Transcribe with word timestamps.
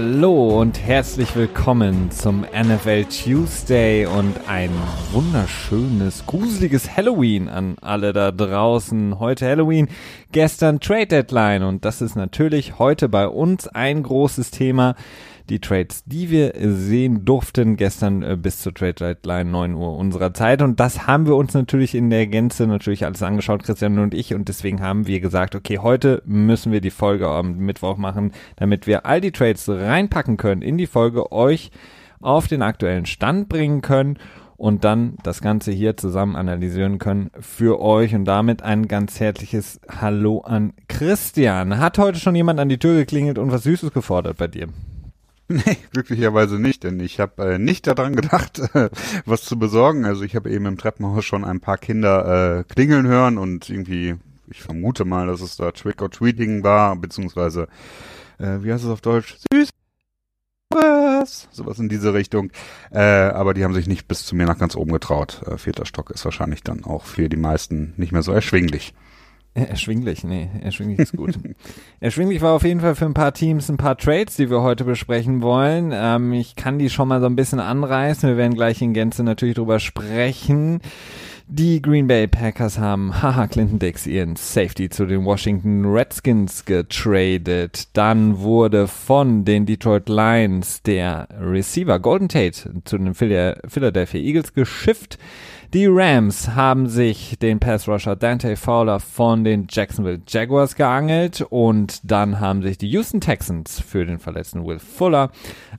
Hallo 0.00 0.60
und 0.60 0.80
herzlich 0.80 1.34
willkommen 1.34 2.12
zum 2.12 2.42
NFL 2.42 3.06
Tuesday 3.06 4.06
und 4.06 4.32
ein 4.46 4.70
wunderschönes, 5.10 6.24
gruseliges 6.24 6.96
Halloween 6.96 7.48
an 7.48 7.74
alle 7.80 8.12
da 8.12 8.30
draußen. 8.30 9.18
Heute 9.18 9.46
Halloween, 9.46 9.88
gestern 10.30 10.78
Trade 10.78 11.08
Deadline 11.08 11.64
und 11.64 11.84
das 11.84 12.00
ist 12.00 12.14
natürlich 12.14 12.78
heute 12.78 13.08
bei 13.08 13.26
uns 13.26 13.66
ein 13.66 14.04
großes 14.04 14.52
Thema 14.52 14.94
die 15.48 15.60
Trades, 15.60 16.04
die 16.04 16.30
wir 16.30 16.52
sehen 16.56 17.24
durften 17.24 17.76
gestern 17.76 18.22
äh, 18.22 18.36
bis 18.36 18.60
zur 18.60 18.74
Trade 18.74 18.94
Deadline 18.94 19.50
9 19.50 19.74
Uhr 19.74 19.96
unserer 19.96 20.34
Zeit. 20.34 20.62
Und 20.62 20.80
das 20.80 21.06
haben 21.06 21.26
wir 21.26 21.36
uns 21.36 21.54
natürlich 21.54 21.94
in 21.94 22.10
der 22.10 22.26
Gänze 22.26 22.66
natürlich 22.66 23.04
alles 23.04 23.22
angeschaut, 23.22 23.62
Christian 23.62 23.98
und 23.98 24.14
ich. 24.14 24.34
Und 24.34 24.48
deswegen 24.48 24.80
haben 24.80 25.06
wir 25.06 25.20
gesagt, 25.20 25.54
okay, 25.54 25.78
heute 25.78 26.22
müssen 26.26 26.72
wir 26.72 26.80
die 26.80 26.90
Folge 26.90 27.28
am 27.28 27.58
Mittwoch 27.58 27.96
machen, 27.96 28.32
damit 28.56 28.86
wir 28.86 29.06
all 29.06 29.20
die 29.20 29.32
Trades 29.32 29.68
reinpacken 29.68 30.36
können 30.36 30.62
in 30.62 30.78
die 30.78 30.86
Folge, 30.86 31.32
euch 31.32 31.70
auf 32.20 32.48
den 32.48 32.62
aktuellen 32.62 33.06
Stand 33.06 33.48
bringen 33.48 33.80
können 33.80 34.18
und 34.56 34.82
dann 34.84 35.16
das 35.22 35.40
Ganze 35.40 35.70
hier 35.70 35.96
zusammen 35.96 36.34
analysieren 36.34 36.98
können 36.98 37.30
für 37.38 37.80
euch 37.80 38.14
und 38.14 38.24
damit 38.24 38.62
ein 38.62 38.88
ganz 38.88 39.20
herzliches 39.20 39.80
Hallo 39.88 40.40
an 40.40 40.72
Christian. 40.88 41.78
Hat 41.78 41.96
heute 41.96 42.18
schon 42.18 42.34
jemand 42.34 42.58
an 42.58 42.68
die 42.68 42.78
Tür 42.78 42.96
geklingelt 42.96 43.38
und 43.38 43.52
was 43.52 43.62
Süßes 43.62 43.92
gefordert 43.92 44.36
bei 44.36 44.48
dir? 44.48 44.66
Nee, 45.66 45.78
glücklicherweise 45.92 46.58
nicht, 46.58 46.84
denn 46.84 47.00
ich 47.00 47.20
habe 47.20 47.54
äh, 47.54 47.58
nicht 47.58 47.86
daran 47.86 48.14
gedacht, 48.14 48.58
äh, 48.74 48.90
was 49.24 49.44
zu 49.44 49.58
besorgen. 49.58 50.04
Also 50.04 50.22
ich 50.22 50.36
habe 50.36 50.50
eben 50.50 50.66
im 50.66 50.76
Treppenhaus 50.76 51.24
schon 51.24 51.44
ein 51.44 51.60
paar 51.60 51.78
Kinder 51.78 52.58
äh, 52.58 52.64
klingeln 52.64 53.06
hören 53.06 53.38
und 53.38 53.70
irgendwie, 53.70 54.16
ich 54.48 54.60
vermute 54.60 55.06
mal, 55.06 55.26
dass 55.26 55.40
es 55.40 55.56
da 55.56 55.72
Trick 55.72 56.02
or 56.02 56.10
Tweeting 56.10 56.62
war, 56.62 56.96
beziehungsweise, 56.96 57.68
äh, 58.38 58.58
wie 58.60 58.72
heißt 58.72 58.84
es 58.84 58.90
auf 58.90 59.00
Deutsch? 59.00 59.36
Süß. 59.50 59.70
Was? 60.70 61.48
Sowas 61.50 61.78
in 61.78 61.88
diese 61.88 62.12
Richtung. 62.12 62.50
Äh, 62.90 63.00
aber 63.00 63.54
die 63.54 63.64
haben 63.64 63.72
sich 63.72 63.86
nicht 63.86 64.06
bis 64.06 64.26
zu 64.26 64.36
mir 64.36 64.44
nach 64.44 64.58
ganz 64.58 64.76
oben 64.76 64.92
getraut. 64.92 65.42
Äh, 65.46 65.56
vierter 65.56 65.86
Stock 65.86 66.10
ist 66.10 66.26
wahrscheinlich 66.26 66.62
dann 66.62 66.84
auch 66.84 67.06
für 67.06 67.30
die 67.30 67.38
meisten 67.38 67.94
nicht 67.96 68.12
mehr 68.12 68.22
so 68.22 68.32
erschwinglich. 68.32 68.92
Erschwinglich, 69.68 70.24
nee, 70.24 70.48
erschwinglich 70.62 70.98
ist 71.00 71.16
gut. 71.16 71.38
erschwinglich 72.00 72.40
war 72.40 72.52
auf 72.52 72.64
jeden 72.64 72.80
Fall 72.80 72.94
für 72.94 73.06
ein 73.06 73.14
paar 73.14 73.32
Teams 73.32 73.68
ein 73.68 73.76
paar 73.76 73.96
Trades, 73.96 74.36
die 74.36 74.50
wir 74.50 74.62
heute 74.62 74.84
besprechen 74.84 75.42
wollen. 75.42 75.92
Ähm, 75.92 76.32
ich 76.32 76.56
kann 76.56 76.78
die 76.78 76.90
schon 76.90 77.08
mal 77.08 77.20
so 77.20 77.26
ein 77.26 77.36
bisschen 77.36 77.60
anreißen. 77.60 78.28
Wir 78.28 78.36
werden 78.36 78.54
gleich 78.54 78.80
in 78.82 78.94
Gänze 78.94 79.24
natürlich 79.24 79.56
drüber 79.56 79.80
sprechen. 79.80 80.80
Die 81.50 81.80
Green 81.80 82.06
Bay 82.06 82.26
Packers 82.26 82.78
haben, 82.78 83.22
haha, 83.22 83.46
Clinton 83.46 83.78
Dix 83.78 84.06
ihren 84.06 84.36
Safety 84.36 84.90
zu 84.90 85.06
den 85.06 85.24
Washington 85.24 85.86
Redskins 85.86 86.66
getradet. 86.66 87.88
Dann 87.94 88.40
wurde 88.40 88.86
von 88.86 89.46
den 89.46 89.64
Detroit 89.64 90.10
Lions 90.10 90.82
der 90.82 91.26
Receiver 91.40 91.98
Golden 92.00 92.28
Tate 92.28 92.82
zu 92.84 92.98
den 92.98 93.14
Philadelphia 93.14 94.20
Eagles 94.20 94.52
geschifft. 94.52 95.18
Die 95.74 95.84
Rams 95.86 96.54
haben 96.54 96.86
sich 96.86 97.38
den 97.40 97.60
Pass-Rusher 97.60 98.16
Dante 98.16 98.56
Fowler 98.56 99.00
von 99.00 99.44
den 99.44 99.66
Jacksonville 99.68 100.22
Jaguars 100.26 100.76
geangelt 100.76 101.44
und 101.50 102.00
dann 102.10 102.40
haben 102.40 102.62
sich 102.62 102.78
die 102.78 102.88
Houston 102.88 103.20
Texans 103.20 103.78
für 103.78 104.06
den 104.06 104.18
verletzten 104.18 104.64
Will 104.64 104.78
Fuller 104.78 105.30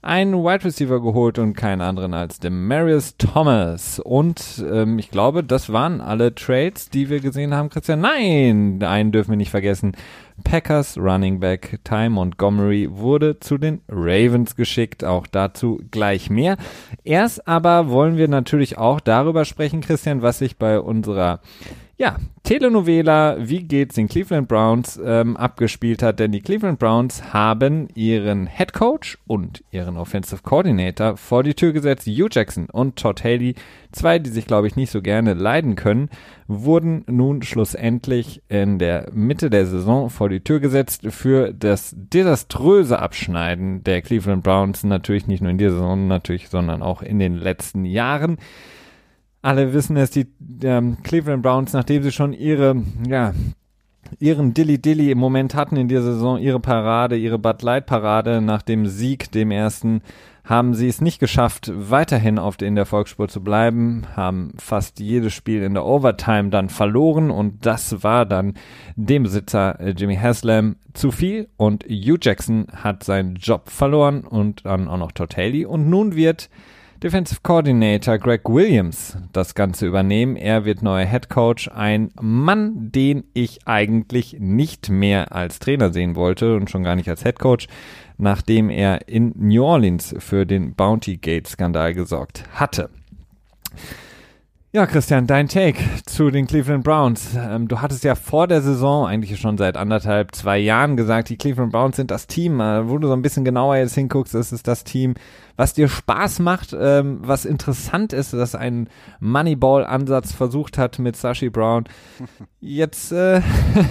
einen 0.03 0.35
Wide 0.35 0.63
Receiver 0.63 1.01
geholt 1.01 1.39
und 1.39 1.55
keinen 1.55 1.81
anderen 1.81 2.13
als 2.13 2.37
Demarius 2.39 3.17
Thomas. 3.17 3.97
Und 3.97 4.63
ähm, 4.71 4.99
ich 4.99 5.09
glaube, 5.09 5.43
das 5.43 5.73
waren 5.73 6.01
alle 6.01 6.35
Trades, 6.35 6.91
die 6.91 7.09
wir 7.09 7.19
gesehen 7.19 7.55
haben, 7.55 7.69
Christian. 7.69 8.01
Nein, 8.01 8.83
einen 8.83 9.11
dürfen 9.11 9.31
wir 9.31 9.37
nicht 9.37 9.49
vergessen. 9.49 9.93
Packers 10.43 10.97
Running 10.97 11.39
Back 11.39 11.79
Ty 11.83 12.09
Montgomery 12.09 12.87
wurde 12.91 13.39
zu 13.39 13.57
den 13.57 13.81
Ravens 13.87 14.55
geschickt. 14.55 15.03
Auch 15.03 15.27
dazu 15.27 15.81
gleich 15.91 16.29
mehr. 16.29 16.57
Erst 17.03 17.47
aber 17.47 17.89
wollen 17.89 18.17
wir 18.17 18.27
natürlich 18.27 18.77
auch 18.77 18.99
darüber 18.99 19.45
sprechen, 19.45 19.81
Christian, 19.81 20.21
was 20.21 20.39
sich 20.39 20.57
bei 20.57 20.79
unserer 20.79 21.41
ja, 21.99 22.15
Telenovela 22.43 23.35
Wie 23.39 23.61
geht's 23.61 23.95
den 23.95 24.07
Cleveland 24.07 24.47
Browns 24.47 24.99
ähm, 25.03 25.35
abgespielt 25.35 26.01
hat, 26.01 26.19
denn 26.19 26.31
die 26.31 26.39
Cleveland 26.39 26.79
Browns 26.79 27.33
haben 27.33 27.89
ihren 27.93 28.47
Head 28.47 28.71
Coach 28.71 29.17
und 29.27 29.65
ihren 29.69 29.97
Offensive 29.97 30.41
Coordinator 30.41 31.17
vor 31.17 31.43
die 31.43 31.55
Tür 31.55 31.73
gesetzt. 31.73 32.07
Hugh 32.07 32.29
Jackson 32.31 32.69
und 32.69 32.95
Todd 32.95 33.21
Haley, 33.25 33.55
zwei, 33.91 34.17
die 34.17 34.29
sich, 34.29 34.47
glaube 34.47 34.67
ich, 34.67 34.77
nicht 34.77 34.91
so 34.91 35.01
gerne 35.01 35.33
leiden 35.33 35.75
können, 35.75 36.09
wurden 36.47 37.03
nun 37.07 37.41
schlussendlich 37.41 38.41
in 38.47 38.79
der 38.79 39.09
Mitte 39.11 39.49
der 39.49 39.65
Saison 39.65 40.09
vor 40.09 40.29
die 40.29 40.39
Tür 40.39 40.61
gesetzt 40.61 41.05
für 41.09 41.53
das 41.53 41.93
desaströse 41.97 42.99
Abschneiden 42.99 43.83
der 43.83 44.01
Cleveland 44.01 44.45
Browns. 44.45 44.85
Natürlich 44.85 45.27
nicht 45.27 45.41
nur 45.41 45.51
in 45.51 45.57
dieser 45.57 45.71
Saison, 45.71 46.07
natürlich, 46.07 46.47
sondern 46.47 46.81
auch 46.81 47.01
in 47.01 47.19
den 47.19 47.35
letzten 47.35 47.83
Jahren. 47.83 48.37
Alle 49.41 49.73
wissen 49.73 49.95
es, 49.95 50.11
die 50.11 50.27
ähm, 50.63 50.97
Cleveland 51.03 51.43
Browns, 51.43 51.73
nachdem 51.73 52.03
sie 52.03 52.11
schon 52.11 52.33
ihre, 52.33 52.83
ja, 53.07 53.33
ihren 54.19 54.53
Dilly 54.53 54.81
Dilly 54.81 55.11
im 55.11 55.17
Moment 55.17 55.55
hatten 55.55 55.77
in 55.77 55.87
dieser 55.87 56.13
Saison, 56.13 56.39
ihre 56.39 56.59
Parade, 56.59 57.15
ihre 57.15 57.39
Bud 57.39 57.61
Light 57.61 57.85
Parade 57.85 58.41
nach 58.41 58.61
dem 58.61 58.85
Sieg, 58.85 59.31
dem 59.31 59.51
ersten, 59.51 60.01
haben 60.43 60.73
sie 60.73 60.87
es 60.87 60.99
nicht 60.99 61.19
geschafft, 61.19 61.71
weiterhin 61.73 62.39
auf 62.39 62.59
in 62.59 62.75
der 62.75 62.87
Volksspur 62.87 63.27
zu 63.27 63.43
bleiben, 63.43 64.07
haben 64.15 64.51
fast 64.57 64.99
jedes 64.99 65.31
Spiel 65.31 65.61
in 65.61 65.75
der 65.75 65.85
Overtime 65.85 66.49
dann 66.49 66.69
verloren 66.69 67.29
und 67.29 67.67
das 67.67 68.03
war 68.03 68.25
dann 68.25 68.55
dem 68.95 69.23
Besitzer 69.23 69.79
äh, 69.79 69.91
Jimmy 69.91 70.15
Haslam 70.15 70.77
zu 70.93 71.11
viel 71.11 71.49
und 71.55 71.83
Hugh 71.85 72.17
Jackson 72.19 72.65
hat 72.75 73.03
seinen 73.03 73.35
Job 73.35 73.69
verloren 73.69 74.21
und 74.21 74.65
dann 74.65 74.87
auch 74.87 74.97
noch 74.97 75.11
Todd 75.11 75.37
Haley 75.37 75.65
und 75.65 75.87
nun 75.87 76.15
wird 76.15 76.49
Defensive 77.01 77.39
Coordinator 77.43 78.17
Greg 78.17 78.49
Williams 78.49 79.15
das 79.31 79.55
Ganze 79.55 79.87
übernehmen. 79.87 80.35
Er 80.35 80.65
wird 80.65 80.81
neuer 80.81 81.05
Head 81.05 81.29
Coach. 81.29 81.69
Ein 81.73 82.11
Mann, 82.19 82.91
den 82.91 83.23
ich 83.33 83.65
eigentlich 83.65 84.35
nicht 84.37 84.89
mehr 84.89 85.33
als 85.33 85.59
Trainer 85.59 85.93
sehen 85.93 86.17
wollte 86.17 86.57
und 86.57 86.69
schon 86.69 86.83
gar 86.83 86.97
nicht 86.97 87.07
als 87.07 87.23
Head 87.23 87.39
Coach, 87.39 87.67
nachdem 88.17 88.69
er 88.69 89.07
in 89.07 89.31
New 89.37 89.63
Orleans 89.63 90.13
für 90.19 90.45
den 90.45 90.75
Bounty 90.75 91.15
Gate 91.15 91.47
Skandal 91.47 91.93
gesorgt 91.93 92.43
hatte. 92.51 92.89
Ja, 94.71 94.85
Christian, 94.85 95.25
dein 95.25 95.47
Take 95.47 95.79
zu 96.05 96.29
den 96.29 96.45
Cleveland 96.45 96.83
Browns. 96.83 97.31
Ähm, 97.35 97.67
du 97.67 97.81
hattest 97.81 98.03
ja 98.03 98.13
vor 98.13 98.45
der 98.45 98.61
Saison, 98.61 99.07
eigentlich 99.07 99.39
schon 99.39 99.57
seit 99.57 99.75
anderthalb, 99.75 100.35
zwei 100.35 100.59
Jahren 100.59 100.95
gesagt, 100.95 101.29
die 101.29 101.37
Cleveland 101.37 101.71
Browns 101.71 101.95
sind 101.95 102.11
das 102.11 102.27
Team. 102.27 102.59
Äh, 102.59 102.87
wo 102.87 102.99
du 102.99 103.07
so 103.07 103.13
ein 103.13 103.23
bisschen 103.23 103.43
genauer 103.43 103.77
jetzt 103.77 103.95
hinguckst, 103.95 104.35
ist 104.35 104.51
es 104.51 104.61
das 104.61 104.83
Team, 104.83 105.15
was 105.55 105.73
dir 105.73 105.87
Spaß 105.87 106.37
macht, 106.37 106.77
ähm, 106.79 107.17
was 107.23 107.45
interessant 107.45 108.13
ist, 108.13 108.33
dass 108.33 108.53
ein 108.53 108.89
Moneyball-Ansatz 109.19 110.33
versucht 110.33 110.77
hat 110.77 110.99
mit 110.99 111.15
Sashi 111.15 111.49
Brown. 111.49 111.85
Jetzt 112.59 113.11
äh, 113.11 113.41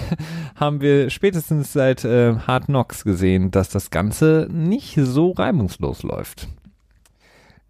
haben 0.55 0.79
wir 0.79 1.09
spätestens 1.09 1.73
seit 1.73 2.05
äh, 2.05 2.35
Hard 2.47 2.67
Knocks 2.67 3.03
gesehen, 3.03 3.51
dass 3.51 3.67
das 3.67 3.89
Ganze 3.89 4.47
nicht 4.49 4.95
so 4.95 5.31
reibungslos 5.31 6.03
läuft. 6.03 6.47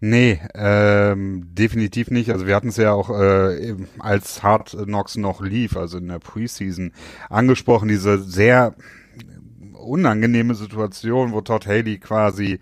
Nee, 0.02 0.40
ähm, 0.54 1.48
definitiv 1.52 2.10
nicht. 2.10 2.30
Also 2.30 2.46
wir 2.46 2.56
hatten 2.56 2.68
es 2.68 2.78
ja 2.78 2.92
auch 2.92 3.10
äh, 3.10 3.76
als 3.98 4.42
Hard 4.42 4.70
Knocks 4.70 5.16
noch 5.16 5.42
lief, 5.42 5.76
also 5.76 5.98
in 5.98 6.08
der 6.08 6.18
Preseason 6.18 6.92
angesprochen, 7.28 7.88
diese 7.88 8.18
sehr 8.18 8.74
unangenehme 9.74 10.54
Situation, 10.54 11.32
wo 11.32 11.42
Todd 11.42 11.66
Haley 11.66 11.98
quasi 11.98 12.60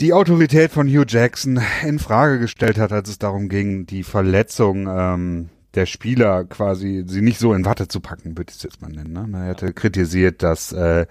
die 0.00 0.14
Autorität 0.14 0.70
von 0.70 0.88
Hugh 0.88 1.04
Jackson 1.06 1.60
in 1.82 1.98
Frage 1.98 2.38
gestellt 2.38 2.78
hat, 2.78 2.92
als 2.92 3.10
es 3.10 3.18
darum 3.18 3.48
ging, 3.48 3.86
die 3.86 4.02
Verletzung 4.02 4.86
ähm, 4.88 5.48
der 5.76 5.86
Spieler 5.86 6.44
quasi 6.44 7.04
sie 7.06 7.20
nicht 7.20 7.38
so 7.38 7.52
in 7.52 7.64
Watte 7.64 7.86
zu 7.86 8.00
packen, 8.00 8.36
würde 8.36 8.50
ich 8.50 8.56
es 8.56 8.62
jetzt 8.62 8.82
mal 8.82 8.90
nennen. 8.90 9.12
Ne? 9.12 9.38
Er 9.38 9.48
hätte 9.50 9.72
kritisiert, 9.72 10.42
dass 10.42 10.72
äh, 10.72 11.06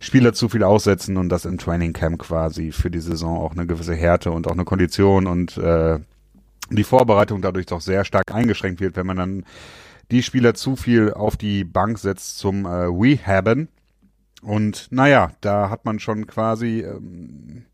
Spieler 0.00 0.34
zu 0.34 0.48
viel 0.48 0.62
aussetzen 0.62 1.16
und 1.16 1.30
dass 1.30 1.46
im 1.46 1.58
Training 1.58 1.92
Camp 1.92 2.20
quasi 2.20 2.72
für 2.72 2.90
die 2.90 3.00
Saison 3.00 3.38
auch 3.38 3.52
eine 3.52 3.66
gewisse 3.66 3.94
Härte 3.94 4.30
und 4.30 4.46
auch 4.46 4.52
eine 4.52 4.64
Kondition 4.64 5.26
und 5.26 5.56
äh, 5.56 5.98
die 6.70 6.84
Vorbereitung 6.84 7.42
dadurch 7.42 7.66
doch 7.66 7.80
sehr 7.80 8.04
stark 8.04 8.32
eingeschränkt 8.32 8.80
wird, 8.80 8.96
wenn 8.96 9.06
man 9.06 9.16
dann 9.16 9.44
die 10.10 10.22
Spieler 10.22 10.54
zu 10.54 10.76
viel 10.76 11.12
auf 11.12 11.36
die 11.36 11.64
Bank 11.64 11.98
setzt 11.98 12.38
zum 12.38 12.66
äh, 12.66 12.68
Rehaben. 12.68 13.68
Und 14.42 14.88
naja, 14.90 15.30
da 15.40 15.70
hat 15.70 15.84
man 15.84 15.98
schon 16.00 16.26
quasi 16.26 16.80
ähm, 16.80 17.64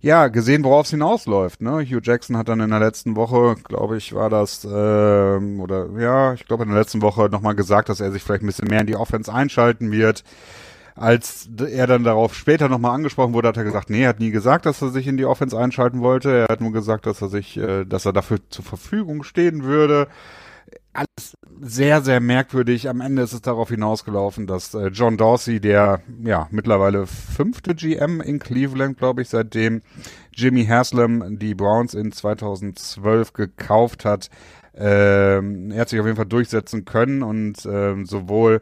ja, 0.00 0.28
gesehen, 0.28 0.62
worauf 0.64 0.86
es 0.86 0.90
hinausläuft. 0.90 1.60
Ne? 1.60 1.84
Hugh 1.84 2.00
Jackson 2.02 2.36
hat 2.36 2.48
dann 2.48 2.60
in 2.60 2.70
der 2.70 2.78
letzten 2.78 3.16
Woche, 3.16 3.56
glaube 3.64 3.96
ich, 3.96 4.14
war 4.14 4.30
das, 4.30 4.64
ähm, 4.64 5.60
oder 5.60 5.88
ja, 5.98 6.34
ich 6.34 6.46
glaube 6.46 6.62
in 6.62 6.70
der 6.70 6.78
letzten 6.78 7.02
Woche 7.02 7.28
nochmal 7.28 7.56
gesagt, 7.56 7.88
dass 7.88 8.00
er 8.00 8.12
sich 8.12 8.22
vielleicht 8.22 8.42
ein 8.42 8.46
bisschen 8.46 8.68
mehr 8.68 8.80
in 8.80 8.86
die 8.86 8.96
Offense 8.96 9.32
einschalten 9.32 9.90
wird. 9.90 10.22
Als 10.94 11.48
er 11.58 11.86
dann 11.86 12.04
darauf 12.04 12.34
später 12.34 12.68
nochmal 12.68 12.94
angesprochen 12.94 13.32
wurde, 13.32 13.48
hat 13.48 13.56
er 13.56 13.64
gesagt, 13.64 13.88
nee, 13.90 14.02
er 14.02 14.08
hat 14.08 14.20
nie 14.20 14.30
gesagt, 14.30 14.66
dass 14.66 14.82
er 14.82 14.90
sich 14.90 15.06
in 15.06 15.16
die 15.16 15.26
Offense 15.26 15.56
einschalten 15.56 16.00
wollte. 16.00 16.30
Er 16.30 16.48
hat 16.48 16.60
nur 16.60 16.72
gesagt, 16.72 17.06
dass 17.06 17.22
er 17.22 17.28
sich, 17.28 17.56
äh, 17.56 17.84
dass 17.84 18.04
er 18.04 18.12
dafür 18.12 18.38
zur 18.50 18.64
Verfügung 18.64 19.22
stehen 19.22 19.64
würde 19.64 20.08
alles 20.92 21.36
sehr, 21.60 22.02
sehr 22.02 22.20
merkwürdig. 22.20 22.88
Am 22.88 23.00
Ende 23.00 23.22
ist 23.22 23.32
es 23.32 23.40
darauf 23.42 23.68
hinausgelaufen, 23.68 24.46
dass 24.46 24.74
äh, 24.74 24.88
John 24.88 25.16
Dorsey, 25.16 25.60
der 25.60 26.02
ja 26.22 26.48
mittlerweile 26.50 27.06
fünfte 27.06 27.74
GM 27.74 28.20
in 28.20 28.38
Cleveland, 28.38 28.98
glaube 28.98 29.22
ich, 29.22 29.28
seitdem 29.28 29.82
Jimmy 30.32 30.66
Haslam 30.66 31.38
die 31.38 31.54
Browns 31.54 31.94
in 31.94 32.12
2012 32.12 33.32
gekauft 33.32 34.04
hat, 34.04 34.30
ähm, 34.74 35.72
er 35.72 35.80
hat 35.80 35.88
sich 35.88 35.98
auf 35.98 36.06
jeden 36.06 36.16
Fall 36.16 36.26
durchsetzen 36.26 36.84
können 36.84 37.22
und 37.22 37.66
ähm, 37.66 38.06
sowohl 38.06 38.60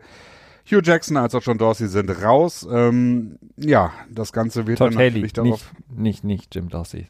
Hugh 0.71 0.83
Jackson 0.83 1.17
als 1.17 1.35
auch 1.35 1.43
John 1.43 1.59
Dorsey 1.59 1.89
sind 1.89 2.11
raus. 2.23 2.67
Ähm, 2.71 3.39
ja, 3.57 3.93
das 4.11 4.33
Ganze 4.33 4.67
wird 4.67 4.79
Todd 4.79 4.93
dann 4.93 4.99
Haley, 4.99 5.11
natürlich 5.11 5.33
darauf. 5.35 5.73
Nicht, 5.91 5.99
nicht, 5.99 6.25
nicht 6.25 6.55
Jim 6.55 6.69
Dorsey. 6.69 7.07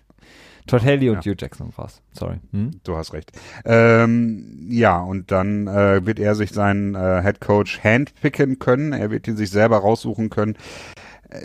Todd 0.67 0.83
Haley 0.85 1.11
und 1.11 1.25
Ja. 1.25 1.33
Hugh 1.33 1.37
Jackson 1.39 1.73
war's. 1.77 2.03
Sorry. 2.13 2.37
Hm? 2.53 2.73
Du 2.85 2.97
hast 2.97 3.13
recht. 3.13 3.33
Ähm, 3.65 4.67
ja, 4.69 5.01
und 5.01 5.31
dann 5.31 5.67
äh, 5.67 6.05
wird 6.05 6.19
er 6.19 6.35
sich 6.35 6.53
seinen 6.53 6.95
äh, 6.95 7.23
Head 7.23 7.41
Coach 7.41 7.81
handpicken 7.83 8.59
können. 8.59 8.93
Er 8.93 9.11
wird 9.11 9.29
ihn 9.29 9.37
sich 9.37 9.51
selber 9.51 9.79
raussuchen 9.79 10.31
können. 10.31 10.57
Äh, 11.31 11.45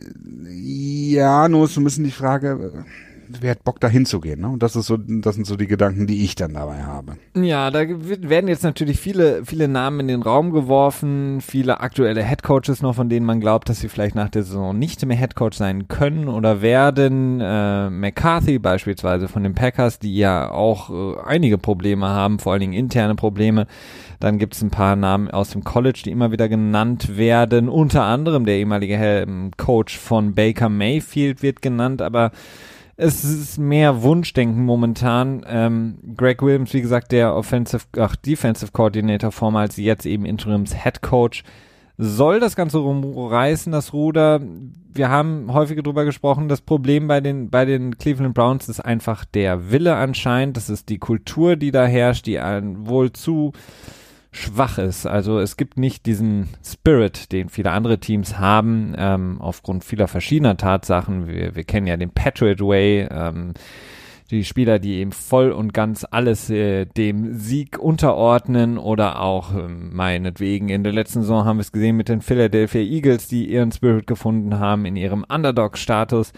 ja, 0.50 1.48
nur 1.50 1.66
ist 1.66 1.76
so 1.76 1.82
ein 1.82 1.84
bisschen 1.84 2.04
die 2.04 2.12
Frage, 2.12 2.74
äh, 2.86 3.11
wer 3.40 3.52
hat 3.52 3.64
Bock 3.64 3.80
da 3.80 3.88
hinzugehen? 3.88 4.42
Ne? 4.42 4.50
Und 4.50 4.64
das 4.64 4.76
ist 4.76 4.88
so, 4.88 4.98
das 4.98 5.36
sind 5.36 5.46
so 5.46 5.56
die 5.56 5.68
Gedanken, 5.68 6.08
die 6.08 6.24
ich 6.24 6.36
dann 6.36 6.54
dabei 6.54 6.84
habe. 6.84 7.14
Ja, 7.36 7.72
da 7.72 7.82
werden 7.88 8.48
jetzt 8.48 8.64
natürlich 8.64 9.00
viele, 9.00 9.46
viele 9.46 9.68
Namen 9.68 10.02
in 10.02 10.08
den 10.08 10.22
Raum 10.22 10.52
geworfen, 10.52 11.42
viele 11.42 11.80
aktuelle 11.80 12.24
Headcoaches 12.24 12.82
noch, 12.82 12.96
von 12.96 13.10
denen 13.10 13.26
man 13.26 13.40
glaubt, 13.40 13.70
dass 13.70 13.80
sie 13.80 13.90
vielleicht 13.90 14.16
nach 14.16 14.30
der 14.30 14.44
Saison 14.44 14.78
nicht 14.78 15.06
mehr 15.06 15.18
Headcoach 15.18 15.54
sein 15.54 15.88
können 15.88 16.28
oder 16.28 16.62
werden. 16.62 17.40
Äh, 17.42 17.90
McCarthy 17.90 18.60
beispielsweise 18.60 19.28
von 19.28 19.44
den 19.44 19.56
Packers, 19.56 20.00
die 20.00 20.16
ja 20.16 20.52
auch 20.52 20.90
äh, 20.90 21.22
einige 21.26 21.58
Probleme 21.58 22.08
haben, 22.08 22.40
vor 22.40 22.54
allen 22.54 22.62
Dingen 22.62 22.74
interne 22.74 23.16
Probleme. 23.16 23.68
Dann 24.20 24.38
gibt 24.38 24.54
es 24.54 24.62
ein 24.62 24.70
paar 24.70 24.96
Namen 24.96 25.32
aus 25.32 25.50
dem 25.50 25.64
College, 25.64 26.02
die 26.06 26.12
immer 26.12 26.32
wieder 26.32 26.48
genannt 26.48 27.18
werden. 27.18 27.70
Unter 27.70 28.04
anderem 28.04 28.46
der 28.46 28.56
ehemalige 28.56 29.26
Coach 29.58 29.98
von 29.98 30.36
Baker 30.36 30.70
Mayfield 30.70 31.42
wird 31.42 31.62
genannt, 31.62 32.02
aber 32.04 32.32
es 33.02 33.24
ist 33.24 33.58
mehr 33.58 34.04
Wunschdenken 34.04 34.64
momentan. 34.64 35.44
Ähm, 35.48 35.98
Greg 36.16 36.44
Williams, 36.44 36.72
wie 36.74 36.82
gesagt, 36.82 37.12
der 37.12 37.36
Offensive, 37.36 37.84
ach, 37.98 38.16
Defensive 38.16 38.72
Coordinator, 38.72 39.32
vormals 39.32 39.78
jetzt 39.78 40.06
eben 40.06 40.24
Interims 40.24 40.84
Head 40.84 41.02
Coach, 41.02 41.44
soll 41.98 42.40
das 42.40 42.56
Ganze 42.56 42.78
rumreißen, 42.78 43.72
das 43.72 43.92
Ruder. 43.94 44.40
Wir 44.94 45.10
haben 45.10 45.52
häufiger 45.52 45.82
drüber 45.82 46.06
gesprochen. 46.06 46.48
Das 46.48 46.62
Problem 46.62 47.08
bei 47.08 47.22
den, 47.22 47.50
bei 47.50 47.66
den 47.66 47.98
Cleveland 47.98 48.36
Browns 48.36 48.70
ist 48.70 48.82
einfach 48.82 49.26
der 49.26 49.72
Wille 49.72 49.96
anscheinend. 49.96 50.56
Das 50.56 50.70
ist 50.70 50.90
die 50.90 51.00
Kultur, 51.00 51.56
die 51.56 51.72
da 51.72 51.86
herrscht, 51.86 52.28
die 52.28 52.38
ein, 52.38 52.88
wohl 52.88 53.12
zu 53.14 53.54
schwach 54.32 54.78
ist. 54.78 55.06
Also 55.06 55.40
es 55.40 55.58
gibt 55.58 55.78
nicht 55.78 56.06
diesen 56.06 56.50
Spirit, 56.66 57.32
den 57.32 57.50
viele 57.50 57.72
andere 57.72 58.00
Teams 58.00 58.40
haben, 58.40 58.96
ähm, 58.98 59.42
aufgrund 59.42 59.84
vieler 59.84 60.08
verschiedener 60.08 60.56
Tatsachen. 60.58 61.28
Wir, 61.28 61.56
wir 61.56 61.64
kennen 61.66 61.88
ja 61.88 61.98
den 61.98 62.12
Patriot 62.12 62.62
Way, 62.62 63.08
ähm, 63.12 63.54
die 64.32 64.46
Spieler, 64.46 64.80
die 64.80 64.96
eben 64.96 65.12
voll 65.12 65.52
und 65.52 65.74
ganz 65.74 66.06
alles 66.10 66.50
äh, 66.50 66.86
dem 66.86 67.38
Sieg 67.38 67.78
unterordnen 67.78 68.78
oder 68.78 69.20
auch 69.20 69.54
ähm, 69.54 69.94
meinetwegen 69.94 70.70
in 70.70 70.86
der 70.86 70.94
letzten 70.94 71.22
Saison 71.22 71.44
haben 71.44 71.58
wir 71.58 71.62
es 71.62 71.74
gesehen 71.74 71.98
mit 71.98 72.08
den 72.08 72.22
Philadelphia 72.22 72.82
Eagles, 72.82 73.28
die 73.28 73.52
ihren 73.52 73.74
Spirit 73.74 74.08
gefunden 74.08 74.58
haben 74.58 74.86
in 74.86 74.96
ihrem 74.96 75.26
Underdog-Status. 75.28 76.32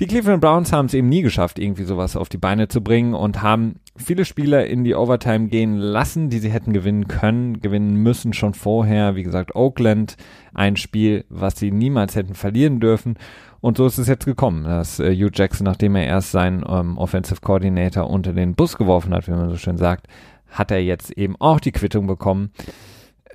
Die 0.00 0.08
Cleveland 0.08 0.40
Browns 0.40 0.72
haben 0.72 0.86
es 0.86 0.94
eben 0.94 1.08
nie 1.08 1.22
geschafft, 1.22 1.58
irgendwie 1.58 1.84
sowas 1.84 2.16
auf 2.16 2.28
die 2.28 2.36
Beine 2.36 2.66
zu 2.66 2.82
bringen 2.82 3.14
und 3.14 3.42
haben 3.42 3.76
viele 3.96 4.24
Spieler 4.24 4.66
in 4.66 4.82
die 4.82 4.96
Overtime 4.96 5.46
gehen 5.46 5.76
lassen, 5.76 6.30
die 6.30 6.40
sie 6.40 6.50
hätten 6.50 6.72
gewinnen 6.72 7.06
können, 7.06 7.60
gewinnen 7.60 7.94
müssen 7.94 8.32
schon 8.32 8.54
vorher. 8.54 9.14
Wie 9.14 9.22
gesagt, 9.22 9.54
Oakland, 9.54 10.16
ein 10.52 10.76
Spiel, 10.76 11.24
was 11.28 11.56
sie 11.56 11.70
niemals 11.70 12.16
hätten 12.16 12.34
verlieren 12.34 12.80
dürfen. 12.80 13.16
Und 13.60 13.76
so 13.76 13.86
ist 13.86 13.98
es 13.98 14.08
jetzt 14.08 14.24
gekommen, 14.24 14.64
dass 14.64 14.98
äh, 14.98 15.14
Hugh 15.14 15.30
Jackson, 15.32 15.64
nachdem 15.64 15.94
er 15.94 16.06
erst 16.06 16.32
seinen 16.32 16.64
ähm, 16.68 16.98
Offensive 16.98 17.40
Coordinator 17.40 18.10
unter 18.10 18.32
den 18.32 18.54
Bus 18.54 18.76
geworfen 18.76 19.14
hat, 19.14 19.28
wie 19.28 19.32
man 19.32 19.48
so 19.48 19.56
schön 19.56 19.78
sagt, 19.78 20.08
hat 20.50 20.72
er 20.72 20.82
jetzt 20.82 21.12
eben 21.12 21.36
auch 21.38 21.60
die 21.60 21.72
Quittung 21.72 22.08
bekommen. 22.08 22.50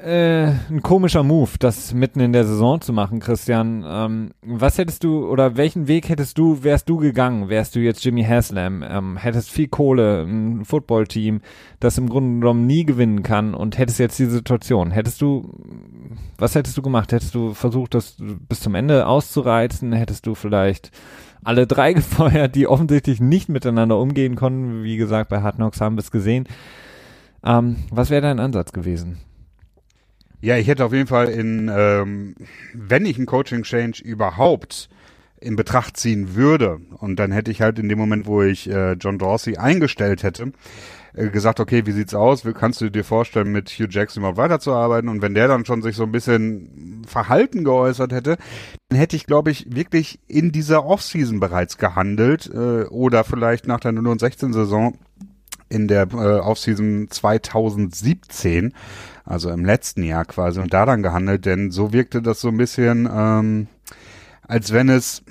Äh, 0.01 0.53
ein 0.69 0.81
komischer 0.81 1.23
Move, 1.23 1.51
das 1.59 1.93
mitten 1.93 2.21
in 2.21 2.31
der 2.31 2.45
Saison 2.45 2.79
zu 2.79 2.93
machen, 2.93 3.19
Christian. 3.19 3.83
Ähm, 3.85 4.31
was 4.41 4.77
hättest 4.77 5.03
du 5.03 5.27
oder 5.27 5.57
welchen 5.57 5.89
Weg 5.89 6.07
hättest 6.07 6.37
du, 6.37 6.63
wärst 6.63 6.87
du 6.87 6.95
gegangen? 6.97 7.49
Wärst 7.49 7.75
du 7.75 7.81
jetzt 7.81 8.05
Jimmy 8.05 8.23
Haslam, 8.23 8.81
ähm, 8.81 9.17
hättest 9.17 9.51
viel 9.51 9.67
Kohle, 9.67 10.23
ein 10.23 10.63
Footballteam, 10.63 11.41
das 11.81 11.97
im 11.97 12.07
Grunde 12.07 12.39
genommen 12.39 12.65
nie 12.65 12.85
gewinnen 12.85 13.23
kann 13.23 13.53
und 13.53 13.77
hättest 13.77 13.99
jetzt 13.99 14.17
die 14.19 14.27
Situation. 14.27 14.91
Hättest 14.91 15.21
du, 15.21 15.53
was 16.37 16.55
hättest 16.55 16.77
du 16.77 16.81
gemacht? 16.81 17.11
Hättest 17.11 17.35
du 17.35 17.53
versucht, 17.53 17.93
das 17.93 18.15
bis 18.47 18.61
zum 18.61 18.75
Ende 18.75 19.05
auszureizen? 19.05 19.91
Hättest 19.91 20.25
du 20.25 20.33
vielleicht 20.33 20.91
alle 21.43 21.67
drei 21.67 21.91
gefeuert, 22.01 22.55
die 22.55 22.67
offensichtlich 22.67 23.19
nicht 23.19 23.49
miteinander 23.49 23.97
umgehen 23.97 24.37
konnten? 24.37 24.81
Wie 24.81 24.95
gesagt, 24.95 25.29
bei 25.29 25.41
Hard 25.41 25.55
Knocks 25.55 25.81
haben 25.81 25.97
wir 25.97 26.01
es 26.03 26.11
gesehen. 26.11 26.47
Ähm, 27.43 27.75
was 27.91 28.09
wäre 28.09 28.21
dein 28.21 28.39
Ansatz 28.39 28.71
gewesen? 28.71 29.17
Ja, 30.41 30.57
ich 30.57 30.67
hätte 30.67 30.85
auf 30.85 30.93
jeden 30.93 31.07
Fall 31.07 31.27
in, 31.29 31.69
ähm, 31.73 32.35
wenn 32.73 33.05
ich 33.05 33.17
einen 33.17 33.25
Coaching-Change 33.25 34.01
überhaupt 34.03 34.89
in 35.41 35.55
Betracht 35.55 35.97
ziehen 35.97 36.35
würde, 36.35 36.79
und 36.99 37.17
dann 37.17 37.31
hätte 37.31 37.51
ich 37.51 37.61
halt 37.61 37.79
in 37.79 37.89
dem 37.89 37.97
Moment, 37.97 38.25
wo 38.25 38.41
ich 38.41 38.69
äh, 38.69 38.93
John 38.93 39.17
Dorsey 39.17 39.57
eingestellt 39.57 40.23
hätte, 40.23 40.51
äh, 41.13 41.29
gesagt, 41.29 41.59
okay, 41.59 41.85
wie 41.85 41.91
sieht's 41.91 42.13
aus? 42.13 42.45
Wie 42.45 42.53
kannst 42.53 42.81
du 42.81 42.89
dir 42.89 43.03
vorstellen, 43.03 43.51
mit 43.51 43.69
Hugh 43.69 43.89
Jackson 43.89 44.21
überhaupt 44.21 44.37
weiterzuarbeiten? 44.37 45.09
Und 45.09 45.21
wenn 45.21 45.33
der 45.33 45.47
dann 45.47 45.65
schon 45.65 45.81
sich 45.81 45.95
so 45.95 46.03
ein 46.03 46.11
bisschen 46.11 47.03
Verhalten 47.05 47.63
geäußert 47.63 48.13
hätte, 48.13 48.37
dann 48.89 48.99
hätte 48.99 49.15
ich, 49.15 49.25
glaube 49.25 49.51
ich, 49.51 49.73
wirklich 49.75 50.19
in 50.27 50.51
dieser 50.51 50.85
Offseason 50.85 51.39
bereits 51.39 51.77
gehandelt 51.77 52.49
äh, 52.53 52.83
oder 52.85 53.23
vielleicht 53.23 53.67
nach 53.67 53.79
der 53.79 53.91
0 53.91 54.19
16 54.19 54.53
Saison 54.53 54.97
in 55.69 55.87
der 55.87 56.07
äh, 56.11 56.39
Offseason 56.39 57.07
2017, 57.09 58.73
also 59.25 59.49
im 59.49 59.63
letzten 59.63 60.03
Jahr 60.03 60.25
quasi, 60.25 60.59
und 60.59 60.73
da 60.73 60.85
dann 60.85 61.03
gehandelt, 61.03 61.45
denn 61.45 61.71
so 61.71 61.93
wirkte 61.93 62.21
das 62.21 62.41
so 62.41 62.49
ein 62.49 62.57
bisschen, 62.57 63.07
ähm, 63.11 63.67
als 64.47 64.73
wenn 64.73 64.89
es, 64.89 65.23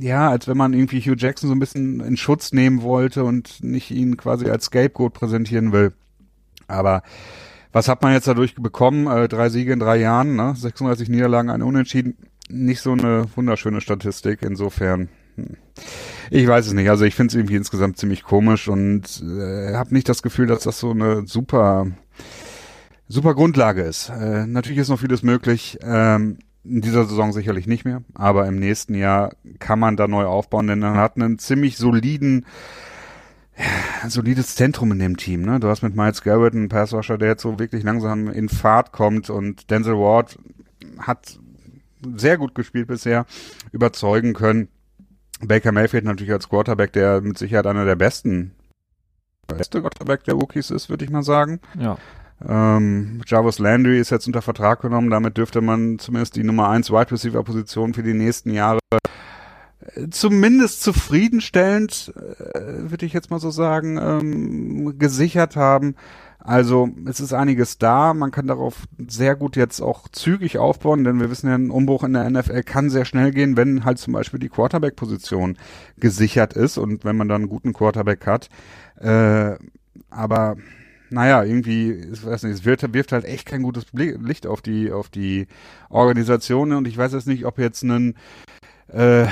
ja, 0.00 0.30
als 0.30 0.46
wenn 0.46 0.56
man 0.56 0.72
irgendwie 0.72 1.00
Hugh 1.00 1.16
Jackson 1.16 1.48
so 1.48 1.54
ein 1.54 1.60
bisschen 1.60 2.00
in 2.00 2.16
Schutz 2.16 2.52
nehmen 2.52 2.82
wollte 2.82 3.24
und 3.24 3.62
nicht 3.62 3.90
ihn 3.90 4.16
quasi 4.16 4.48
als 4.48 4.66
Scapegoat 4.66 5.12
präsentieren 5.12 5.72
will. 5.72 5.92
Aber 6.68 7.02
was 7.72 7.88
hat 7.88 8.02
man 8.02 8.12
jetzt 8.12 8.28
dadurch 8.28 8.54
bekommen? 8.54 9.06
Äh, 9.06 9.28
drei 9.28 9.48
Siege 9.48 9.72
in 9.72 9.80
drei 9.80 9.96
Jahren, 9.96 10.36
ne? 10.36 10.54
36 10.56 11.08
Niederlagen, 11.08 11.50
ein 11.50 11.62
Unentschieden. 11.62 12.16
Nicht 12.48 12.80
so 12.80 12.92
eine 12.92 13.26
wunderschöne 13.36 13.80
Statistik. 13.80 14.42
Insofern. 14.42 15.08
Ich 16.30 16.46
weiß 16.46 16.66
es 16.66 16.72
nicht. 16.72 16.90
Also 16.90 17.04
ich 17.04 17.14
finde 17.14 17.32
es 17.32 17.34
irgendwie 17.34 17.56
insgesamt 17.56 17.98
ziemlich 17.98 18.22
komisch 18.22 18.68
und 18.68 19.22
äh, 19.22 19.74
habe 19.74 19.94
nicht 19.94 20.08
das 20.08 20.22
Gefühl, 20.22 20.46
dass 20.46 20.64
das 20.64 20.78
so 20.78 20.90
eine 20.90 21.26
super, 21.26 21.86
super 23.08 23.34
Grundlage 23.34 23.82
ist. 23.82 24.10
Äh, 24.10 24.46
natürlich 24.46 24.78
ist 24.78 24.88
noch 24.88 25.00
vieles 25.00 25.22
möglich. 25.22 25.78
Ähm, 25.82 26.38
in 26.64 26.82
dieser 26.82 27.06
Saison 27.06 27.32
sicherlich 27.32 27.66
nicht 27.66 27.84
mehr, 27.84 28.02
aber 28.14 28.46
im 28.46 28.56
nächsten 28.56 28.94
Jahr 28.94 29.30
kann 29.58 29.78
man 29.78 29.96
da 29.96 30.06
neu 30.06 30.26
aufbauen, 30.26 30.66
denn 30.66 30.80
man 30.80 30.96
hat 30.96 31.16
einen 31.16 31.38
ziemlich 31.38 31.78
soliden 31.78 32.44
ein 34.02 34.10
solides 34.10 34.54
Zentrum 34.54 34.92
in 34.92 34.98
dem 34.98 35.16
Team. 35.16 35.42
Ne? 35.42 35.58
Du 35.60 35.68
hast 35.68 35.82
mit 35.82 35.96
Miles 35.96 36.22
Garrett 36.22 36.54
einen 36.54 36.68
Passwasher, 36.68 37.18
der 37.18 37.28
jetzt 37.28 37.42
so 37.42 37.58
wirklich 37.58 37.82
langsam 37.82 38.28
in 38.28 38.48
Fahrt 38.48 38.92
kommt 38.92 39.30
und 39.30 39.70
Denzel 39.70 39.94
Ward 39.94 40.38
hat 40.98 41.38
sehr 42.16 42.38
gut 42.38 42.54
gespielt 42.54 42.86
bisher, 42.86 43.26
überzeugen 43.72 44.32
können. 44.32 44.68
Baker 45.40 45.72
Mayfield 45.72 46.04
natürlich 46.04 46.32
als 46.32 46.48
Quarterback, 46.48 46.92
der 46.92 47.20
mit 47.20 47.38
Sicherheit 47.38 47.66
einer 47.66 47.84
der 47.84 47.96
besten, 47.96 48.52
beste 49.46 49.80
Quarterback 49.80 50.24
der 50.24 50.34
Rookies 50.34 50.70
ist, 50.70 50.90
würde 50.90 51.04
ich 51.04 51.10
mal 51.10 51.22
sagen. 51.22 51.60
Ja. 51.78 51.96
Ähm, 52.46 53.20
Jarvis 53.26 53.58
Landry 53.58 53.98
ist 53.98 54.10
jetzt 54.10 54.26
unter 54.26 54.42
Vertrag 54.42 54.80
genommen, 54.80 55.10
damit 55.10 55.36
dürfte 55.36 55.60
man 55.60 55.98
zumindest 55.98 56.36
die 56.36 56.44
Nummer 56.44 56.68
1 56.68 56.90
Wide 56.90 57.10
Receiver 57.10 57.42
Position 57.42 57.94
für 57.94 58.02
die 58.02 58.14
nächsten 58.14 58.52
Jahre 58.52 58.78
äh, 59.94 60.08
zumindest 60.10 60.82
zufriedenstellend, 60.82 62.12
äh, 62.16 62.90
würde 62.90 63.06
ich 63.06 63.12
jetzt 63.12 63.30
mal 63.30 63.40
so 63.40 63.50
sagen, 63.50 63.98
ähm, 64.00 64.98
gesichert 64.98 65.56
haben. 65.56 65.96
Also 66.38 66.88
es 67.04 67.20
ist 67.20 67.32
einiges 67.32 67.78
da, 67.78 68.14
man 68.14 68.30
kann 68.30 68.46
darauf 68.46 68.86
sehr 69.08 69.34
gut 69.34 69.56
jetzt 69.56 69.80
auch 69.80 70.08
zügig 70.08 70.58
aufbauen, 70.58 71.04
denn 71.04 71.20
wir 71.20 71.30
wissen 71.30 71.48
ja, 71.48 71.54
ein 71.56 71.70
Umbruch 71.70 72.04
in 72.04 72.12
der 72.12 72.30
NFL 72.30 72.62
kann 72.62 72.90
sehr 72.90 73.04
schnell 73.04 73.32
gehen, 73.32 73.56
wenn 73.56 73.84
halt 73.84 73.98
zum 73.98 74.12
Beispiel 74.12 74.38
die 74.38 74.48
Quarterback-Position 74.48 75.58
gesichert 75.98 76.54
ist 76.54 76.78
und 76.78 77.04
wenn 77.04 77.16
man 77.16 77.28
dann 77.28 77.42
einen 77.42 77.50
guten 77.50 77.72
Quarterback 77.72 78.26
hat. 78.26 78.48
Äh, 79.00 79.56
aber 80.10 80.56
naja, 81.10 81.42
irgendwie, 81.42 81.92
ich 81.92 82.24
weiß 82.24 82.44
nicht, 82.44 82.54
es 82.54 82.64
wird, 82.64 82.92
wirft 82.94 83.12
halt 83.12 83.24
echt 83.24 83.46
kein 83.46 83.62
gutes 83.62 83.86
Licht 83.92 84.46
auf 84.46 84.60
die, 84.60 84.92
auf 84.92 85.08
die 85.08 85.46
Organisation 85.90 86.72
und 86.72 86.86
ich 86.86 86.96
weiß 86.96 87.12
jetzt 87.12 87.26
nicht, 87.26 87.46
ob 87.46 87.58
jetzt 87.58 87.82
ein, 87.82 88.14
äh, 88.88 89.26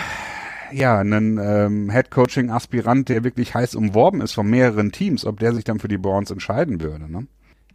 ja, 0.73 1.01
ein 1.01 1.39
ähm, 1.43 1.91
Head-Coaching-Aspirant, 1.91 3.09
der 3.09 3.25
wirklich 3.25 3.55
heiß 3.55 3.75
umworben 3.75 4.21
ist 4.21 4.33
von 4.33 4.49
mehreren 4.49 4.93
Teams, 4.93 5.25
ob 5.25 5.41
der 5.41 5.55
sich 5.55 5.65
dann 5.65 5.79
für 5.79 5.89
die 5.89 5.99
Browns 5.99 6.31
entscheiden 6.31 6.81
würde, 6.81 7.11
ne? 7.11 7.27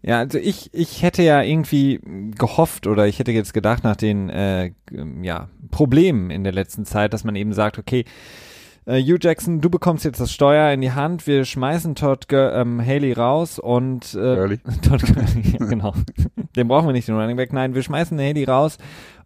Ja, 0.03 0.17
also 0.17 0.39
ich, 0.39 0.73
ich 0.73 1.03
hätte 1.03 1.21
ja 1.21 1.43
irgendwie 1.43 1.99
gehofft 2.35 2.87
oder 2.87 3.05
ich 3.05 3.19
hätte 3.19 3.31
jetzt 3.31 3.53
gedacht 3.53 3.83
nach 3.83 3.95
den 3.95 4.29
äh, 4.29 4.71
ja, 5.21 5.49
Problemen 5.69 6.31
in 6.31 6.43
der 6.43 6.53
letzten 6.53 6.85
Zeit, 6.85 7.13
dass 7.13 7.23
man 7.23 7.35
eben 7.35 7.53
sagt, 7.53 7.77
okay, 7.77 8.05
äh, 8.85 9.01
Hugh 9.01 9.17
Jackson, 9.21 9.61
du 9.61 9.69
bekommst 9.69 10.05
jetzt 10.05 10.19
das 10.19 10.31
Steuer 10.31 10.71
in 10.71 10.81
die 10.81 10.91
Hand, 10.91 11.27
wir 11.27 11.45
schmeißen 11.45 11.95
Todd 11.95 12.27
Ger 12.27 12.55
ähm, 12.55 12.83
Haley 12.83 13.13
raus 13.13 13.59
und 13.59 14.13
äh, 14.15 14.57
Todd 14.81 15.01
Gurley, 15.01 15.57
ja, 15.59 15.65
genau. 15.65 15.93
Den 16.55 16.67
brauchen 16.67 16.87
wir 16.87 16.93
nicht, 16.93 17.07
den 17.07 17.15
Running 17.15 17.37
Back. 17.37 17.53
Nein, 17.53 17.75
wir 17.75 17.81
schmeißen 17.81 18.19
Haley 18.19 18.43
raus, 18.43 18.77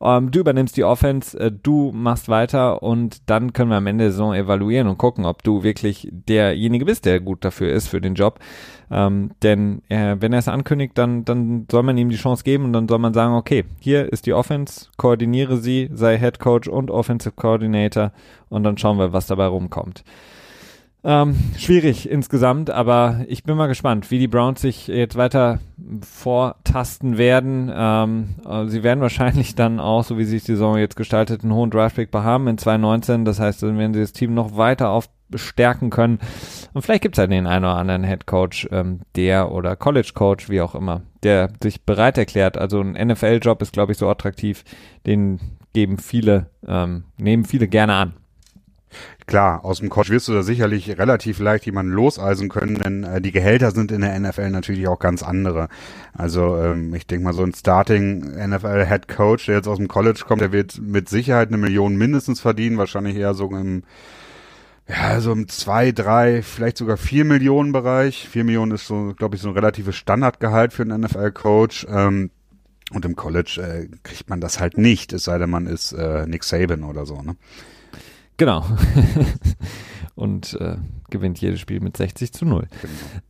ähm, 0.02 0.30
du 0.30 0.40
übernimmst 0.40 0.78
die 0.78 0.84
Offense, 0.84 1.40
äh, 1.40 1.52
du 1.52 1.92
machst 1.92 2.30
weiter 2.30 2.84
und 2.84 3.30
dann 3.30 3.54
können 3.54 3.72
wir 3.72 3.78
am 3.78 3.88
Ende 3.88 4.06
der 4.06 4.12
Saison 4.12 4.34
evaluieren 4.36 4.88
und 4.88 4.98
gucken, 4.98 5.26
ob 5.26 5.42
du 5.44 5.64
wirklich 5.64 6.08
derjenige 6.12 6.86
bist, 6.86 7.06
der 7.06 7.20
gut 7.20 7.44
dafür 7.44 7.72
ist 7.72 7.88
für 7.88 8.02
den 8.02 8.16
Job. 8.16 8.40
Ähm, 8.92 9.32
denn 9.42 9.82
äh, 9.90 10.16
wenn 10.20 10.34
er 10.34 10.40
es 10.40 10.48
ankündigt, 10.48 10.98
dann, 10.98 11.26
dann 11.26 11.66
soll 11.72 11.84
man 11.84 11.98
ihm 11.98 12.10
die 12.10 12.18
Chance 12.18 12.44
geben 12.44 12.66
und 12.66 12.74
dann 12.74 12.88
soll 12.88 13.00
man 13.00 13.14
sagen, 13.14 13.34
okay, 13.34 13.66
hier 13.80 14.12
ist 14.12 14.26
die 14.26 14.34
Offense, 14.34 14.88
koordiniere 14.98 15.58
sie, 15.58 15.90
sei 15.94 16.18
Head 16.18 16.40
Coach 16.40 16.68
und 16.68 16.92
Offensive 16.92 17.34
Coordinator 17.36 18.12
und 18.50 18.64
dann 18.64 18.78
schauen 18.78 19.00
wir, 19.00 19.14
was 19.14 19.28
dabei 19.28 19.48
rumkommt. 19.48 20.04
Ähm, 21.08 21.36
schwierig 21.56 22.10
insgesamt, 22.10 22.72
aber 22.72 23.26
ich 23.28 23.44
bin 23.44 23.56
mal 23.56 23.68
gespannt, 23.68 24.10
wie 24.10 24.18
die 24.18 24.28
Browns 24.28 24.62
sich 24.62 24.88
jetzt 24.88 25.16
weiter 25.16 25.60
vortasten 26.02 27.20
werden. 27.20 27.72
Ähm, 27.72 28.30
äh, 28.44 28.66
sie 28.66 28.82
werden 28.82 29.02
wahrscheinlich 29.02 29.54
dann 29.54 29.80
auch, 29.80 30.04
so 30.04 30.18
wie 30.18 30.24
sich 30.24 30.44
die 30.46 30.54
Saison 30.54 30.80
jetzt 30.80 30.96
gestaltet, 30.96 31.44
einen 31.44 31.54
hohen 31.54 31.70
Draftpick 31.70 32.10
behaben 32.10 32.48
in 32.48 32.58
2019. 32.58 33.24
Das 33.24 33.40
heißt, 33.40 33.62
dann 33.62 33.78
werden 33.78 33.94
sie 33.94 34.00
das 34.00 34.14
Team 34.14 34.34
noch 34.34 34.58
weiter 34.58 34.90
aufstärken 34.90 35.92
können. 35.92 36.18
Und 36.74 36.82
vielleicht 36.82 37.04
gibt 37.04 37.16
es 37.16 37.20
halt 37.20 37.32
den 37.32 37.46
einen 37.46 37.66
oder 37.66 37.76
anderen 37.76 38.04
Head 38.04 38.26
Coach, 38.26 38.68
ähm, 38.72 39.02
der 39.16 39.52
oder 39.52 39.76
College 39.76 40.10
Coach, 40.16 40.50
wie 40.50 40.62
auch 40.62 40.74
immer, 40.74 41.04
der 41.22 41.52
sich 41.62 41.84
bereit 41.84 42.18
erklärt. 42.18 42.58
Also 42.58 42.82
ein 42.82 42.94
NFL-Job 42.94 43.62
ist, 43.62 43.74
glaube 43.74 43.92
ich, 43.92 44.00
so 44.00 44.10
attraktiv, 44.10 44.64
den 45.06 45.40
geben 45.72 46.00
viele, 46.00 46.50
ähm, 46.68 47.04
nehmen 47.20 47.46
viele 47.46 47.68
gerne 47.68 47.94
an. 47.94 48.14
Klar, 49.28 49.66
aus 49.66 49.80
dem 49.80 49.90
Coach 49.90 50.12
wirst 50.12 50.28
du 50.28 50.34
da 50.34 50.44
sicherlich 50.44 50.98
relativ 51.00 51.40
leicht 51.40 51.66
jemanden 51.66 51.94
loseisen 51.94 52.48
können, 52.48 52.76
denn 52.76 53.04
äh, 53.04 53.22
die 53.22 53.32
Gehälter 53.32 53.72
sind 53.72 53.92
in 53.92 54.02
der 54.02 54.20
NFL 54.20 54.52
natürlich 54.52 54.88
auch 54.88 55.00
ganz 55.00 55.24
andere. 55.24 55.68
Also 56.14 56.58
ähm, 56.58 56.94
ich 56.94 57.08
denke 57.08 57.24
mal, 57.24 57.34
so 57.34 57.44
ein 57.44 57.54
Starting 57.54 58.20
NFL 58.20 58.86
Head 58.86 59.08
Coach, 59.08 59.48
der 59.48 59.56
jetzt 59.56 59.68
aus 59.68 59.78
dem 59.78 59.88
College 59.88 60.22
kommt, 60.28 60.42
der 60.42 60.52
wird 60.52 60.80
mit 60.80 61.10
Sicherheit 61.10 61.48
eine 61.48 61.58
Million 61.58 61.96
mindestens 61.96 62.40
verdienen, 62.40 62.78
wahrscheinlich 62.78 63.16
eher 63.16 63.34
so 63.34 63.50
im 63.50 63.84
ja, 64.88 65.20
so 65.20 65.32
im 65.32 65.48
zwei, 65.48 65.92
drei, 65.92 66.44
vielleicht 66.44 66.78
sogar 66.78 66.98
vier 66.98 67.26
Millionen 67.26 67.72
Bereich. 67.72 68.30
Vier 68.30 68.44
Millionen 68.44 68.72
ist 68.72 68.86
so, 68.86 69.14
glaube 69.18 69.36
ich, 69.36 69.42
so 69.42 69.50
ein 69.50 69.56
relatives 69.56 69.96
Standardgehalt 69.96 70.74
für 70.74 70.84
einen 70.84 71.02
NFL-Coach. 71.02 71.88
Ähm, 71.90 72.30
und 72.92 73.04
im 73.04 73.16
College 73.16 73.62
äh, 73.62 73.88
kriegt 74.04 74.30
man 74.30 74.42
das 74.42 74.60
halt 74.60 74.78
nicht, 74.78 75.12
es 75.12 75.24
sei 75.24 75.40
denn, 75.40 75.50
man 75.50 75.66
ist 75.66 75.92
äh, 75.94 76.28
Nick 76.28 76.44
Saban 76.44 76.84
oder 76.84 77.08
so, 77.08 77.22
ne? 77.22 77.36
Genau. 78.38 78.66
und 80.16 80.58
äh, 80.60 80.78
gewinnt 81.10 81.40
jedes 81.40 81.60
Spiel 81.60 81.80
mit 81.82 81.98
60 81.98 82.34
zu 82.34 82.46
0. 82.46 82.68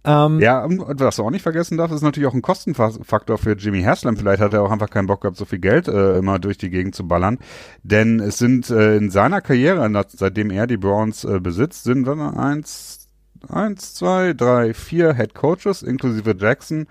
Genau. 0.03 0.25
Ähm, 0.25 0.39
ja, 0.39 0.63
und 0.63 0.99
was 0.99 1.17
du 1.17 1.23
auch 1.23 1.31
nicht 1.31 1.41
vergessen 1.41 1.77
darfst, 1.77 1.95
ist 1.95 2.01
natürlich 2.01 2.27
auch 2.27 2.33
ein 2.33 2.41
Kostenfaktor 2.41 3.37
für 3.37 3.53
Jimmy 3.53 3.83
Haslam. 3.83 4.17
Vielleicht 4.17 4.41
hat 4.41 4.53
er 4.53 4.63
auch 4.63 4.71
einfach 4.71 4.89
keinen 4.89 5.07
Bock 5.07 5.21
gehabt, 5.21 5.37
so 5.37 5.45
viel 5.45 5.59
Geld 5.59 5.87
äh, 5.87 6.17
immer 6.17 6.39
durch 6.39 6.57
die 6.57 6.69
Gegend 6.69 6.95
zu 6.95 7.07
ballern. 7.07 7.39
Denn 7.83 8.19
es 8.19 8.37
sind 8.37 8.69
äh, 8.69 8.97
in 8.97 9.09
seiner 9.09 9.41
Karriere, 9.41 9.89
seitdem 10.09 10.51
er 10.51 10.67
die 10.67 10.77
Browns 10.77 11.23
äh, 11.23 11.39
besitzt, 11.39 11.83
sind 11.83 12.05
wir 12.05 12.37
eins, 12.37 13.09
eins, 13.49 13.93
zwei, 13.93 14.33
drei, 14.33 14.73
vier 14.73 15.13
Head 15.15 15.33
Coaches, 15.33 15.81
inklusive 15.81 16.35
Jackson, 16.37 16.87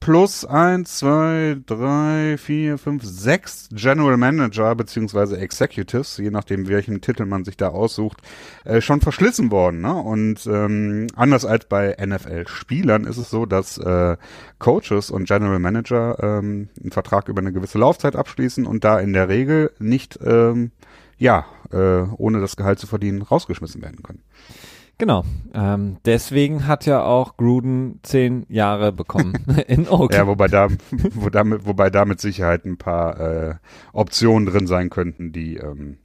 plus 0.00 0.44
eins, 0.44 0.98
zwei, 0.98 1.56
drei, 1.66 2.36
vier, 2.38 2.78
fünf, 2.78 3.04
sechs 3.04 3.68
General 3.72 4.16
Manager 4.16 4.74
beziehungsweise 4.74 5.38
Executives, 5.38 6.16
je 6.18 6.30
nachdem 6.30 6.68
welchen 6.68 7.00
Titel 7.00 7.24
man 7.24 7.44
sich 7.44 7.56
da 7.56 7.68
aussucht, 7.68 8.18
äh, 8.64 8.80
schon 8.80 9.00
verschlissen 9.00 9.50
worden. 9.50 9.80
Ne? 9.80 9.94
Und 9.94 10.46
ähm, 10.46 11.08
anders 11.16 11.44
als 11.44 11.64
bei 11.66 11.96
NFL-Spielern 11.98 13.04
ist 13.04 13.16
es 13.16 13.30
so, 13.30 13.46
dass 13.46 13.78
äh, 13.78 14.16
Coaches 14.58 15.10
und 15.10 15.26
General 15.26 15.58
Manager 15.58 16.16
ähm, 16.22 16.68
einen 16.80 16.92
Vertrag 16.92 17.28
über 17.28 17.40
eine 17.40 17.52
gewisse 17.52 17.78
Laufzeit 17.78 18.16
abschließen 18.16 18.66
und 18.66 18.84
da 18.84 18.98
in 19.00 19.12
der 19.12 19.28
Regel 19.28 19.72
nicht, 19.78 20.18
ähm, 20.24 20.70
ja, 21.18 21.46
äh, 21.72 22.02
ohne 22.16 22.40
das 22.40 22.56
Gehalt 22.56 22.78
zu 22.78 22.86
verdienen, 22.86 23.22
rausgeschmissen 23.22 23.82
werden 23.82 24.02
können. 24.02 24.22
Genau. 24.98 25.24
Ähm, 25.54 25.98
deswegen 26.04 26.66
hat 26.66 26.84
ja 26.84 27.02
auch 27.04 27.36
Gruden 27.36 28.00
zehn 28.02 28.44
Jahre 28.48 28.92
bekommen 28.92 29.32
in 29.68 29.88
Oakland. 29.88 30.14
Ja, 30.14 30.26
wobei 30.26 30.48
da, 30.48 30.68
wo 31.14 31.30
damit, 31.30 31.64
wobei 31.66 31.88
da 31.88 32.04
mit 32.04 32.20
Sicherheit 32.20 32.64
ein 32.64 32.78
paar 32.78 33.20
äh, 33.20 33.54
Optionen 33.92 34.46
drin 34.46 34.66
sein 34.66 34.90
könnten, 34.90 35.30
die 35.32 35.56
ähm, 35.56 35.98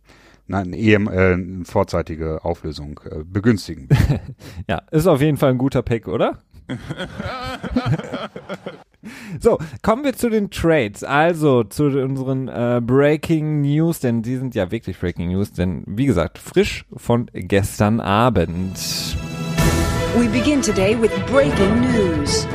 eine, 0.51 0.77
EM, 0.77 1.07
äh, 1.07 1.33
eine 1.33 1.65
vorzeitige 1.65 2.45
Auflösung 2.45 2.99
äh, 3.09 3.23
begünstigen. 3.23 3.89
ja, 4.69 4.83
ist 4.91 5.07
auf 5.07 5.21
jeden 5.21 5.37
Fall 5.37 5.51
ein 5.51 5.57
guter 5.57 5.81
Pick, 5.81 6.07
oder? 6.07 6.37
So, 9.39 9.57
kommen 9.81 10.03
wir 10.03 10.13
zu 10.13 10.29
den 10.29 10.49
Trades. 10.49 11.03
Also 11.03 11.63
zu 11.63 11.85
unseren 11.85 12.47
äh, 12.47 12.81
Breaking 12.83 13.61
News, 13.61 13.99
denn 13.99 14.21
die 14.21 14.37
sind 14.37 14.55
ja 14.55 14.71
wirklich 14.71 14.99
Breaking 14.99 15.31
News, 15.31 15.51
denn 15.51 15.83
wie 15.87 16.05
gesagt, 16.05 16.37
frisch 16.37 16.85
von 16.95 17.29
gestern 17.33 17.99
Abend. 17.99 18.77
We 20.15 20.27
begin 20.29 20.61
today 20.61 20.95
with 20.99 21.11
breaking 21.27 21.81
news. 21.81 22.47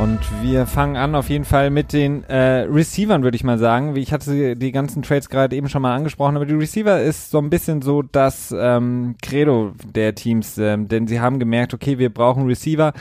Und 0.00 0.20
wir 0.42 0.66
fangen 0.66 0.96
an 0.96 1.16
auf 1.16 1.28
jeden 1.28 1.44
Fall 1.44 1.70
mit 1.70 1.92
den 1.92 2.22
äh, 2.24 2.66
Receivern, 2.70 3.24
würde 3.24 3.34
ich 3.34 3.42
mal 3.42 3.58
sagen. 3.58 3.96
Ich 3.96 4.12
hatte 4.12 4.54
die 4.54 4.70
ganzen 4.70 5.02
Trades 5.02 5.28
gerade 5.28 5.56
eben 5.56 5.68
schon 5.68 5.82
mal 5.82 5.96
angesprochen, 5.96 6.36
aber 6.36 6.46
die 6.46 6.54
Receiver 6.54 7.00
ist 7.00 7.32
so 7.32 7.38
ein 7.38 7.50
bisschen 7.50 7.82
so 7.82 8.02
das 8.02 8.54
ähm, 8.56 9.16
Credo 9.20 9.72
der 9.84 10.14
Teams, 10.14 10.56
ähm, 10.58 10.86
denn 10.86 11.08
sie 11.08 11.20
haben 11.20 11.40
gemerkt, 11.40 11.74
okay, 11.74 11.98
wir 11.98 12.14
brauchen 12.14 12.46
Receiver 12.46 12.92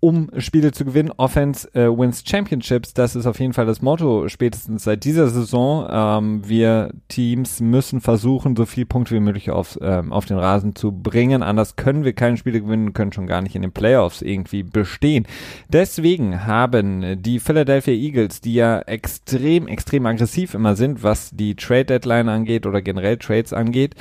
um 0.00 0.30
Spiele 0.38 0.72
zu 0.72 0.84
gewinnen. 0.84 1.12
Offense 1.18 1.72
äh, 1.74 1.86
wins 1.86 2.24
Championships. 2.26 2.94
Das 2.94 3.14
ist 3.14 3.26
auf 3.26 3.38
jeden 3.38 3.52
Fall 3.52 3.66
das 3.66 3.82
Motto 3.82 4.28
spätestens 4.28 4.84
seit 4.84 5.04
dieser 5.04 5.28
Saison. 5.28 5.86
Ähm, 5.90 6.48
wir 6.48 6.90
Teams 7.08 7.60
müssen 7.60 8.00
versuchen, 8.00 8.56
so 8.56 8.64
viel 8.64 8.86
Punkte 8.86 9.14
wie 9.14 9.20
möglich 9.20 9.50
auf, 9.50 9.78
ähm, 9.82 10.12
auf 10.12 10.24
den 10.24 10.38
Rasen 10.38 10.74
zu 10.74 10.90
bringen. 10.90 11.42
Anders 11.42 11.76
können 11.76 12.04
wir 12.04 12.14
keine 12.14 12.38
Spiele 12.38 12.62
gewinnen, 12.62 12.94
können 12.94 13.12
schon 13.12 13.26
gar 13.26 13.42
nicht 13.42 13.54
in 13.54 13.62
den 13.62 13.72
Playoffs 13.72 14.22
irgendwie 14.22 14.62
bestehen. 14.62 15.26
Deswegen 15.68 16.46
haben 16.46 17.22
die 17.22 17.38
Philadelphia 17.38 17.94
Eagles, 17.94 18.40
die 18.40 18.54
ja 18.54 18.80
extrem, 18.80 19.68
extrem 19.68 20.06
aggressiv 20.06 20.54
immer 20.54 20.76
sind, 20.76 21.02
was 21.02 21.30
die 21.30 21.54
Trade 21.54 21.84
Deadline 21.84 22.28
angeht 22.28 22.66
oder 22.66 22.80
generell 22.80 23.18
Trades 23.18 23.52
angeht, 23.52 23.94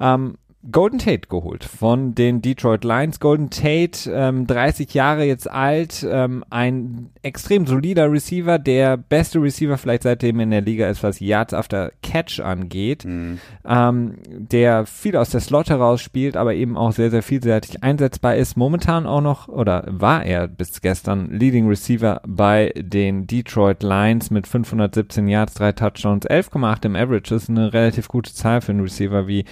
ähm, 0.00 0.36
Golden 0.70 0.98
Tate 0.98 1.28
geholt 1.28 1.64
von 1.64 2.14
den 2.14 2.40
Detroit 2.40 2.84
Lions. 2.84 3.20
Golden 3.20 3.50
Tate, 3.50 4.10
ähm, 4.10 4.46
30 4.46 4.94
Jahre 4.94 5.24
jetzt 5.24 5.50
alt, 5.50 6.06
ähm, 6.08 6.44
ein 6.48 7.10
extrem 7.22 7.66
solider 7.66 8.10
Receiver, 8.10 8.58
der 8.58 8.96
beste 8.96 9.42
Receiver 9.42 9.76
vielleicht 9.76 10.04
seitdem 10.04 10.40
in 10.40 10.50
der 10.50 10.62
Liga 10.62 10.88
ist, 10.88 11.02
was 11.02 11.20
Yards 11.20 11.52
after 11.52 11.92
Catch 12.02 12.40
angeht, 12.40 13.04
mhm. 13.04 13.38
ähm, 13.66 14.14
der 14.26 14.86
viel 14.86 15.16
aus 15.16 15.30
der 15.30 15.40
Slot 15.40 15.68
heraus 15.68 16.00
spielt, 16.00 16.36
aber 16.36 16.54
eben 16.54 16.76
auch 16.76 16.92
sehr, 16.92 17.10
sehr 17.10 17.22
vielseitig 17.22 17.82
einsetzbar 17.82 18.36
ist. 18.36 18.56
Momentan 18.56 19.06
auch 19.06 19.20
noch, 19.20 19.48
oder 19.48 19.84
war 19.86 20.24
er 20.24 20.48
bis 20.48 20.80
gestern 20.80 21.30
Leading 21.30 21.68
Receiver 21.68 22.22
bei 22.26 22.72
den 22.76 23.26
Detroit 23.26 23.82
Lions 23.82 24.30
mit 24.30 24.46
517 24.46 25.28
Yards, 25.28 25.54
drei 25.54 25.72
Touchdowns, 25.72 26.26
11,8 26.26 26.86
im 26.86 26.96
Average. 26.96 27.34
Das 27.34 27.44
ist 27.44 27.50
eine 27.50 27.72
relativ 27.72 28.08
gute 28.08 28.32
Zahl 28.32 28.60
für 28.60 28.72
einen 28.72 28.80
Receiver 28.80 29.26
wie 29.26 29.44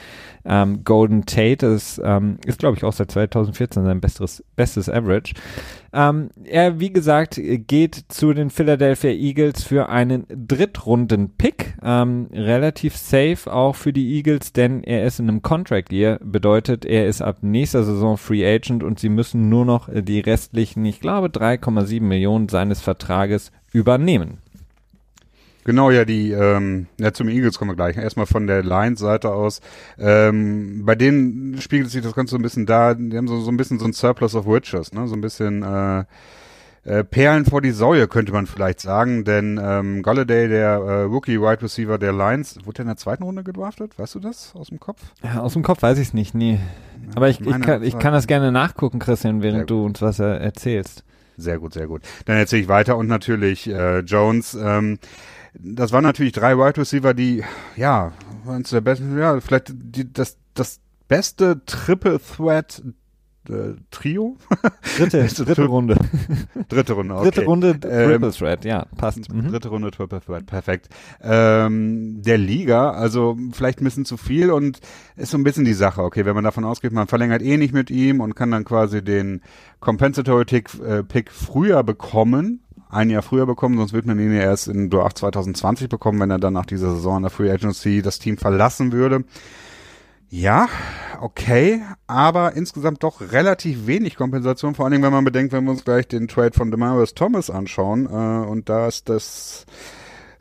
ähm, 0.45 0.85
Golden 0.85 1.02
Tate 1.07 1.67
ist, 1.67 2.01
ähm, 2.05 2.39
ist 2.47 2.59
glaube 2.59 2.77
ich, 2.77 2.85
auch 2.85 2.93
seit 2.93 3.11
2014 3.11 3.85
sein 3.85 4.01
bestes, 4.01 4.45
bestes 4.57 4.89
Average. 4.89 5.35
Ähm, 5.93 6.31
er, 6.45 6.81
wie 6.81 6.93
gesagt, 6.93 7.39
geht 7.39 8.05
zu 8.09 8.33
den 8.33 8.51
Philadelphia 8.51 9.11
Eagles 9.11 9.63
für 9.63 9.89
einen 9.89 10.27
Drittrunden-Pick. 10.29 11.75
Ähm, 11.83 12.29
relativ 12.33 12.97
safe 12.97 13.53
auch 13.53 13.77
für 13.77 13.93
die 13.93 14.17
Eagles, 14.17 14.53
denn 14.53 14.83
er 14.85 15.05
ist 15.05 15.21
in 15.21 15.29
einem 15.29 15.43
Contract 15.43 15.93
Year. 15.93 16.19
Bedeutet, 16.23 16.85
er 16.85 17.07
ist 17.07 17.21
ab 17.21 17.39
nächster 17.43 17.85
Saison 17.85 18.17
Free 18.17 18.47
Agent 18.47 18.83
und 18.83 18.99
sie 18.99 19.11
müssen 19.11 19.49
nur 19.49 19.65
noch 19.65 19.89
die 19.93 20.21
restlichen, 20.21 20.85
ich 20.85 21.01
glaube, 21.01 21.29
3,7 21.29 22.01
Millionen 22.01 22.49
seines 22.49 22.81
Vertrages 22.81 23.53
übernehmen. 23.73 24.39
Genau, 25.65 25.91
ja, 25.91 26.05
die, 26.05 26.33
ähm, 26.33 26.87
ja, 26.99 27.13
zum 27.13 27.29
Eagles 27.29 27.59
kommen 27.59 27.71
wir 27.71 27.77
gleich. 27.77 27.97
Erstmal 27.97 28.27
von 28.27 28.47
der 28.47 28.63
Lions-Seite 28.63 29.33
aus. 29.33 29.61
Ähm, 29.99 30.85
bei 30.85 30.95
denen 30.95 31.61
spiegelt 31.61 31.91
sich 31.91 32.03
das 32.03 32.15
Ganze 32.15 32.33
so 32.33 32.39
ein 32.39 32.43
bisschen 32.43 32.67
da, 32.67 32.95
die 32.95 33.17
haben 33.17 33.29
so, 33.29 33.41
so 33.41 33.51
ein 33.51 33.57
bisschen 33.57 33.79
so 33.79 33.85
ein 33.85 33.93
Surplus 33.93 34.35
of 34.35 34.47
Witches, 34.47 34.93
ne? 34.93 35.07
So 35.07 35.15
ein 35.15 35.21
bisschen, 35.21 35.63
äh, 35.63 36.05
äh, 36.85 37.05
Perlen 37.05 37.45
vor 37.45 37.61
die 37.61 37.71
Säue, 37.71 38.09
könnte 38.09 38.33
man 38.33 38.47
vielleicht 38.47 38.81
sagen, 38.81 39.25
denn 39.25 39.61
ähm, 39.63 40.03
Galladay, 40.03 40.49
der 40.49 40.69
äh, 40.69 41.03
Rookie 41.03 41.41
Wide 41.41 41.63
Receiver 41.63 41.97
der 41.97 42.13
Lions, 42.13 42.57
wurde 42.65 42.75
der 42.75 42.83
in 42.83 42.89
der 42.89 42.97
zweiten 42.97 43.23
Runde 43.23 43.45
gedraftet? 43.45 43.97
Weißt 43.99 44.15
du 44.17 44.21
das 44.21 44.53
aus 44.57 44.69
dem 44.69 44.81
Kopf? 44.81 45.01
Ja, 45.23 45.41
aus 45.41 45.53
dem 45.53 45.63
Kopf 45.63 45.83
weiß 45.83 45.99
ich 45.99 46.09
es 46.09 46.15
nicht, 46.15 46.35
nee. 46.35 46.59
Aber 47.15 47.29
ich, 47.29 47.41
ich, 47.41 47.61
kann, 47.61 47.83
ich 47.83 47.99
kann 47.99 48.13
das 48.13 48.27
gerne 48.27 48.51
nachgucken, 48.51 48.99
Christian, 48.99 49.43
während 49.43 49.71
du 49.71 49.85
uns 49.85 50.03
was 50.03 50.19
äh, 50.19 50.25
erzählst. 50.25 51.05
Sehr 51.37 51.59
gut, 51.59 51.73
sehr 51.73 51.87
gut. 51.87 52.03
Dann 52.27 52.37
erzähle 52.37 52.63
ich 52.63 52.69
weiter 52.69 52.97
und 52.97 53.07
natürlich 53.07 53.69
äh, 53.69 54.01
Jones. 54.01 54.55
Ähm, 54.55 54.99
das 55.55 55.93
waren 55.93 56.05
natürlich 56.05 56.33
drei 56.33 56.57
Wide 56.57 56.79
Receiver, 56.79 57.15
die, 57.15 57.45
ja, 57.77 58.13
waren 58.45 58.63
der 58.63 58.81
besten, 58.81 59.19
ja, 59.19 59.41
vielleicht 59.41 59.73
die, 59.75 60.13
das, 60.13 60.39
das 60.55 60.81
beste 61.09 61.65
Triple 61.67 62.21
Threat 62.21 62.83
äh, 63.49 63.75
Trio? 63.91 64.37
Dritte, 64.97 65.27
dritte 65.27 65.65
Runde. 65.65 65.97
Dritte 66.69 66.93
Runde, 66.93 67.15
okay. 67.15 67.25
Dritte 67.25 67.45
Runde 67.45 67.81
Triple 67.81 68.27
ähm, 68.27 68.33
Threat, 68.33 68.65
ja, 68.65 68.87
passt. 68.97 69.33
Mhm. 69.33 69.49
Dritte 69.49 69.69
Runde 69.69 69.91
Triple 69.91 70.21
Threat, 70.21 70.47
perfekt. 70.47 70.89
Ähm, 71.21 72.23
der 72.23 72.39
Liga, 72.39 72.91
also 72.91 73.37
vielleicht 73.53 73.81
ein 73.81 73.85
bisschen 73.85 74.05
zu 74.05 74.17
viel 74.17 74.51
und 74.51 74.81
ist 75.17 75.33
so 75.33 75.39
ein 75.39 75.45
bisschen 75.45 75.65
die 75.65 75.75
Sache, 75.75 76.03
okay, 76.03 76.25
wenn 76.25 76.35
man 76.35 76.45
davon 76.45 76.65
ausgeht, 76.65 76.93
man 76.93 77.09
verlängert 77.09 77.43
eh 77.43 77.57
nicht 77.57 77.75
mit 77.75 77.91
ihm 77.91 78.21
und 78.21 78.35
kann 78.35 78.51
dann 78.51 78.65
quasi 78.65 79.03
den 79.03 79.43
Compensatory 79.81 80.45
Pick, 80.45 80.71
äh, 80.81 81.03
Pick 81.03 81.33
früher 81.33 81.83
bekommen, 81.83 82.62
ein 82.93 83.11
Jahr 83.11 83.23
früher 83.23 83.47
bekommen, 83.47 83.79
sonst 83.79 83.93
wird 83.93 84.07
man 84.07 84.19
ihn 84.19 84.35
ja 84.35 84.43
erst 84.43 84.69
in 84.69 84.91
Draft 84.91 85.19
2020 85.19 85.89
bekommen, 85.89 86.21
wenn 86.21 86.31
er 86.31 86.39
dann 86.39 86.53
nach 86.53 86.67
dieser 86.67 86.95
Saison 86.95 87.17
in 87.17 87.23
der 87.23 87.31
Free 87.31 87.51
Agency 87.51 88.03
das 88.03 88.19
Team 88.19 88.37
verlassen 88.37 88.93
würde. 88.93 89.25
Ja, 90.29 90.69
okay, 91.21 91.83
aber 92.07 92.55
insgesamt 92.55 93.03
doch 93.03 93.21
relativ 93.33 93.87
wenig 93.87 94.17
Kompensation, 94.17 94.75
vor 94.75 94.85
allen 94.85 94.93
Dingen, 94.93 95.05
wenn 95.05 95.13
man 95.13 95.25
bedenkt, 95.25 95.53
wenn 95.53 95.65
wir 95.65 95.73
uns 95.73 95.85
gleich 95.85 96.09
den 96.09 96.29
Trade 96.29 96.53
von 96.55 96.71
Demarius 96.71 97.15
Thomas 97.15 97.51
anschauen, 97.51 98.07
äh, 98.07 98.47
und 98.47 98.69
da 98.69 98.87
ist 98.87 99.09
das 99.09 99.67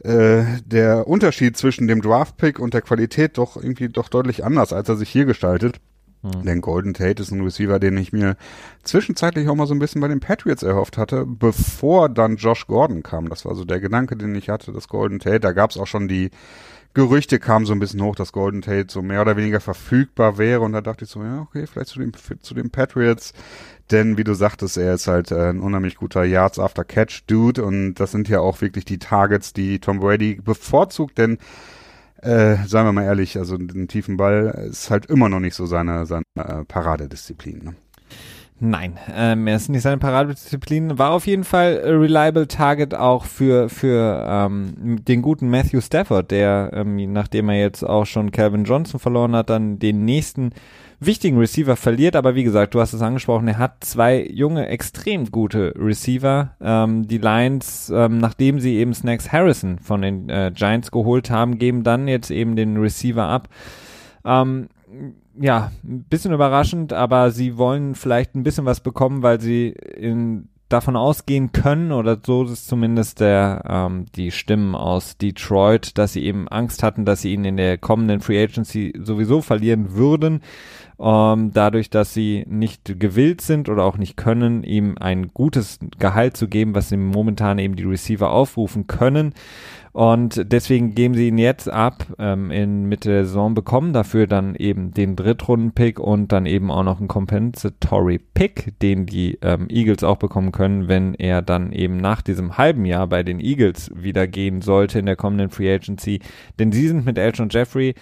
äh, 0.03 0.43
der 0.65 1.07
Unterschied 1.07 1.57
zwischen 1.57 1.87
dem 1.87 2.01
Draft-Pick 2.01 2.59
und 2.59 2.73
der 2.73 2.81
Qualität 2.81 3.37
doch 3.37 3.55
irgendwie 3.55 3.89
doch 3.89 4.09
deutlich 4.09 4.43
anders, 4.43 4.73
als 4.73 4.89
er 4.89 4.95
sich 4.95 5.09
hier 5.09 5.25
gestaltet. 5.25 5.79
Hm. 6.21 6.43
Denn 6.43 6.61
Golden 6.61 6.93
Tate 6.93 7.21
ist 7.21 7.31
ein 7.31 7.41
Receiver, 7.41 7.79
den 7.79 7.97
ich 7.97 8.13
mir 8.13 8.35
zwischenzeitlich 8.83 9.47
auch 9.49 9.55
mal 9.55 9.67
so 9.67 9.73
ein 9.73 9.79
bisschen 9.79 10.01
bei 10.01 10.07
den 10.07 10.19
Patriots 10.19 10.63
erhofft 10.63 10.97
hatte, 10.97 11.25
bevor 11.25 12.09
dann 12.09 12.35
Josh 12.35 12.67
Gordon 12.67 13.03
kam. 13.03 13.29
Das 13.29 13.45
war 13.45 13.55
so 13.55 13.65
der 13.65 13.79
Gedanke, 13.79 14.15
den 14.15 14.35
ich 14.35 14.49
hatte, 14.49 14.71
dass 14.71 14.87
Golden 14.87 15.19
Tate, 15.19 15.39
da 15.39 15.51
gab 15.51 15.71
es 15.71 15.77
auch 15.77 15.87
schon 15.87 16.07
die 16.07 16.29
Gerüchte 16.93 17.39
kamen 17.39 17.65
so 17.65 17.71
ein 17.71 17.79
bisschen 17.79 18.01
hoch, 18.01 18.15
dass 18.15 18.33
Golden 18.33 18.61
Tate 18.61 18.87
so 18.89 19.01
mehr 19.01 19.21
oder 19.21 19.37
weniger 19.37 19.61
verfügbar 19.61 20.37
wäre 20.37 20.59
und 20.59 20.73
da 20.73 20.81
dachte 20.81 21.05
ich 21.05 21.11
so, 21.11 21.23
ja, 21.23 21.39
okay, 21.39 21.65
vielleicht 21.65 21.87
zu 21.87 21.99
den, 21.99 22.11
zu 22.41 22.53
den 22.53 22.69
Patriots, 22.69 23.33
denn 23.91 24.17
wie 24.17 24.25
du 24.25 24.33
sagtest, 24.33 24.75
er 24.75 24.95
ist 24.95 25.07
halt 25.07 25.31
äh, 25.31 25.51
ein 25.51 25.61
unheimlich 25.61 25.95
guter 25.95 26.25
Yards 26.25 26.59
after 26.59 26.83
Catch 26.83 27.23
Dude 27.27 27.63
und 27.63 27.95
das 27.95 28.11
sind 28.11 28.27
ja 28.27 28.41
auch 28.41 28.59
wirklich 28.59 28.83
die 28.83 28.99
Targets, 28.99 29.53
die 29.53 29.79
Tom 29.79 30.01
Brady 30.01 30.35
bevorzugt, 30.43 31.17
denn 31.17 31.37
äh, 32.21 32.57
seien 32.67 32.85
wir 32.85 32.91
mal 32.91 33.03
ehrlich, 33.03 33.37
also 33.37 33.57
den 33.57 33.87
tiefen 33.87 34.17
Ball 34.17 34.67
ist 34.69 34.89
halt 34.89 35.07
immer 35.07 35.29
noch 35.29 35.39
nicht 35.39 35.55
so 35.55 35.65
seine, 35.65 36.05
seine 36.05 36.23
äh, 36.35 36.63
Paradedisziplin. 36.65 37.63
Ne? 37.63 37.75
Nein, 38.63 38.99
ähm, 39.11 39.47
er 39.47 39.55
ist 39.55 39.69
nicht 39.69 39.81
seine 39.81 39.97
Paradedisziplin. 39.97 40.99
War 40.99 41.13
auf 41.13 41.25
jeden 41.25 41.43
Fall 41.43 41.81
reliable 41.83 42.47
Target 42.47 42.93
auch 42.93 43.25
für, 43.25 43.69
für 43.69 44.23
ähm, 44.27 45.03
den 45.03 45.23
guten 45.23 45.49
Matthew 45.49 45.81
Stafford, 45.81 46.29
der, 46.29 46.69
ähm, 46.73 47.11
nachdem 47.11 47.49
er 47.49 47.59
jetzt 47.59 47.83
auch 47.83 48.05
schon 48.05 48.31
Calvin 48.31 48.65
Johnson 48.65 48.99
verloren 48.99 49.35
hat, 49.35 49.49
dann 49.49 49.79
den 49.79 50.05
nächsten 50.05 50.51
wichtigen 51.01 51.37
Receiver 51.37 51.75
verliert. 51.75 52.15
Aber 52.15 52.35
wie 52.35 52.43
gesagt, 52.43 52.73
du 52.73 52.79
hast 52.79 52.93
es 52.93 53.01
angesprochen, 53.01 53.47
er 53.47 53.57
hat 53.57 53.83
zwei 53.83 54.25
junge, 54.31 54.67
extrem 54.67 55.29
gute 55.29 55.73
Receiver. 55.75 56.55
Ähm, 56.61 57.07
die 57.07 57.17
Lions, 57.17 57.91
ähm, 57.93 58.19
nachdem 58.19 58.59
sie 58.59 58.77
eben 58.77 58.93
Snacks 58.93 59.31
Harrison 59.31 59.79
von 59.79 60.01
den 60.01 60.29
äh, 60.29 60.51
Giants 60.55 60.91
geholt 60.91 61.29
haben, 61.29 61.57
geben 61.57 61.83
dann 61.83 62.07
jetzt 62.07 62.31
eben 62.31 62.55
den 62.55 62.77
Receiver 62.77 63.23
ab. 63.23 63.49
Ähm, 64.23 64.69
ja, 65.39 65.71
ein 65.83 66.03
bisschen 66.03 66.33
überraschend, 66.33 66.93
aber 66.93 67.31
sie 67.31 67.57
wollen 67.57 67.95
vielleicht 67.95 68.35
ein 68.35 68.43
bisschen 68.43 68.65
was 68.65 68.81
bekommen, 68.81 69.23
weil 69.23 69.39
sie 69.39 69.69
in, 69.69 70.49
davon 70.71 70.95
ausgehen 70.95 71.51
können, 71.51 71.91
oder 71.91 72.17
so 72.25 72.43
ist 72.43 72.67
zumindest 72.67 73.19
der, 73.19 73.63
ähm, 73.67 74.05
die 74.15 74.31
Stimmen 74.31 74.75
aus 74.75 75.17
Detroit, 75.17 75.97
dass 75.97 76.13
sie 76.13 76.23
eben 76.23 76.47
Angst 76.47 76.83
hatten, 76.83 77.05
dass 77.05 77.21
sie 77.21 77.33
ihn 77.33 77.45
in 77.45 77.57
der 77.57 77.77
kommenden 77.77 78.21
Free 78.21 78.41
Agency 78.41 78.93
sowieso 79.01 79.41
verlieren 79.41 79.93
würden. 79.93 80.41
Ähm, 81.01 81.51
dadurch, 81.51 81.89
dass 81.89 82.13
sie 82.13 82.45
nicht 82.47 82.99
gewillt 82.99 83.41
sind 83.41 83.69
oder 83.69 83.85
auch 83.85 83.97
nicht 83.97 84.17
können, 84.17 84.63
ihm 84.63 84.97
ein 84.99 85.29
gutes 85.33 85.79
Gehalt 85.97 86.37
zu 86.37 86.47
geben, 86.47 86.75
was 86.75 86.89
sie 86.89 86.97
momentan 86.97 87.57
eben 87.57 87.75
die 87.75 87.85
Receiver 87.85 88.29
aufrufen 88.29 88.85
können. 88.85 89.33
Und 89.93 90.43
deswegen 90.53 90.93
geben 90.93 91.15
sie 91.15 91.29
ihn 91.29 91.39
jetzt 91.39 91.67
ab 91.69 92.05
ähm, 92.19 92.51
in 92.51 92.85
Mitte 92.85 93.09
der 93.09 93.25
Saison, 93.25 93.55
bekommen 93.55 93.93
dafür 93.93 94.27
dann 94.27 94.53
eben 94.55 94.93
den 94.93 95.15
Drittrunden-Pick 95.15 95.99
und 95.99 96.31
dann 96.31 96.45
eben 96.45 96.69
auch 96.69 96.83
noch 96.83 96.99
einen 96.99 97.07
Compensatory-Pick, 97.07 98.79
den 98.79 99.07
die 99.07 99.39
ähm, 99.41 99.67
Eagles 99.69 100.03
auch 100.03 100.17
bekommen 100.17 100.51
können, 100.51 100.87
wenn 100.87 101.15
er 101.15 101.41
dann 101.41 101.73
eben 101.73 101.97
nach 101.97 102.21
diesem 102.21 102.57
halben 102.57 102.85
Jahr 102.85 103.07
bei 103.07 103.23
den 103.23 103.39
Eagles 103.39 103.91
wieder 103.95 104.27
gehen 104.27 104.61
sollte 104.61 104.99
in 104.99 105.07
der 105.07 105.15
kommenden 105.15 105.49
Free 105.49 105.73
Agency. 105.73 106.19
Denn 106.59 106.71
sie 106.71 106.87
sind 106.87 107.05
mit 107.05 107.17
Elton 107.17 107.49
Jeffrey 107.49 107.95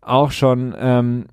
auch 0.00 0.30
schon 0.30 0.74
ähm, 0.78 1.26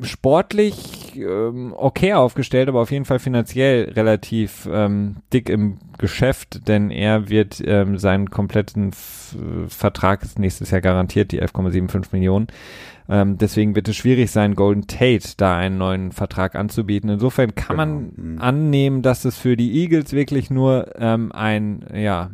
sportlich 0.00 1.16
ähm, 1.16 1.74
okay 1.76 2.14
aufgestellt, 2.14 2.68
aber 2.68 2.80
auf 2.80 2.90
jeden 2.90 3.04
Fall 3.04 3.18
finanziell 3.18 3.90
relativ 3.90 4.68
ähm, 4.70 5.16
dick 5.32 5.48
im 5.48 5.78
Geschäft, 5.98 6.68
denn 6.68 6.90
er 6.90 7.28
wird 7.28 7.62
ähm, 7.64 7.98
seinen 7.98 8.30
kompletten 8.30 8.90
F 8.90 9.36
Vertrag 9.68 10.22
ist 10.22 10.38
nächstes 10.38 10.70
Jahr 10.72 10.82
garantiert, 10.82 11.32
die 11.32 11.42
11,75 11.42 12.08
Millionen. 12.12 12.48
Ähm, 13.08 13.38
deswegen 13.38 13.74
wird 13.74 13.88
es 13.88 13.96
schwierig 13.96 14.30
sein, 14.30 14.54
Golden 14.54 14.86
Tate 14.86 15.26
da 15.36 15.56
einen 15.56 15.78
neuen 15.78 16.12
Vertrag 16.12 16.54
anzubieten. 16.54 17.08
Insofern 17.08 17.54
kann 17.54 17.76
genau. 17.76 17.86
man 17.86 18.12
mhm. 18.14 18.38
annehmen, 18.40 19.02
dass 19.02 19.24
es 19.24 19.38
für 19.38 19.56
die 19.56 19.80
Eagles 19.80 20.12
wirklich 20.12 20.50
nur 20.50 20.94
ähm, 20.98 21.32
ein, 21.32 21.86
ja, 21.94 22.30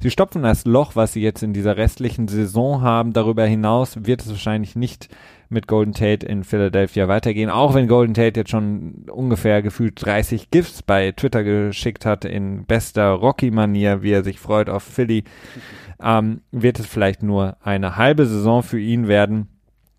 Sie 0.00 0.10
stopfen 0.10 0.42
das 0.42 0.66
Loch, 0.66 0.96
was 0.96 1.14
sie 1.14 1.22
jetzt 1.22 1.42
in 1.42 1.54
dieser 1.54 1.78
restlichen 1.78 2.28
Saison 2.28 2.82
haben. 2.82 3.14
Darüber 3.14 3.46
hinaus 3.46 4.04
wird 4.04 4.20
es 4.20 4.28
wahrscheinlich 4.28 4.76
nicht 4.76 5.08
mit 5.48 5.66
Golden 5.66 5.92
Tate 5.92 6.26
in 6.26 6.44
Philadelphia 6.44 7.08
weitergehen, 7.08 7.50
auch 7.50 7.74
wenn 7.74 7.88
Golden 7.88 8.14
Tate 8.14 8.40
jetzt 8.40 8.50
schon 8.50 9.06
ungefähr 9.10 9.62
gefühlt 9.62 10.04
30 10.04 10.50
GIFs 10.50 10.82
bei 10.82 11.12
Twitter 11.12 11.44
geschickt 11.44 12.06
hat 12.06 12.24
in 12.24 12.64
bester 12.64 13.10
Rocky-Manier, 13.10 14.02
wie 14.02 14.12
er 14.12 14.24
sich 14.24 14.38
freut 14.38 14.68
auf 14.68 14.82
Philly, 14.82 15.24
ähm, 16.02 16.40
wird 16.50 16.78
es 16.78 16.86
vielleicht 16.86 17.22
nur 17.22 17.56
eine 17.62 17.96
halbe 17.96 18.26
Saison 18.26 18.62
für 18.62 18.80
ihn 18.80 19.08
werden 19.08 19.48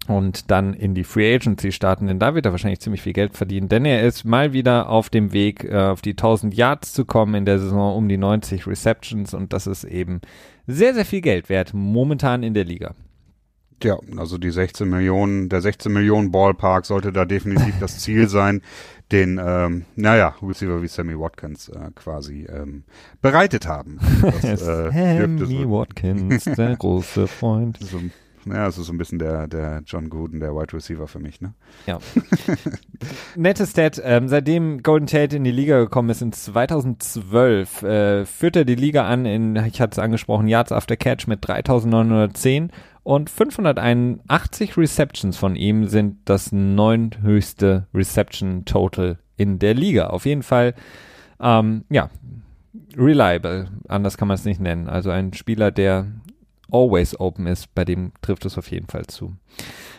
und 0.07 0.51
dann 0.51 0.73
in 0.73 0.93
die 0.93 1.03
Free 1.03 1.33
Agency 1.33 1.71
starten, 1.71 2.07
denn 2.07 2.19
da 2.19 2.35
wird 2.35 2.45
er 2.45 2.51
wahrscheinlich 2.51 2.79
ziemlich 2.79 3.01
viel 3.01 3.13
Geld 3.13 3.35
verdienen, 3.35 3.69
denn 3.69 3.85
er 3.85 4.03
ist 4.03 4.23
mal 4.23 4.53
wieder 4.53 4.89
auf 4.89 5.09
dem 5.09 5.33
Weg, 5.33 5.63
äh, 5.63 5.75
auf 5.75 6.01
die 6.01 6.11
1000 6.11 6.53
Yards 6.53 6.93
zu 6.93 7.05
kommen 7.05 7.35
in 7.35 7.45
der 7.45 7.59
Saison, 7.59 7.95
um 7.95 8.07
die 8.07 8.17
90 8.17 8.67
Receptions 8.67 9.33
und 9.33 9.53
das 9.53 9.67
ist 9.67 9.83
eben 9.83 10.21
sehr, 10.67 10.93
sehr 10.93 11.05
viel 11.05 11.21
Geld 11.21 11.49
wert 11.49 11.73
momentan 11.73 12.43
in 12.43 12.53
der 12.53 12.65
Liga. 12.65 12.93
Ja, 13.83 13.97
also 14.17 14.37
die 14.37 14.51
16 14.51 14.89
Millionen, 14.89 15.49
der 15.49 15.61
16 15.61 15.91
Millionen 15.91 16.31
Ballpark 16.31 16.85
sollte 16.85 17.11
da 17.11 17.25
definitiv 17.25 17.75
das 17.79 17.99
Ziel 17.99 18.27
sein, 18.29 18.61
den, 19.11 19.39
ähm, 19.43 19.85
naja, 19.95 20.35
Receiver 20.41 20.81
wie 20.81 20.87
Sammy 20.87 21.19
Watkins 21.19 21.69
äh, 21.69 21.91
quasi 21.93 22.47
ähm, 22.49 22.83
bereitet 23.21 23.67
haben. 23.67 23.99
Das, 24.21 24.61
äh, 24.61 24.91
Sammy 24.91 25.63
so, 25.63 25.71
Watkins, 25.71 26.45
der 26.45 26.75
große 26.79 27.27
Freund. 27.27 27.77
So, 27.79 27.99
ja, 28.45 28.67
es 28.67 28.77
ist 28.77 28.87
so 28.87 28.93
ein 28.93 28.97
bisschen 28.97 29.19
der, 29.19 29.47
der 29.47 29.81
John 29.85 30.09
Gooden, 30.09 30.39
der 30.39 30.55
Wide 30.55 30.73
Receiver 30.73 31.07
für 31.07 31.19
mich, 31.19 31.41
ne? 31.41 31.53
Ja. 31.87 31.99
Nettes 33.35 33.71
Stat, 33.71 34.01
ähm, 34.03 34.27
seitdem 34.27 34.83
Golden 34.83 35.07
Tate 35.07 35.35
in 35.35 35.43
die 35.43 35.51
Liga 35.51 35.79
gekommen 35.79 36.09
ist, 36.09 36.21
in 36.21 36.31
2012, 36.31 37.83
äh, 37.83 38.25
führt 38.25 38.55
er 38.55 38.65
die 38.65 38.75
Liga 38.75 39.07
an 39.07 39.25
in, 39.25 39.55
ich 39.55 39.81
hatte 39.81 39.93
es 39.93 39.99
angesprochen, 39.99 40.47
Yards 40.47 40.71
after 40.71 40.95
Catch 40.95 41.27
mit 41.27 41.45
3910 41.47 42.71
und 43.03 43.29
581 43.29 44.77
Receptions 44.77 45.37
von 45.37 45.55
ihm 45.55 45.87
sind 45.87 46.17
das 46.25 46.51
neunhöchste 46.51 47.87
Reception 47.93 48.65
Total 48.65 49.19
in 49.37 49.59
der 49.59 49.73
Liga. 49.75 50.07
Auf 50.07 50.25
jeden 50.25 50.43
Fall, 50.43 50.73
ähm, 51.39 51.85
ja, 51.89 52.09
reliable. 52.97 53.67
Anders 53.87 54.17
kann 54.17 54.27
man 54.27 54.35
es 54.35 54.45
nicht 54.45 54.59
nennen. 54.59 54.89
Also 54.89 55.11
ein 55.11 55.33
Spieler, 55.33 55.71
der 55.71 56.07
always 56.71 57.19
open 57.19 57.47
ist, 57.47 57.73
bei 57.75 57.85
dem 57.85 58.11
trifft 58.21 58.45
es 58.45 58.57
auf 58.57 58.71
jeden 58.71 58.87
Fall 58.87 59.05
zu. 59.07 59.33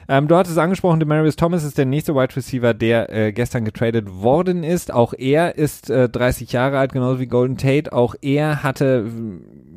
Ähm, 0.08 0.28
du 0.28 0.36
hattest 0.36 0.56
es 0.56 0.62
angesprochen, 0.62 1.00
Demarius 1.00 1.36
Thomas 1.36 1.64
ist 1.64 1.78
der 1.78 1.86
nächste 1.86 2.14
Wide 2.14 2.36
Receiver, 2.36 2.74
der 2.74 3.12
äh, 3.12 3.32
gestern 3.32 3.64
getradet 3.64 4.12
worden 4.12 4.62
ist. 4.62 4.92
Auch 4.92 5.14
er 5.16 5.56
ist 5.56 5.90
äh, 5.90 6.08
30 6.08 6.52
Jahre 6.52 6.78
alt, 6.78 6.92
genauso 6.92 7.18
wie 7.18 7.26
Golden 7.26 7.56
Tate. 7.56 7.92
Auch 7.92 8.14
er 8.22 8.62
hatte 8.62 9.10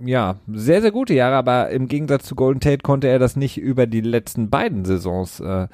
ja 0.05 0.35
sehr, 0.47 0.81
sehr 0.81 0.91
gute 0.91 1.13
Jahre, 1.13 1.35
aber 1.35 1.69
im 1.69 1.87
Gegensatz 1.87 2.25
zu 2.25 2.35
Golden 2.35 2.59
Tate 2.59 2.83
konnte 2.83 3.07
er 3.07 3.19
das 3.19 3.35
nicht 3.35 3.57
über 3.57 3.87
die 3.87 4.01
letzten 4.01 4.49
beiden 4.49 4.85
Saisons 4.85 5.39
äh, 5.39 5.67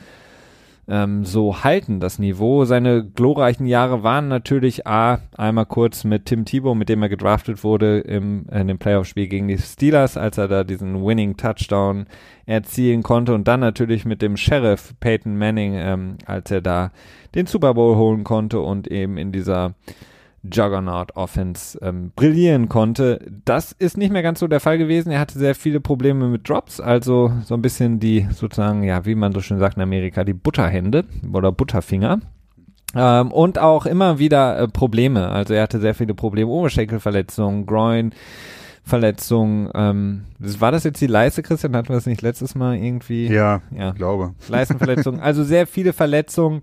ähm, 0.87 1.25
so 1.25 1.63
halten, 1.63 1.99
das 1.99 2.19
Niveau. 2.19 2.65
Seine 2.65 3.03
glorreichen 3.03 3.65
Jahre 3.65 4.03
waren 4.03 4.27
natürlich 4.27 4.85
A, 4.85 5.19
einmal 5.35 5.65
kurz 5.65 6.03
mit 6.03 6.25
Tim 6.25 6.45
Tebow, 6.45 6.75
mit 6.75 6.89
dem 6.89 7.01
er 7.01 7.09
gedraftet 7.09 7.63
wurde 7.63 7.99
im, 7.99 8.45
in 8.51 8.67
dem 8.67 8.77
Playoff-Spiel 8.77 9.27
gegen 9.27 9.47
die 9.47 9.57
Steelers, 9.57 10.17
als 10.17 10.37
er 10.37 10.47
da 10.47 10.63
diesen 10.63 11.03
Winning 11.03 11.37
Touchdown 11.37 12.05
erzielen 12.45 13.01
konnte 13.01 13.33
und 13.33 13.47
dann 13.47 13.59
natürlich 13.59 14.05
mit 14.05 14.21
dem 14.21 14.37
Sheriff 14.37 14.93
Peyton 14.99 15.37
Manning, 15.37 15.73
ähm, 15.75 16.17
als 16.25 16.51
er 16.51 16.61
da 16.61 16.91
den 17.33 17.47
Super 17.47 17.73
Bowl 17.73 17.95
holen 17.95 18.23
konnte 18.23 18.59
und 18.59 18.87
eben 18.87 19.17
in 19.17 19.31
dieser 19.31 19.73
Juggernaut 20.51 21.15
Offense 21.15 21.77
ähm, 21.81 22.11
brillieren 22.15 22.69
konnte. 22.69 23.19
Das 23.45 23.71
ist 23.71 23.97
nicht 23.97 24.11
mehr 24.11 24.23
ganz 24.23 24.39
so 24.39 24.47
der 24.47 24.59
Fall 24.59 24.77
gewesen. 24.77 25.11
Er 25.11 25.19
hatte 25.19 25.39
sehr 25.39 25.55
viele 25.55 25.79
Probleme 25.79 26.27
mit 26.27 26.47
Drops, 26.47 26.79
also 26.79 27.31
so 27.43 27.53
ein 27.53 27.61
bisschen 27.61 27.99
die 27.99 28.27
sozusagen, 28.31 28.83
ja, 28.83 29.05
wie 29.05 29.15
man 29.15 29.33
so 29.33 29.41
schön 29.41 29.59
sagt 29.59 29.77
in 29.77 29.83
Amerika, 29.83 30.23
die 30.23 30.33
Butterhände 30.33 31.05
oder 31.31 31.51
Butterfinger. 31.51 32.21
Ähm, 32.95 33.31
und 33.31 33.59
auch 33.59 33.85
immer 33.85 34.19
wieder 34.19 34.57
äh, 34.57 34.67
Probleme. 34.67 35.29
Also 35.29 35.53
er 35.53 35.63
hatte 35.63 35.79
sehr 35.79 35.95
viele 35.95 36.13
Probleme, 36.13 36.49
Oberschenkelverletzungen, 36.49 37.65
Groin. 37.65 38.13
Verletzungen. 38.85 39.69
Ähm, 39.73 40.25
war 40.37 40.71
das 40.71 40.83
jetzt 40.83 41.01
die 41.01 41.07
Leiste, 41.07 41.41
Christian? 41.41 41.75
Hatten 41.75 41.89
wir 41.89 41.95
das 41.95 42.05
nicht 42.05 42.21
letztes 42.21 42.53
Mal 42.53 42.77
irgendwie? 42.77 43.27
Ja, 43.27 43.61
ja. 43.75 43.91
glaube. 43.91 44.35
Leistenverletzungen. 44.47 45.19
Also 45.21 45.43
sehr 45.43 45.65
viele 45.65 45.91
Verletzungen. 45.91 46.61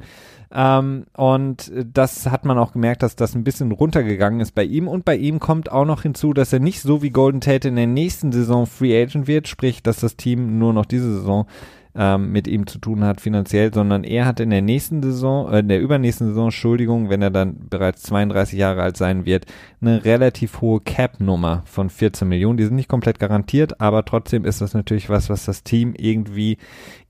Ähm, 0.54 1.06
und 1.16 1.72
das 1.92 2.26
hat 2.26 2.44
man 2.44 2.58
auch 2.58 2.72
gemerkt, 2.72 3.02
dass 3.02 3.16
das 3.16 3.34
ein 3.34 3.44
bisschen 3.44 3.72
runtergegangen 3.72 4.40
ist 4.40 4.54
bei 4.54 4.64
ihm. 4.64 4.86
Und 4.86 5.04
bei 5.04 5.16
ihm 5.16 5.40
kommt 5.40 5.72
auch 5.72 5.86
noch 5.86 6.02
hinzu, 6.02 6.34
dass 6.34 6.52
er 6.52 6.60
nicht 6.60 6.82
so 6.82 7.02
wie 7.02 7.10
Golden 7.10 7.40
Tate 7.40 7.68
in 7.68 7.76
der 7.76 7.86
nächsten 7.86 8.32
Saison 8.32 8.66
Free 8.66 9.00
Agent 9.00 9.26
wird, 9.26 9.48
sprich, 9.48 9.82
dass 9.82 10.00
das 10.00 10.16
Team 10.16 10.58
nur 10.58 10.72
noch 10.72 10.84
diese 10.84 11.14
Saison 11.14 11.46
ähm, 11.94 12.32
mit 12.32 12.48
ihm 12.48 12.66
zu 12.66 12.78
tun 12.78 13.04
hat 13.04 13.20
finanziell, 13.20 13.72
sondern 13.72 14.04
er 14.04 14.24
hat 14.24 14.40
in 14.40 14.50
der 14.50 14.62
nächsten 14.62 15.02
Saison, 15.02 15.52
äh, 15.52 15.58
in 15.60 15.68
der 15.68 15.80
übernächsten 15.80 16.28
Saison, 16.28 16.46
Entschuldigung, 16.46 17.10
wenn 17.10 17.20
er 17.20 17.30
dann 17.30 17.68
bereits 17.68 18.02
32 18.02 18.58
Jahre 18.58 18.82
alt 18.82 18.96
sein 18.96 19.26
wird, 19.26 19.46
eine 19.80 20.04
relativ 20.04 20.60
hohe 20.60 20.80
Cap-Nummer 20.80 21.62
von 21.66 21.90
14 21.90 22.26
Millionen. 22.26 22.56
Die 22.56 22.64
sind 22.64 22.76
nicht 22.76 22.88
komplett 22.88 23.18
garantiert, 23.18 23.80
aber 23.80 24.04
trotzdem 24.04 24.44
ist 24.44 24.60
das 24.60 24.74
natürlich 24.74 25.10
was, 25.10 25.28
was 25.28 25.44
das 25.44 25.64
Team 25.64 25.94
irgendwie 25.96 26.56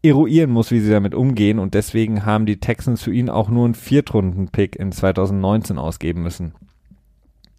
eruieren 0.02 0.50
muss, 0.50 0.72
wie 0.72 0.80
sie 0.80 0.90
damit 0.90 1.14
umgehen 1.14 1.60
und 1.60 1.74
deswegen 1.74 2.26
haben 2.26 2.44
die 2.46 2.58
Texans 2.58 3.02
für 3.02 3.12
ihn 3.12 3.30
auch 3.30 3.48
nur 3.48 3.66
einen 3.66 3.74
Viertrunden-Pick 3.74 4.74
in 4.76 4.90
2019 4.90 5.78
ausgeben 5.78 6.22
müssen. 6.22 6.54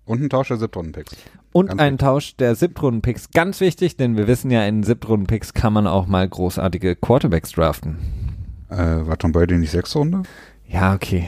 Und 0.06 0.22
ein 0.22 0.30
Tausch 0.30 0.50
der 0.50 0.58
Siebtrunden-Picks. 0.58 1.16
Und 1.54 1.68
Ganz 1.68 1.82
ein 1.82 1.98
Tausch 1.98 2.36
der 2.36 2.56
Siebtrunden-Picks. 2.56 3.32
Ganz 3.32 3.62
wichtig, 3.62 3.96
denn 3.96 4.18
wir 4.18 4.28
wissen 4.28 4.52
ja, 4.52 4.66
in 4.66 4.84
Siebtrunden-Picks 4.84 5.54
kann 5.54 5.72
man 5.72 5.88
auch 5.88 6.08
mal 6.08 6.28
großartige 6.28 6.96
Quarterbacks 6.96 7.52
draften. 7.54 8.00
Äh, 8.70 8.76
war 8.76 9.18
Tom 9.18 9.32
Brady 9.32 9.58
nicht 9.58 9.72
sechs 9.72 9.96
Runde? 9.96 10.24
Ja, 10.68 10.94
okay. 10.94 11.28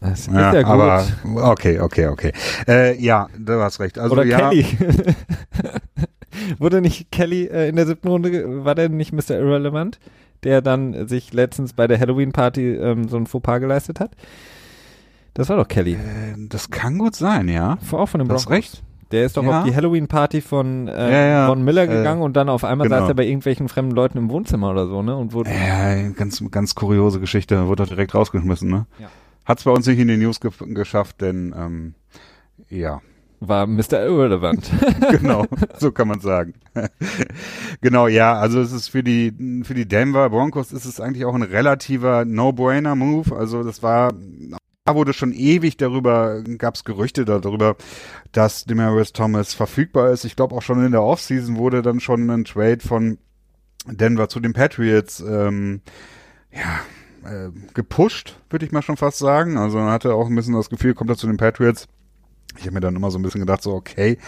Das 0.00 0.20
ist 0.20 0.32
ja, 0.32 0.54
ja 0.54 0.62
gut. 0.62 0.70
Aber, 0.70 1.06
okay, 1.36 1.80
okay, 1.80 2.06
okay. 2.08 2.32
Äh, 2.66 3.00
ja, 3.00 3.28
du 3.38 3.60
hast 3.60 3.80
recht. 3.80 3.98
Also, 3.98 4.12
Oder 4.12 4.24
ja, 4.24 4.50
Kelly. 4.50 4.66
Wurde 6.58 6.80
nicht 6.80 7.10
Kelly 7.10 7.44
äh, 7.46 7.68
in 7.68 7.76
der 7.76 7.86
siebten 7.86 8.08
Runde, 8.08 8.64
war 8.64 8.74
der 8.74 8.88
nicht 8.88 9.12
Mr. 9.12 9.38
Irrelevant, 9.38 9.98
der 10.42 10.62
dann 10.62 11.08
sich 11.08 11.32
letztens 11.32 11.72
bei 11.72 11.86
der 11.86 11.98
Halloween-Party 11.98 12.74
ähm, 12.76 13.08
so 13.08 13.16
ein 13.16 13.26
Fauxpas 13.26 13.58
geleistet 13.60 14.00
hat? 14.00 14.12
Das 15.34 15.48
war 15.48 15.56
doch 15.56 15.68
Kelly. 15.68 15.94
Äh, 15.94 16.34
das 16.48 16.70
kann 16.70 16.98
gut 16.98 17.14
sein, 17.14 17.48
ja. 17.48 17.78
Auch 17.92 18.06
von 18.06 18.18
dem 18.18 18.28
Broncos. 18.28 18.44
Das 18.44 18.50
recht. 18.50 18.82
Der 19.10 19.26
ist 19.26 19.36
doch 19.36 19.42
ja. 19.42 19.60
auf 19.60 19.64
die 19.64 19.74
Halloween-Party 19.74 20.40
von, 20.40 20.86
äh, 20.86 20.92
ja, 20.92 21.26
ja. 21.26 21.46
von 21.48 21.64
Miller 21.64 21.84
äh, 21.84 21.88
gegangen 21.88 22.20
äh, 22.20 22.24
und 22.24 22.36
dann 22.36 22.48
auf 22.48 22.62
einmal 22.62 22.86
genau. 22.88 23.00
saß 23.00 23.08
er 23.08 23.14
bei 23.14 23.24
irgendwelchen 23.24 23.68
fremden 23.68 23.94
Leuten 23.94 24.18
im 24.18 24.30
Wohnzimmer 24.30 24.70
oder 24.70 24.86
so, 24.86 25.02
ne? 25.02 25.16
Und 25.16 25.32
wurde 25.32 25.50
ja, 25.50 26.10
ganz, 26.10 26.42
ganz 26.50 26.76
kuriose 26.76 27.18
Geschichte, 27.18 27.66
wurde 27.66 27.82
doch 27.82 27.88
direkt 27.88 28.14
rausgeschmissen, 28.14 28.70
ne? 28.70 28.86
Ja. 29.00 29.08
Hat's 29.44 29.64
bei 29.64 29.72
uns 29.72 29.86
nicht 29.86 29.98
in 29.98 30.06
die 30.06 30.16
News 30.16 30.40
ge 30.40 30.52
geschafft, 30.60 31.20
denn 31.20 31.54
ähm, 31.58 31.94
ja. 32.68 33.00
War 33.40 33.66
Mr. 33.66 34.04
Irrelevant. 34.04 34.70
genau, 35.10 35.46
so 35.78 35.90
kann 35.90 36.06
man 36.06 36.20
sagen. 36.20 36.52
genau, 37.80 38.06
ja, 38.06 38.34
also 38.34 38.60
es 38.60 38.70
ist 38.70 38.88
für 38.88 39.02
die 39.02 39.62
für 39.64 39.72
die 39.72 39.88
Denver 39.88 40.28
Broncos 40.28 40.72
ist 40.72 40.84
es 40.84 41.00
eigentlich 41.00 41.24
auch 41.24 41.34
ein 41.34 41.42
relativer 41.42 42.26
No-Brainer-Move. 42.26 43.34
Also 43.34 43.62
das 43.64 43.82
war 43.82 44.12
wurde 44.86 45.12
schon 45.12 45.32
ewig 45.32 45.76
darüber, 45.76 46.42
gab 46.58 46.74
es 46.74 46.84
Gerüchte 46.84 47.24
darüber, 47.24 47.76
dass 48.32 48.64
Demaris 48.64 49.12
Thomas 49.12 49.54
verfügbar 49.54 50.10
ist. 50.10 50.24
Ich 50.24 50.36
glaube 50.36 50.54
auch 50.54 50.62
schon 50.62 50.84
in 50.84 50.92
der 50.92 51.02
Offseason 51.02 51.56
wurde 51.56 51.82
dann 51.82 52.00
schon 52.00 52.28
ein 52.30 52.44
Trade 52.44 52.80
von 52.80 53.18
Denver 53.86 54.28
zu 54.28 54.40
den 54.40 54.52
Patriots 54.52 55.20
ähm, 55.20 55.80
ja, 56.52 56.80
äh, 57.30 57.50
gepusht, 57.74 58.36
würde 58.50 58.66
ich 58.66 58.72
mal 58.72 58.82
schon 58.82 58.96
fast 58.96 59.18
sagen. 59.18 59.56
Also 59.56 59.78
man 59.78 59.90
hatte 59.90 60.14
auch 60.14 60.26
ein 60.26 60.34
bisschen 60.34 60.54
das 60.54 60.70
Gefühl, 60.70 60.94
kommt 60.94 61.10
er 61.10 61.16
zu 61.16 61.26
den 61.26 61.36
Patriots. 61.36 61.86
Ich 62.56 62.62
habe 62.62 62.74
mir 62.74 62.80
dann 62.80 62.96
immer 62.96 63.10
so 63.10 63.18
ein 63.18 63.22
bisschen 63.22 63.40
gedacht, 63.40 63.62
so 63.62 63.72
okay, 63.72 64.18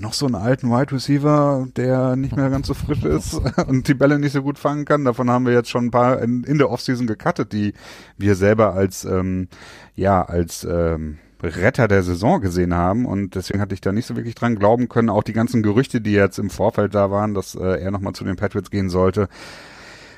noch 0.00 0.12
so 0.12 0.26
einen 0.26 0.34
alten 0.34 0.70
Wide 0.70 0.92
Receiver, 0.92 1.66
der 1.76 2.16
nicht 2.16 2.36
mehr 2.36 2.50
ganz 2.50 2.66
so 2.66 2.74
frisch 2.74 3.04
ist 3.04 3.34
und 3.66 3.88
die 3.88 3.94
Bälle 3.94 4.18
nicht 4.18 4.32
so 4.32 4.42
gut 4.42 4.58
fangen 4.58 4.84
kann. 4.84 5.04
Davon 5.04 5.30
haben 5.30 5.46
wir 5.46 5.52
jetzt 5.52 5.70
schon 5.70 5.86
ein 5.86 5.90
paar 5.90 6.20
in, 6.22 6.44
in 6.44 6.58
der 6.58 6.70
Offseason 6.70 7.06
gecuttet, 7.06 7.52
die 7.52 7.74
wir 8.16 8.34
selber 8.34 8.74
als 8.74 9.04
ähm, 9.04 9.48
ja 9.94 10.22
als 10.22 10.64
ähm, 10.64 11.18
Retter 11.42 11.86
der 11.86 12.02
Saison 12.02 12.40
gesehen 12.40 12.74
haben 12.74 13.06
und 13.06 13.34
deswegen 13.34 13.60
hatte 13.60 13.74
ich 13.74 13.80
da 13.80 13.92
nicht 13.92 14.06
so 14.06 14.16
wirklich 14.16 14.34
dran 14.34 14.56
glauben 14.56 14.88
können. 14.88 15.08
Auch 15.08 15.22
die 15.22 15.32
ganzen 15.32 15.62
Gerüchte, 15.62 16.00
die 16.00 16.12
jetzt 16.12 16.38
im 16.38 16.50
Vorfeld 16.50 16.94
da 16.94 17.10
waren, 17.10 17.34
dass 17.34 17.54
äh, 17.54 17.80
er 17.80 17.90
nochmal 17.90 18.14
zu 18.14 18.24
den 18.24 18.36
Patriots 18.36 18.70
gehen 18.70 18.88
sollte, 18.88 19.28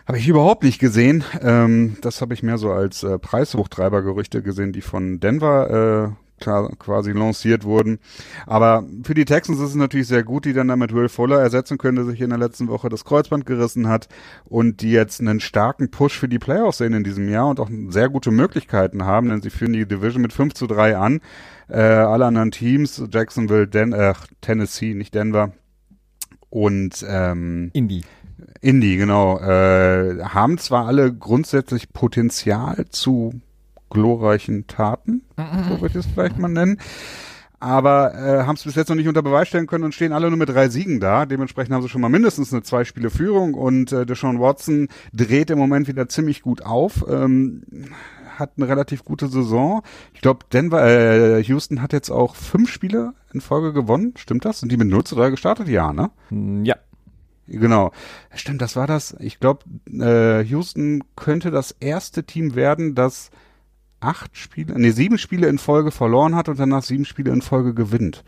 habe 0.06 0.18
ich 0.18 0.28
überhaupt 0.28 0.64
nicht 0.64 0.78
gesehen. 0.78 1.24
Ähm, 1.42 1.96
das 2.00 2.20
habe 2.20 2.34
ich 2.34 2.42
mehr 2.42 2.58
so 2.58 2.72
als 2.72 3.02
äh, 3.02 3.18
Preishochtreiber-Gerüchte 3.18 4.42
gesehen, 4.42 4.72
die 4.72 4.80
von 4.80 5.20
Denver 5.20 6.14
äh, 6.16 6.29
quasi 6.40 7.12
lanciert 7.12 7.64
wurden. 7.64 7.98
Aber 8.46 8.84
für 9.04 9.14
die 9.14 9.24
Texans 9.24 9.58
ist 9.58 9.70
es 9.70 9.74
natürlich 9.74 10.08
sehr 10.08 10.24
gut, 10.24 10.44
die 10.44 10.52
dann 10.52 10.68
damit 10.68 10.94
Will 10.94 11.08
Fuller 11.08 11.40
ersetzen 11.40 11.78
können, 11.78 11.96
der 11.96 12.04
sich 12.06 12.20
in 12.20 12.30
der 12.30 12.38
letzten 12.38 12.68
Woche 12.68 12.88
das 12.88 13.04
Kreuzband 13.04 13.46
gerissen 13.46 13.88
hat 13.88 14.08
und 14.44 14.80
die 14.80 14.90
jetzt 14.90 15.20
einen 15.20 15.40
starken 15.40 15.90
Push 15.90 16.18
für 16.18 16.28
die 16.28 16.38
Playoffs 16.38 16.78
sehen 16.78 16.94
in 16.94 17.04
diesem 17.04 17.28
Jahr 17.28 17.48
und 17.48 17.60
auch 17.60 17.70
sehr 17.88 18.08
gute 18.08 18.30
Möglichkeiten 18.30 19.04
haben, 19.04 19.28
denn 19.28 19.42
sie 19.42 19.50
führen 19.50 19.72
die 19.72 19.86
Division 19.86 20.22
mit 20.22 20.32
5 20.32 20.54
zu 20.54 20.66
3 20.66 20.96
an. 20.96 21.20
Äh, 21.68 21.80
alle 21.80 22.26
anderen 22.26 22.50
Teams, 22.50 23.02
Jacksonville, 23.12 23.68
Den 23.68 23.92
äh, 23.92 24.14
Tennessee, 24.40 24.94
nicht 24.94 25.14
Denver 25.14 25.52
und 26.48 27.04
ähm, 27.08 27.70
Indy. 27.72 28.02
Indy, 28.60 28.96
genau, 28.96 29.38
äh, 29.38 30.22
haben 30.22 30.58
zwar 30.58 30.86
alle 30.86 31.12
grundsätzlich 31.12 31.92
Potenzial 31.92 32.86
zu 32.90 33.40
glorreichen 33.90 34.66
Taten, 34.66 35.22
so 35.68 35.80
würde 35.80 35.98
ich 35.98 36.06
es 36.06 36.12
vielleicht 36.12 36.38
mal 36.38 36.48
nennen. 36.48 36.78
Aber 37.62 38.14
äh, 38.14 38.44
haben 38.44 38.56
es 38.56 38.64
bis 38.64 38.74
jetzt 38.74 38.88
noch 38.88 38.96
nicht 38.96 39.08
unter 39.08 39.22
Beweis 39.22 39.48
stellen 39.48 39.66
können 39.66 39.84
und 39.84 39.94
stehen 39.94 40.14
alle 40.14 40.30
nur 40.30 40.38
mit 40.38 40.48
drei 40.48 40.70
Siegen 40.70 40.98
da. 40.98 41.26
Dementsprechend 41.26 41.74
haben 41.74 41.82
sie 41.82 41.90
schon 41.90 42.00
mal 42.00 42.08
mindestens 42.08 42.54
eine 42.54 42.62
zwei 42.62 42.84
Spiele 42.84 43.10
Führung 43.10 43.52
und 43.52 43.92
äh, 43.92 44.06
Deshaun 44.06 44.40
Watson 44.40 44.88
dreht 45.12 45.50
im 45.50 45.58
Moment 45.58 45.86
wieder 45.86 46.08
ziemlich 46.08 46.40
gut 46.40 46.62
auf. 46.62 47.04
Ähm, 47.06 47.62
hat 48.38 48.52
eine 48.56 48.66
relativ 48.66 49.04
gute 49.04 49.28
Saison. 49.28 49.82
Ich 50.14 50.22
glaube, 50.22 50.46
Denver, 50.50 50.82
äh, 50.82 51.42
Houston 51.42 51.82
hat 51.82 51.92
jetzt 51.92 52.08
auch 52.10 52.34
fünf 52.34 52.70
Spiele 52.70 53.12
in 53.34 53.42
Folge 53.42 53.74
gewonnen. 53.74 54.14
Stimmt 54.16 54.46
das? 54.46 54.60
Sind 54.60 54.72
die 54.72 54.78
mit 54.78 54.88
0 54.88 55.04
zu 55.04 55.14
3 55.14 55.28
gestartet? 55.28 55.68
Ja, 55.68 55.92
ne? 55.92 56.10
Ja. 56.64 56.76
Genau. 57.46 57.92
Stimmt, 58.34 58.62
das 58.62 58.76
war 58.76 58.86
das. 58.86 59.14
Ich 59.18 59.38
glaube, 59.38 59.64
äh, 59.92 60.42
Houston 60.44 61.04
könnte 61.16 61.50
das 61.50 61.72
erste 61.72 62.24
Team 62.24 62.54
werden, 62.54 62.94
das 62.94 63.30
acht 64.00 64.36
Spiele, 64.36 64.78
nee, 64.78 64.90
sieben 64.90 65.18
Spiele 65.18 65.48
in 65.48 65.58
Folge 65.58 65.90
verloren 65.90 66.34
hat 66.34 66.48
und 66.48 66.58
danach 66.58 66.82
sieben 66.82 67.04
Spiele 67.04 67.32
in 67.32 67.42
Folge 67.42 67.74
gewinnt. 67.74 68.24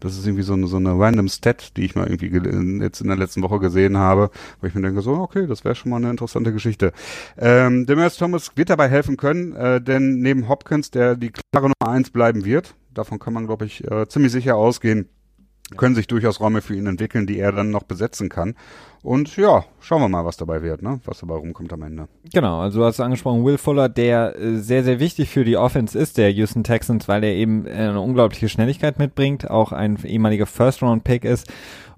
Das 0.00 0.16
ist 0.16 0.26
irgendwie 0.26 0.42
so 0.42 0.54
eine, 0.54 0.66
so 0.66 0.78
eine 0.78 0.98
random 0.98 1.28
Stat, 1.28 1.76
die 1.76 1.84
ich 1.84 1.94
mal 1.94 2.08
irgendwie 2.08 2.82
jetzt 2.82 3.02
in 3.02 3.08
der 3.08 3.18
letzten 3.18 3.42
Woche 3.42 3.60
gesehen 3.60 3.98
habe, 3.98 4.30
wo 4.60 4.66
ich 4.66 4.74
mir 4.74 4.80
denke, 4.80 5.02
so, 5.02 5.12
okay, 5.12 5.46
das 5.46 5.62
wäre 5.62 5.74
schon 5.74 5.90
mal 5.90 5.98
eine 5.98 6.10
interessante 6.10 6.52
Geschichte. 6.52 6.92
Ähm, 7.36 7.84
Demers 7.84 8.16
Thomas 8.16 8.50
wird 8.56 8.70
dabei 8.70 8.88
helfen 8.88 9.18
können, 9.18 9.52
äh, 9.52 9.80
denn 9.80 10.20
neben 10.20 10.48
Hopkins, 10.48 10.90
der 10.90 11.16
die 11.16 11.30
klare 11.30 11.66
Nummer 11.68 11.94
eins 11.94 12.10
bleiben 12.10 12.46
wird, 12.46 12.74
davon 12.94 13.18
kann 13.18 13.34
man, 13.34 13.46
glaube 13.46 13.66
ich, 13.66 13.88
äh, 13.90 14.08
ziemlich 14.08 14.32
sicher 14.32 14.56
ausgehen, 14.56 15.08
können 15.76 15.94
sich 15.94 16.06
durchaus 16.06 16.40
Räume 16.40 16.62
für 16.62 16.74
ihn 16.74 16.86
entwickeln, 16.86 17.26
die 17.26 17.38
er 17.38 17.52
dann 17.52 17.70
noch 17.70 17.84
besetzen 17.84 18.28
kann. 18.28 18.54
Und 19.02 19.36
ja, 19.36 19.64
schauen 19.80 20.02
wir 20.02 20.08
mal, 20.08 20.26
was 20.26 20.36
dabei 20.36 20.60
wird, 20.62 20.82
ne? 20.82 21.00
was 21.04 21.20
dabei 21.20 21.36
rumkommt 21.36 21.72
am 21.72 21.82
Ende. 21.82 22.08
Genau, 22.32 22.60
also 22.60 22.80
du 22.80 22.84
hast 22.84 23.00
angesprochen, 23.00 23.44
Will 23.44 23.56
Fuller, 23.56 23.88
der 23.88 24.36
äh, 24.36 24.56
sehr, 24.56 24.84
sehr 24.84 25.00
wichtig 25.00 25.30
für 25.30 25.44
die 25.44 25.56
Offense 25.56 25.98
ist, 25.98 26.18
der 26.18 26.30
Houston 26.32 26.64
Texans, 26.64 27.08
weil 27.08 27.24
er 27.24 27.32
eben 27.32 27.66
äh, 27.66 27.70
eine 27.70 28.00
unglaubliche 28.00 28.50
Schnelligkeit 28.50 28.98
mitbringt, 28.98 29.48
auch 29.48 29.72
ein 29.72 29.98
ehemaliger 30.04 30.44
First-Round-Pick 30.44 31.24
ist 31.24 31.50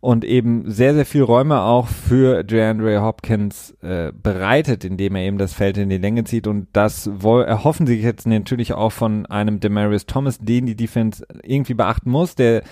und 0.03 0.25
eben 0.25 0.69
sehr, 0.69 0.95
sehr 0.95 1.07
viel 1.07 1.23
Räume 1.23 1.63
auch 1.63 1.87
für 1.87 2.43
DeAndre 2.43 3.03
Hopkins 3.03 3.73
äh, 3.83 4.13
bereitet, 4.13 4.85
indem 4.85 5.17
er 5.17 5.23
eben 5.23 5.39
das 5.39 5.53
Feld 5.55 5.79
in 5.79 5.91
die 5.91 5.99
Länge 5.99 6.25
zieht. 6.25 6.49
Und 6.49 6.67
das 6.73 7.07
erhoffen 7.07 7.87
sie 7.87 8.01
jetzt 8.01 8.27
natürlich 8.27 8.73
auch 8.75 8.91
von 8.91 9.27
einem 9.27 9.61
Demarius 9.61 10.07
Thomas, 10.07 10.39
den 10.39 10.67
die 10.67 10.75
Defense 10.75 11.25
irgendwie 11.45 11.75
beachten 11.75 12.11
muss, 12.11 12.35
der 12.35 12.65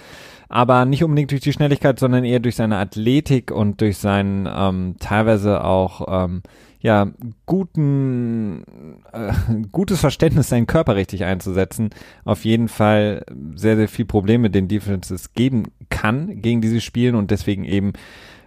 aber 0.51 0.85
nicht 0.85 1.05
unbedingt 1.05 1.31
durch 1.31 1.41
die 1.41 1.53
Schnelligkeit, 1.53 1.99
sondern 2.01 2.25
eher 2.25 2.41
durch 2.41 2.57
seine 2.57 2.77
Athletik 2.77 3.53
und 3.53 3.81
durch 3.81 3.99
sein 3.99 4.49
ähm, 4.53 4.97
teilweise 4.99 5.65
auch 5.65 6.25
ähm, 6.25 6.43
ja 6.81 7.13
guten 7.47 8.65
äh, 9.13 9.33
gutes 9.73 10.01
Verständnis, 10.01 10.49
seinen 10.49 10.67
Körper 10.67 10.97
richtig 10.97 11.25
einzusetzen, 11.25 11.91
auf 12.25 12.45
jeden 12.45 12.69
Fall 12.69 13.25
sehr 13.55 13.77
sehr 13.77 13.89
viel 13.89 14.07
Probleme 14.07 14.51
den 14.51 14.67
Defenses 14.67 15.35
geben 15.35 15.69
kann 15.89 16.43
gegen 16.43 16.61
diese 16.61 16.81
Spielen 16.81 17.15
und 17.15 17.31
deswegen 17.31 17.65
eben 17.65 17.93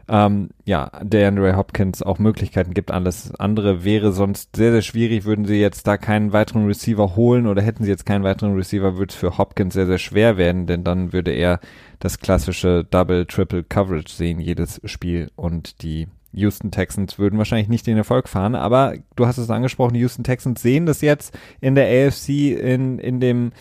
ähm, 0.07 0.49
ja, 0.65 0.91
der 1.01 1.27
Andre 1.29 1.55
Hopkins 1.55 2.03
auch 2.03 2.19
Möglichkeiten 2.19 2.73
gibt. 2.73 2.91
Alles 2.91 3.33
andere 3.35 3.83
wäre 3.83 4.11
sonst 4.11 4.55
sehr, 4.55 4.71
sehr 4.71 4.81
schwierig. 4.81 5.25
Würden 5.25 5.45
sie 5.45 5.59
jetzt 5.59 5.87
da 5.87 5.97
keinen 5.97 6.33
weiteren 6.33 6.65
Receiver 6.65 7.15
holen 7.15 7.47
oder 7.47 7.61
hätten 7.61 7.83
sie 7.83 7.89
jetzt 7.89 8.05
keinen 8.05 8.23
weiteren 8.23 8.55
Receiver, 8.55 8.97
würde 8.97 9.11
es 9.11 9.15
für 9.17 9.37
Hopkins 9.37 9.73
sehr, 9.73 9.85
sehr 9.85 9.97
schwer 9.97 10.37
werden, 10.37 10.67
denn 10.67 10.83
dann 10.83 11.13
würde 11.13 11.31
er 11.31 11.59
das 11.99 12.19
klassische 12.19 12.83
Double, 12.83 13.25
Triple 13.25 13.63
Coverage 13.63 14.13
sehen, 14.13 14.39
jedes 14.39 14.81
Spiel 14.83 15.31
und 15.35 15.81
die 15.83 16.07
Houston 16.33 16.71
Texans 16.71 17.19
würden 17.19 17.37
wahrscheinlich 17.37 17.69
nicht 17.69 17.87
den 17.87 17.97
Erfolg 17.97 18.27
fahren, 18.27 18.55
aber 18.55 18.95
du 19.15 19.27
hast 19.27 19.37
es 19.37 19.49
angesprochen, 19.49 19.93
die 19.93 19.99
Houston 19.99 20.23
Texans 20.23 20.61
sehen 20.61 20.85
das 20.85 21.01
jetzt 21.01 21.37
in 21.61 21.75
der 21.75 22.07
AFC 22.07 22.29
in, 22.59 22.99
in 22.99 23.19
dem 23.19 23.51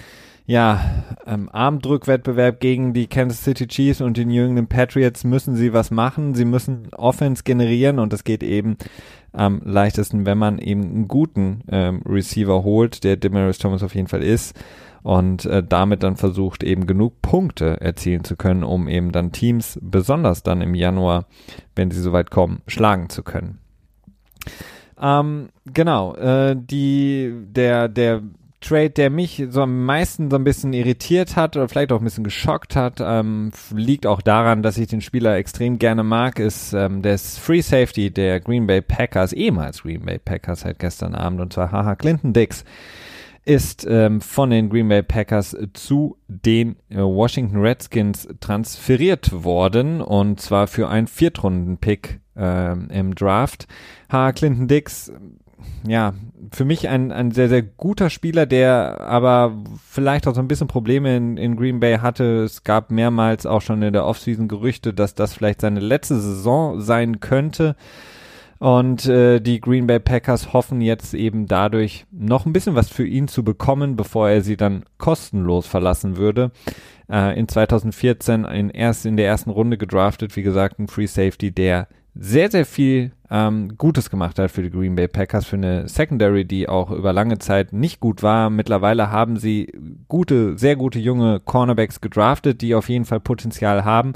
ja, 0.44 1.05
ähm, 1.26 1.48
Armdrückwettbewerb 1.52 2.61
gegen 2.61 2.92
die 2.92 3.07
Kansas 3.07 3.44
City 3.44 3.66
Chiefs 3.68 4.00
und 4.00 4.16
die 4.16 4.24
New 4.24 4.44
England 4.44 4.68
Patriots 4.68 5.24
müssen 5.24 5.55
sie 5.55 5.72
was 5.72 5.90
machen. 5.90 6.35
Sie 6.35 6.44
müssen 6.44 6.92
Offense 6.94 7.44
generieren 7.44 7.98
und 7.98 8.12
das 8.12 8.24
geht 8.24 8.42
eben 8.42 8.76
am 9.33 9.62
leichtesten, 9.64 10.26
wenn 10.26 10.38
man 10.38 10.59
eben 10.59 10.83
einen 10.83 11.09
guten 11.09 11.62
ähm, 11.68 12.02
Receiver 12.05 12.64
holt, 12.64 13.05
der 13.05 13.16
Demaris 13.16 13.59
Thomas 13.59 13.83
auf 13.83 13.94
jeden 13.94 14.09
Fall 14.09 14.22
ist 14.22 14.59
und 15.02 15.46
äh, 15.46 15.62
damit 15.66 16.02
dann 16.02 16.16
versucht 16.16 16.62
eben 16.62 16.87
genug 16.87 17.22
Punkte 17.22 17.81
erzielen 17.81 18.24
zu 18.24 18.37
können, 18.37 18.62
um 18.62 18.88
eben 18.88 19.12
dann 19.12 19.33
Teams, 19.33 19.78
besonders 19.83 20.42
dann 20.42 20.61
im 20.61 20.74
Januar, 20.74 21.26
wenn 21.74 21.90
sie 21.90 22.00
soweit 22.00 22.31
kommen, 22.31 22.62
schlagen 22.66 23.09
zu 23.09 23.22
können. 23.22 23.59
Ähm, 25.00 25.48
genau, 25.64 26.14
äh, 26.14 26.57
die, 26.57 27.33
der, 27.46 27.88
der 27.88 28.22
Trade, 28.62 28.90
der 28.90 29.11
mich 29.11 29.44
so 29.51 29.62
am 29.62 29.85
meisten 29.85 30.31
so 30.31 30.37
ein 30.37 30.44
bisschen 30.44 30.72
irritiert 30.72 31.37
hat 31.37 31.57
oder 31.57 31.68
vielleicht 31.68 31.92
auch 31.92 32.01
ein 32.01 32.05
bisschen 32.05 32.25
geschockt 32.25 32.77
hat, 32.77 33.01
ähm, 33.01 33.53
liegt 33.75 34.07
auch 34.07 34.22
daran, 34.22 34.62
dass 34.62 34.79
ich 34.79 34.88
den 34.88 35.01
Spieler 35.01 35.37
extrem 35.37 35.79
gerne 35.79 36.03
mag, 36.03 36.38
ist 36.38 36.72
ähm, 36.72 37.03
der 37.03 37.18
Free 37.18 37.61
Safety 37.61 38.11
der 38.11 38.40
Green 38.40 38.66
Bay 38.66 38.81
Packers, 38.81 39.33
ehemals 39.33 39.83
Green 39.83 40.05
Bay 40.05 40.18
Packers 40.18 40.61
seit 40.61 40.79
gestern 40.79 41.14
Abend 41.14 41.40
und 41.40 41.53
zwar 41.53 41.70
haha 41.72 41.94
Clinton 41.94 42.33
Dix 42.33 42.64
ist 43.44 43.87
ähm, 43.88 44.20
von 44.20 44.51
den 44.51 44.70
Green 44.70 44.88
Bay 44.88 45.03
Packers 45.03 45.57
zu 45.75 46.16
den 46.29 46.77
äh, 46.90 46.98
Washington 46.98 47.61
Redskins 47.61 48.29
transferiert 48.40 49.44
worden 49.44 50.01
und 50.01 50.40
zwar 50.40 50.68
für 50.68 50.88
einen 50.88 51.09
Viertrunden-Pick 51.09 52.20
ähm, 52.37 52.88
im 52.90 53.14
Draft. 53.14 53.66
Ha, 54.11 54.33
Clinton 54.33 54.68
Dix 54.68 55.12
ja, 55.87 56.14
für 56.51 56.64
mich 56.64 56.88
ein, 56.88 57.12
ein 57.12 57.31
sehr, 57.31 57.48
sehr 57.48 57.62
guter 57.62 58.11
Spieler, 58.11 58.46
der 58.46 59.01
aber 59.01 59.57
vielleicht 59.88 60.27
auch 60.27 60.35
so 60.35 60.40
ein 60.40 60.48
bisschen 60.48 60.68
Probleme 60.68 61.16
in, 61.16 61.37
in 61.37 61.57
Green 61.57 61.81
Bay 61.81 61.98
hatte. 61.98 62.42
Es 62.44 62.64
gab 62.64 62.90
mehrmals 62.90 63.46
auch 63.46 63.62
schon 63.62 63.83
in 63.83 63.92
der 63.92 64.07
Offseason 64.07 64.48
Gerüchte, 64.48 64.92
dass 64.92 65.14
das 65.14 65.35
vielleicht 65.35 65.61
seine 65.61 65.81
letzte 65.81 66.20
Saison 66.20 66.81
sein 66.81 67.20
könnte. 67.20 67.77
Und 68.59 69.07
äh, 69.07 69.40
die 69.40 69.61
Green 69.61 69.88
Bay 69.88 69.98
Packers 69.98 70.53
hoffen 70.53 70.81
jetzt 70.81 71.14
eben 71.14 71.46
dadurch 71.46 72.07
noch 72.12 72.46
ein 72.46 72.53
bisschen 72.53 72.77
was 72.77 72.88
für 72.88 73.05
ihn 73.05 73.27
zu 73.27 73.42
bekommen, 73.42 73.96
bevor 73.96 74.31
er 74.31 74.42
sie 74.42 74.57
dann 74.57 74.85
kostenlos 74.98 75.66
verlassen 75.66 76.16
würde. 76.16 76.53
Äh, 77.11 77.38
in 77.38 77.48
2014 77.48 78.44
in, 78.44 78.70
erst 78.70 79.05
in 79.05 79.16
der 79.16 79.27
ersten 79.27 79.51
Runde 79.51 79.79
gedraftet, 79.79 80.37
wie 80.37 80.42
gesagt, 80.42 80.79
ein 80.79 80.87
Free 80.87 81.07
Safety, 81.07 81.51
der 81.51 81.88
sehr, 82.14 82.51
sehr 82.51 82.66
viel 82.66 83.12
ähm, 83.31 83.77
Gutes 83.79 84.11
gemacht 84.11 84.38
hat 84.38 84.51
für 84.51 84.62
die 84.62 84.70
Green 84.70 84.94
Bay 84.94 85.09
Packers, 85.09 85.46
für 85.46 85.57
eine 85.57 85.88
Secondary, 85.88 86.44
die 86.44 86.68
auch 86.68 86.90
über 86.90 87.12
lange 87.12 87.38
Zeit 87.38 87.72
nicht 87.72 88.01
gut 88.01 88.22
war. 88.22 88.51
Mittlerweile 88.51 89.11
haben 89.11 89.37
sie 89.37 89.72
gute, 90.09 90.59
sehr 90.59 90.77
gute 90.77 90.98
junge 90.98 91.40
Cornerbacks 91.40 92.01
gedraftet, 92.01 92.61
die 92.61 92.75
auf 92.75 92.88
jeden 92.88 93.07
Fall 93.07 93.20
Potenzial 93.20 93.85
haben. 93.85 94.12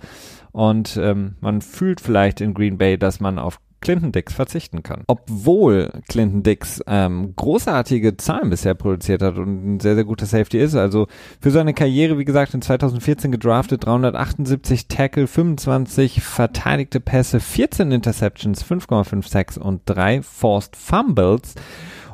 Und 0.52 0.98
ähm, 1.00 1.36
man 1.40 1.62
fühlt 1.62 2.00
vielleicht 2.00 2.40
in 2.40 2.54
Green 2.54 2.78
Bay, 2.78 2.98
dass 2.98 3.20
man 3.20 3.38
auf 3.38 3.60
Clinton 3.80 4.12
Dix 4.12 4.32
verzichten 4.34 4.82
kann. 4.82 5.04
Obwohl 5.06 5.90
Clinton 6.08 6.42
Dix 6.42 6.82
ähm, 6.86 7.34
großartige 7.36 8.16
Zahlen 8.16 8.50
bisher 8.50 8.74
produziert 8.74 9.22
hat 9.22 9.36
und 9.36 9.76
ein 9.76 9.80
sehr, 9.80 9.94
sehr 9.94 10.04
guter 10.04 10.26
Safety 10.26 10.58
ist. 10.58 10.74
Also 10.74 11.06
für 11.40 11.50
seine 11.50 11.74
Karriere, 11.74 12.18
wie 12.18 12.24
gesagt, 12.24 12.54
in 12.54 12.62
2014 12.62 13.30
gedraftet, 13.30 13.86
378 13.86 14.88
Tackle, 14.88 15.26
25 15.26 16.22
verteidigte 16.22 17.00
Pässe, 17.00 17.40
14 17.40 17.92
Interceptions, 17.92 18.64
5,5 18.64 19.28
Sacks 19.28 19.58
und 19.58 19.82
3 19.86 20.22
Forced 20.22 20.76
Fumbles. 20.76 21.54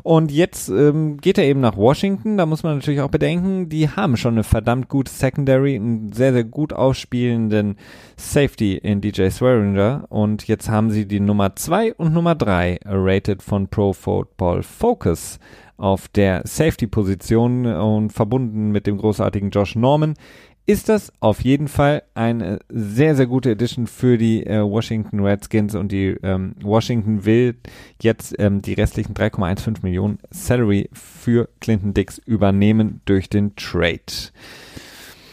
Und 0.03 0.33
jetzt 0.33 0.69
ähm, 0.69 1.19
geht 1.19 1.39
er 1.39 1.45
eben 1.45 1.61
nach 1.61 1.77
Washington. 1.77 2.37
Da 2.37 2.47
muss 2.47 2.63
man 2.63 2.77
natürlich 2.77 3.01
auch 3.01 3.11
bedenken, 3.11 3.69
die 3.69 3.89
haben 3.89 4.17
schon 4.17 4.35
eine 4.35 4.45
verdammt 4.45 4.89
gute 4.89 5.11
Secondary, 5.11 5.77
einen 5.77 6.13
sehr, 6.13 6.33
sehr 6.33 6.45
gut 6.45 6.73
ausspielenden 6.73 7.77
Safety 8.17 8.77
in 8.77 9.01
DJ 9.01 9.29
Swearinger. 9.29 10.07
Und 10.09 10.49
jetzt 10.49 10.69
haben 10.69 10.91
sie 10.91 11.07
die 11.07 11.21
Nummer 11.21 11.55
2 11.55 11.95
und 11.95 12.13
Nummer 12.13 12.35
3 12.35 12.81
rated 12.85 13.43
von 13.43 13.69
Pro 13.69 13.93
Football 13.93 14.63
Focus 14.63 15.39
auf 15.77 16.07
der 16.09 16.43
Safety-Position 16.45 17.67
und 17.67 18.13
verbunden 18.13 18.71
mit 18.71 18.87
dem 18.87 18.99
großartigen 18.99 19.51
Josh 19.51 19.75
Norman 19.75 20.15
ist 20.65 20.89
das 20.89 21.13
auf 21.21 21.41
jeden 21.43 21.67
Fall 21.69 22.03
eine 22.15 22.61
sehr, 22.69 23.17
sehr 23.17 23.27
gute 23.27 23.51
Edition 23.51 23.87
für 23.87 24.17
die 24.17 24.47
äh, 24.47 24.63
Washington 24.63 25.21
Redskins 25.21 25.75
und 25.75 25.91
die 25.91 26.17
ähm, 26.23 26.55
Washington 26.63 27.25
will 27.25 27.57
jetzt 28.01 28.35
ähm, 28.39 28.63
die 28.63 28.75
restlichen 28.75 29.15
3,15 29.15 29.79
Millionen 29.83 30.19
Salary 30.31 30.89
für 30.93 31.49
Clinton 31.61 31.95
Dix 31.95 32.19
übernehmen 32.19 33.01
durch 33.07 33.29
den 33.29 33.57
Trade. 33.57 34.31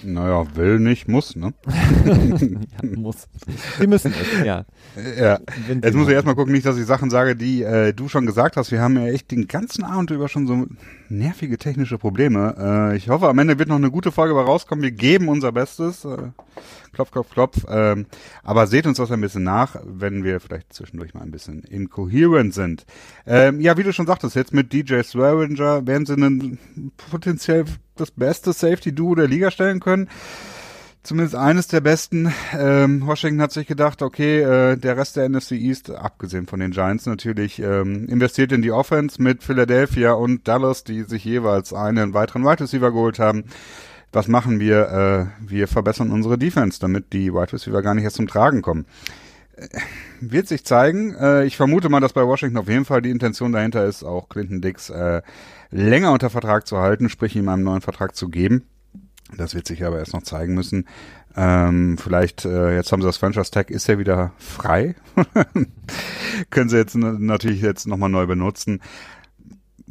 Naja, 0.04 0.46
will 0.56 0.80
nicht, 0.80 1.08
muss, 1.08 1.36
ne? 1.36 1.54
ja, 2.06 2.90
muss. 2.98 3.28
Sie 3.80 3.88
müssen 3.88 4.14
es, 4.14 4.46
ja. 4.46 4.66
Ja. 5.18 5.40
Jetzt 5.68 5.96
muss 5.96 6.08
ich 6.08 6.14
erstmal 6.14 6.36
gucken, 6.36 6.54
nicht, 6.54 6.66
dass 6.66 6.78
ich 6.78 6.86
Sachen 6.86 7.10
sage, 7.10 7.36
die 7.36 7.64
äh, 7.64 7.94
du 7.94 8.08
schon 8.08 8.26
gesagt 8.26 8.58
hast. 8.58 8.72
Wir 8.72 8.82
haben 8.82 8.98
ja 8.98 9.08
echt 9.08 9.32
den 9.32 9.48
ganzen 9.48 9.84
Abend 9.84 10.12
über 10.12 10.30
schon 10.30 10.48
so 10.48 10.68
nervige 11.10 11.58
technische 11.58 11.98
Probleme. 11.98 12.92
Äh, 12.94 12.98
ich 12.98 13.10
hoffe, 13.10 13.28
am 13.28 13.40
Ende 13.40 13.60
wird 13.60 13.70
noch 13.70 13.76
eine 13.76 13.92
gute 13.92 14.12
Folge 14.12 14.34
rauskommen. 14.34 14.84
Wir 14.84 14.92
geben 14.92 15.28
unser 15.28 15.52
Bestes. 15.52 16.06
Äh, 16.06 16.18
klopf, 16.92 17.12
klopf, 17.12 17.30
klopf. 17.32 17.66
Ähm, 17.70 18.06
aber 18.44 18.68
seht 18.68 18.86
uns 18.86 18.98
das 18.98 19.12
ein 19.12 19.22
bisschen 19.22 19.44
nach, 19.44 19.78
wenn 19.84 20.24
wir 20.24 20.40
vielleicht 20.40 20.74
zwischendurch 20.74 21.14
mal 21.14 21.22
ein 21.22 21.32
bisschen 21.32 21.64
incoherent 21.64 22.54
sind. 22.54 22.86
Ähm, 23.26 23.60
ja, 23.62 23.78
wie 23.78 23.84
du 23.84 23.94
schon 23.94 24.08
sagtest, 24.08 24.36
jetzt 24.36 24.54
mit 24.54 24.74
DJ 24.74 25.02
Swearinger 25.02 25.86
werden 25.88 26.06
sie 26.06 26.14
einen 26.14 26.92
potenziell 27.10 27.66
das 27.96 28.12
beste 28.12 28.54
Safety-Duo 28.54 29.16
der 29.16 29.28
Liga 29.28 29.52
stellen 29.52 29.80
können. 29.80 30.10
Zumindest 31.02 31.36
eines 31.36 31.68
der 31.68 31.80
besten. 31.80 32.34
Ähm, 32.54 33.08
Washington 33.08 33.42
hat 33.42 33.54
sich 33.54 33.68
gedacht, 33.68 34.02
okay, 34.02 34.42
äh, 34.42 34.76
der 34.76 34.98
Rest 34.98 35.16
der 35.16 35.30
NFC 35.30 35.54
East, 35.54 35.90
abgesehen 35.90 36.46
von 36.46 36.60
den 36.60 36.72
Giants 36.72 37.06
natürlich, 37.06 37.60
ähm, 37.60 38.06
investiert 38.10 38.52
in 38.52 38.62
die 38.62 38.74
Offense 38.74 39.22
mit 39.22 39.42
Philadelphia 39.42 40.12
und 40.12 40.48
Dallas, 40.48 40.84
die 40.84 41.04
sich 41.04 41.24
jeweils 41.24 41.74
einen 41.74 42.14
weiteren 42.14 42.44
Wide 42.44 42.60
Receiver 42.64 42.92
geholt 42.92 43.18
haben. 43.18 43.46
Was 44.12 44.28
machen 44.28 44.60
wir? 44.60 45.32
Äh, 45.42 45.50
wir 45.50 45.68
verbessern 45.68 46.12
unsere 46.12 46.38
Defense, 46.38 46.80
damit 46.80 47.14
die 47.14 47.34
Wide 47.34 47.54
Receiver 47.54 47.82
gar 47.82 47.94
nicht 47.94 48.04
erst 48.04 48.16
zum 48.16 48.28
Tragen 48.28 48.62
kommen. 48.62 48.86
Äh, 49.56 49.68
wird 50.20 50.48
sich 50.48 50.66
zeigen. 50.66 51.14
Äh, 51.16 51.46
ich 51.46 51.58
vermute 51.58 51.90
mal, 51.90 52.00
dass 52.00 52.14
bei 52.14 52.26
Washington 52.26 52.58
auf 52.58 52.68
jeden 52.68 52.86
Fall 52.86 53.02
die 53.02 53.12
Intention 53.12 53.52
dahinter 53.52 53.86
ist, 53.86 54.04
auch 54.04 54.30
Clinton 54.30 54.62
Dix 54.62 54.90
äh, 54.90 55.22
länger 55.70 56.12
unter 56.12 56.30
Vertrag 56.30 56.68
zu 56.68 56.78
halten, 56.78 57.10
sprich 57.10 57.36
ihm 57.36 57.50
einen 57.50 57.64
neuen 57.64 57.82
Vertrag 57.82 58.16
zu 58.16 58.30
geben. 58.30 58.66
Das 59.38 59.54
wird 59.54 59.68
sich 59.68 59.84
aber 59.86 60.00
erst 60.00 60.14
noch 60.14 60.24
zeigen 60.24 60.56
müssen. 60.56 60.88
Ähm, 61.36 61.98
vielleicht, 61.98 62.46
äh, 62.46 62.76
jetzt 62.76 62.92
haben 62.92 63.02
sie 63.02 63.08
das 63.08 63.18
Franchise 63.18 63.52
Tag, 63.52 63.70
ist 63.70 63.88
ja 63.88 64.00
wieder 64.00 64.34
frei. 64.38 64.96
Können 66.50 66.70
sie 66.70 66.78
jetzt 66.78 66.96
natürlich 66.96 67.62
jetzt 67.62 67.88
nochmal 67.88 68.10
neu 68.10 68.26
benutzen. 68.26 68.82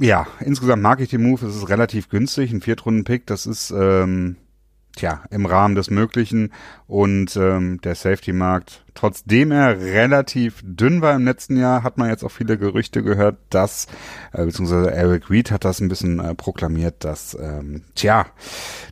Ja, 0.00 0.28
insgesamt 0.40 0.82
mag 0.82 1.00
ich 1.00 1.10
den 1.10 1.22
Move. 1.22 1.44
Es 1.44 1.56
ist 1.56 1.68
relativ 1.68 2.08
günstig, 2.08 2.52
ein 2.52 2.60
Viertrunden-Pick. 2.60 3.26
Das 3.26 3.46
ist, 3.46 3.72
ähm, 3.72 4.36
tja, 4.94 5.24
im 5.30 5.44
Rahmen 5.44 5.74
des 5.74 5.90
Möglichen. 5.90 6.52
Und 6.86 7.36
ähm, 7.36 7.80
der 7.82 7.96
Safety-Markt, 7.96 8.84
trotzdem 8.94 9.50
er 9.50 9.80
relativ 9.80 10.62
dünn 10.62 11.02
war 11.02 11.16
im 11.16 11.24
letzten 11.24 11.56
Jahr, 11.56 11.82
hat 11.82 11.98
man 11.98 12.10
jetzt 12.10 12.22
auch 12.22 12.30
viele 12.30 12.58
Gerüchte 12.58 13.02
gehört, 13.02 13.38
dass, 13.50 13.88
äh, 14.32 14.44
beziehungsweise 14.44 14.92
Eric 14.92 15.30
Reed 15.30 15.50
hat 15.50 15.64
das 15.64 15.80
ein 15.80 15.88
bisschen 15.88 16.20
äh, 16.20 16.32
proklamiert, 16.36 17.02
dass, 17.02 17.36
ähm, 17.40 17.82
tja, 17.96 18.26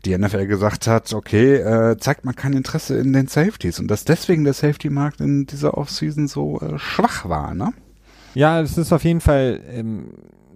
die 0.04 0.18
NFL 0.18 0.48
gesagt 0.48 0.88
hat, 0.88 1.12
okay, 1.12 1.54
äh, 1.54 1.96
zeigt 1.98 2.24
man 2.24 2.34
kein 2.34 2.52
Interesse 2.52 2.98
in 2.98 3.12
den 3.12 3.28
Safeties 3.28 3.78
und 3.78 3.86
dass 3.88 4.04
deswegen 4.04 4.42
der 4.42 4.54
Safety-Markt 4.54 5.20
in 5.20 5.46
dieser 5.46 5.78
Offseason 5.78 6.26
so 6.26 6.60
äh, 6.60 6.80
schwach 6.80 7.28
war, 7.28 7.54
ne? 7.54 7.72
Ja, 8.34 8.60
es 8.60 8.76
ist 8.76 8.92
auf 8.92 9.04
jeden 9.04 9.22
Fall 9.22 9.62
ähm, 9.70 10.08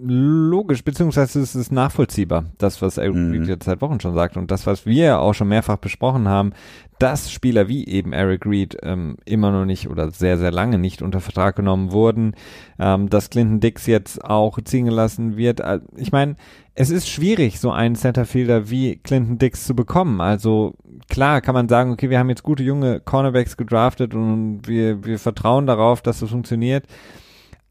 logisch, 0.03 0.85
beziehungsweise 0.85 1.41
es 1.41 1.55
ist 1.55 1.73
nachvollziehbar, 1.73 2.45
das, 2.59 2.81
was 2.83 2.99
Eric 2.99 3.15
mhm. 3.15 3.33
Reed 3.33 3.49
jetzt 3.49 3.65
seit 3.65 3.81
Wochen 3.81 4.01
schon 4.01 4.15
sagt 4.15 4.37
und 4.37 4.51
das, 4.51 4.67
was 4.67 4.87
wir 4.87 5.05
ja 5.05 5.19
auch 5.19 5.35
schon 5.35 5.49
mehrfach 5.49 5.77
besprochen 5.77 6.29
haben, 6.29 6.53
dass 6.99 7.33
Spieler 7.33 7.69
wie 7.69 7.87
eben 7.87 8.13
Eric 8.13 8.45
Reed 8.47 8.77
ähm, 8.83 9.17
immer 9.25 9.51
noch 9.51 9.65
nicht 9.65 9.89
oder 9.89 10.11
sehr, 10.11 10.39
sehr 10.39 10.51
lange 10.51 10.79
nicht 10.79 11.03
unter 11.03 11.21
Vertrag 11.21 11.57
genommen 11.57 11.93
wurden, 11.93 12.35
ähm, 12.79 13.09
dass 13.09 13.31
Clinton 13.31 13.61
Dix 13.61 13.87
jetzt 13.87 14.25
auch 14.25 14.59
ziehen 14.63 14.87
gelassen 14.87 15.37
wird. 15.37 15.61
Äh, 15.61 15.81
ich 15.97 16.13
meine, 16.13 16.37
es 16.75 16.91
ist 16.91 17.09
schwierig, 17.09 17.59
so 17.59 17.71
einen 17.71 17.95
Centerfielder 17.95 18.71
wie 18.71 18.97
Clinton 18.97 19.39
Dix 19.39 19.67
zu 19.67 19.75
bekommen. 19.75 20.21
Also 20.21 20.75
klar 21.09 21.41
kann 21.41 21.55
man 21.55 21.69
sagen, 21.69 21.91
okay, 21.91 22.11
wir 22.11 22.19
haben 22.19 22.29
jetzt 22.29 22.43
gute 22.43 22.63
junge 22.63 23.01
Cornerbacks 23.01 23.57
gedraftet 23.57 24.15
und 24.15 24.63
wir, 24.67 25.05
wir 25.05 25.19
vertrauen 25.19 25.67
darauf, 25.67 26.03
dass 26.03 26.21
das 26.21 26.31
funktioniert 26.31 26.85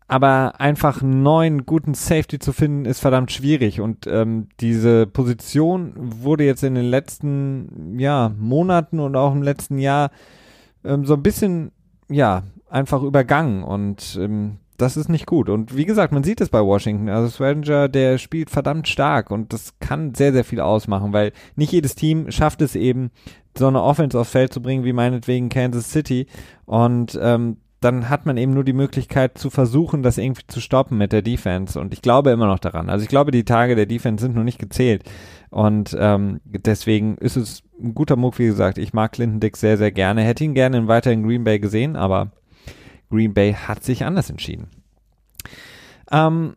aber 0.09 0.59
einfach 0.59 1.03
einen 1.03 1.21
neuen 1.21 1.67
guten 1.67 1.93
Safety 1.93 2.39
zu 2.39 2.51
finden, 2.51 2.85
ist 2.85 2.99
verdammt 2.99 3.31
schwierig. 3.31 3.79
Und 3.79 4.07
ähm, 4.07 4.47
diese 4.59 5.05
Position 5.05 5.93
wurde 5.95 6.45
jetzt 6.45 6.63
in 6.63 6.73
den 6.73 6.89
letzten 6.89 7.99
ja, 7.99 8.31
Monaten 8.35 8.99
und 8.99 9.15
auch 9.15 9.31
im 9.31 9.43
letzten 9.43 9.77
Jahr 9.77 10.09
ähm, 10.83 11.05
so 11.05 11.13
ein 11.13 11.21
bisschen 11.21 11.71
ja 12.09 12.41
einfach 12.71 13.03
übergangen. 13.03 13.63
Und 13.63 14.17
ähm, 14.19 14.57
das 14.77 14.97
ist 14.97 15.09
nicht 15.09 15.27
gut. 15.27 15.47
Und 15.47 15.77
wie 15.77 15.85
gesagt, 15.85 16.11
man 16.11 16.23
sieht 16.23 16.41
es 16.41 16.49
bei 16.49 16.61
Washington. 16.61 17.09
Also 17.09 17.29
Stranger, 17.29 17.87
der 17.87 18.17
spielt 18.17 18.49
verdammt 18.49 18.87
stark 18.87 19.29
und 19.29 19.53
das 19.53 19.77
kann 19.79 20.15
sehr, 20.15 20.33
sehr 20.33 20.43
viel 20.43 20.59
ausmachen, 20.59 21.13
weil 21.13 21.33
nicht 21.55 21.71
jedes 21.71 21.93
Team 21.93 22.31
schafft 22.31 22.63
es 22.63 22.75
eben, 22.75 23.11
so 23.55 23.67
eine 23.67 23.83
Offense 23.83 24.19
aufs 24.19 24.31
Feld 24.31 24.53
zu 24.53 24.61
bringen, 24.61 24.85
wie 24.85 24.93
meinetwegen 24.93 25.49
Kansas 25.49 25.91
City. 25.91 26.25
Und 26.65 27.19
ähm, 27.21 27.57
dann 27.79 28.09
hat 28.09 28.25
man 28.25 28.37
eben 28.37 28.53
nur 28.53 28.63
die 28.63 28.73
Möglichkeit 28.73 29.37
zu 29.37 29.49
versuchen, 29.49 30.03
das 30.03 30.17
irgendwie 30.17 30.45
zu 30.47 30.59
stoppen 30.59 30.97
mit 30.97 31.13
der 31.13 31.21
Defense. 31.21 31.79
Und 31.79 31.93
ich 31.93 32.01
glaube 32.01 32.31
immer 32.31 32.47
noch 32.47 32.59
daran. 32.59 32.89
Also 32.89 33.03
ich 33.03 33.09
glaube, 33.09 33.31
die 33.31 33.45
Tage 33.45 33.75
der 33.75 33.85
Defense 33.85 34.23
sind 34.23 34.35
noch 34.35 34.43
nicht 34.43 34.59
gezählt. 34.59 35.03
Und 35.49 35.95
ähm, 35.97 36.41
deswegen 36.43 37.15
ist 37.17 37.37
es 37.37 37.63
ein 37.81 37.95
guter 37.95 38.17
Move, 38.17 38.37
wie 38.37 38.47
gesagt. 38.47 38.77
Ich 38.77 38.93
mag 38.93 39.13
Clinton 39.13 39.39
Dix 39.39 39.61
sehr, 39.61 39.77
sehr 39.77 39.91
gerne. 39.91 40.21
Hätte 40.23 40.43
ihn 40.43 40.53
gerne 40.53 40.87
weiter 40.87 41.11
in 41.11 41.23
Green 41.23 41.45
Bay 41.45 41.59
gesehen, 41.59 41.95
aber 41.95 42.31
Green 43.09 43.33
Bay 43.33 43.53
hat 43.53 43.83
sich 43.83 44.03
anders 44.03 44.29
entschieden. 44.29 44.67
Ähm, 46.11 46.55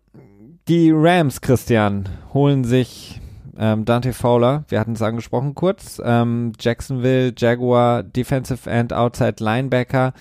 die 0.68 0.90
Rams, 0.92 1.40
Christian, 1.40 2.08
holen 2.34 2.64
sich 2.64 3.20
ähm, 3.58 3.84
Dante 3.84 4.12
Fowler, 4.12 4.64
wir 4.68 4.80
hatten 4.80 4.92
es 4.92 5.02
angesprochen 5.02 5.54
kurz, 5.54 6.00
ähm, 6.04 6.52
Jacksonville, 6.58 7.32
Jaguar, 7.36 8.02
Defensive 8.02 8.68
End, 8.68 8.92
Outside 8.92 9.36
Linebacker 9.40 10.14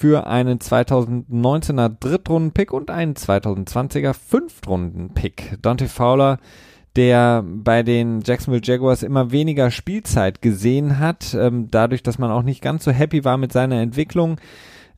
für 0.00 0.26
einen 0.26 0.60
2019er 0.60 1.90
Drittrunden-Pick 2.00 2.72
und 2.72 2.90
einen 2.90 3.12
2020er 3.12 4.14
Fünftrunden-Pick. 4.14 5.58
Dante 5.60 5.88
Fowler, 5.88 6.38
der 6.96 7.44
bei 7.46 7.82
den 7.82 8.22
Jacksonville 8.24 8.62
Jaguars 8.64 9.02
immer 9.02 9.30
weniger 9.30 9.70
Spielzeit 9.70 10.40
gesehen 10.40 10.98
hat, 11.00 11.36
ähm, 11.38 11.68
dadurch, 11.70 12.02
dass 12.02 12.18
man 12.18 12.30
auch 12.30 12.42
nicht 12.42 12.62
ganz 12.62 12.84
so 12.84 12.92
happy 12.92 13.26
war 13.26 13.36
mit 13.36 13.52
seiner 13.52 13.82
Entwicklung. 13.82 14.40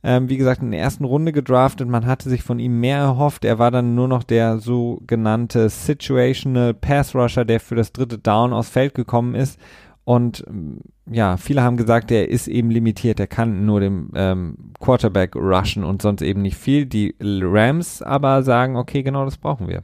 Ähm, 0.03 0.29
wie 0.29 0.37
gesagt, 0.37 0.61
in 0.61 0.71
der 0.71 0.79
ersten 0.79 1.03
Runde 1.03 1.33
gedraftet, 1.33 1.89
man 1.89 2.05
hatte 2.05 2.29
sich 2.29 2.41
von 2.41 2.59
ihm 2.59 2.79
mehr 2.79 2.99
erhofft. 2.99 3.43
Er 3.43 3.59
war 3.59 3.71
dann 3.71 3.95
nur 3.95 4.07
noch 4.07 4.23
der 4.23 4.59
sogenannte 4.59 5.67
Situational 5.67 6.73
Pass 6.73 7.13
Rusher, 7.13 7.43
der 7.43 7.59
für 7.59 7.75
das 7.75 7.91
dritte 7.91 8.19
Down 8.19 8.53
aufs 8.53 8.69
Feld 8.69 8.95
gekommen 8.95 9.35
ist 9.35 9.59
und 10.05 10.45
ähm, 10.47 10.79
ja, 11.05 11.37
viele 11.37 11.61
haben 11.61 11.77
gesagt, 11.77 12.11
er 12.11 12.29
ist 12.29 12.47
eben 12.47 12.69
limitiert, 12.69 13.19
er 13.19 13.27
kann 13.27 13.65
nur 13.65 13.79
dem 13.79 14.09
ähm, 14.15 14.55
Quarterback 14.79 15.35
rushen 15.35 15.83
und 15.83 16.01
sonst 16.01 16.21
eben 16.21 16.41
nicht 16.41 16.57
viel. 16.57 16.85
Die 16.85 17.15
Rams 17.21 18.01
aber 18.01 18.43
sagen, 18.43 18.77
okay, 18.77 19.03
genau 19.03 19.25
das 19.25 19.37
brauchen 19.37 19.67
wir. 19.67 19.83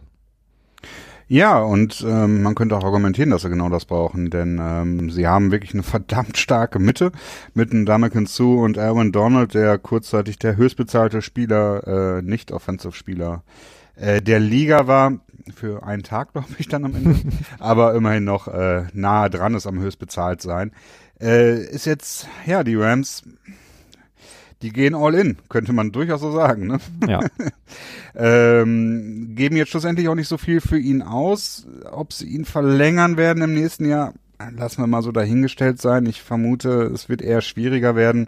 Ja, 1.27 1.59
und 1.61 2.03
ähm, 2.07 2.41
man 2.41 2.55
könnte 2.55 2.75
auch 2.75 2.83
argumentieren, 2.83 3.29
dass 3.29 3.43
sie 3.43 3.49
genau 3.49 3.69
das 3.69 3.85
brauchen, 3.85 4.31
denn 4.31 4.59
ähm, 4.59 5.11
sie 5.11 5.27
haben 5.27 5.51
wirklich 5.51 5.73
eine 5.73 5.83
verdammt 5.83 6.37
starke 6.37 6.79
Mitte 6.79 7.11
mit 7.53 7.71
einem 7.71 7.85
Damakin 7.85 8.25
Sue 8.25 8.63
und 8.63 8.79
Aaron 8.79 9.11
Donald, 9.11 9.53
der 9.53 9.77
kurzzeitig 9.77 10.39
der 10.39 10.57
höchstbezahlte 10.57 11.21
Spieler, 11.21 12.17
äh, 12.17 12.21
nicht 12.23 12.51
Offensive-Spieler 12.51 13.43
äh, 13.99 14.21
der 14.21 14.39
Liga 14.39 14.87
war 14.87 15.19
für 15.53 15.83
einen 15.83 16.03
Tag, 16.03 16.31
glaube 16.33 16.47
ich, 16.57 16.67
dann 16.67 16.85
am 16.85 16.95
Ende. 16.95 17.15
Aber 17.59 17.93
immerhin 17.93 18.23
noch 18.23 18.47
äh, 18.47 18.85
nahe 18.93 19.29
dran 19.29 19.55
ist 19.55 19.67
am 19.67 19.79
höchst 19.79 19.99
bezahlt 19.99 20.41
sein. 20.41 20.71
Äh, 21.21 21.63
ist 21.65 21.85
jetzt, 21.85 22.27
ja, 22.45 22.63
die 22.63 22.75
Rams, 22.75 23.23
die 24.61 24.71
gehen 24.71 24.95
all 24.95 25.15
in, 25.15 25.37
könnte 25.49 25.73
man 25.73 25.91
durchaus 25.91 26.21
so 26.21 26.31
sagen. 26.31 26.67
Ne? 26.67 26.79
Ja. 27.07 27.21
ähm, 28.15 29.35
geben 29.35 29.55
jetzt 29.55 29.69
schlussendlich 29.69 30.07
auch 30.09 30.15
nicht 30.15 30.27
so 30.27 30.37
viel 30.37 30.61
für 30.61 30.79
ihn 30.79 31.01
aus. 31.01 31.67
Ob 31.91 32.13
sie 32.13 32.27
ihn 32.27 32.45
verlängern 32.45 33.17
werden 33.17 33.43
im 33.43 33.53
nächsten 33.53 33.85
Jahr, 33.85 34.13
lassen 34.55 34.81
wir 34.81 34.87
mal 34.87 35.01
so 35.01 35.11
dahingestellt 35.11 35.81
sein. 35.81 36.05
Ich 36.05 36.21
vermute, 36.21 36.83
es 36.93 37.09
wird 37.09 37.21
eher 37.21 37.41
schwieriger 37.41 37.95
werden. 37.95 38.27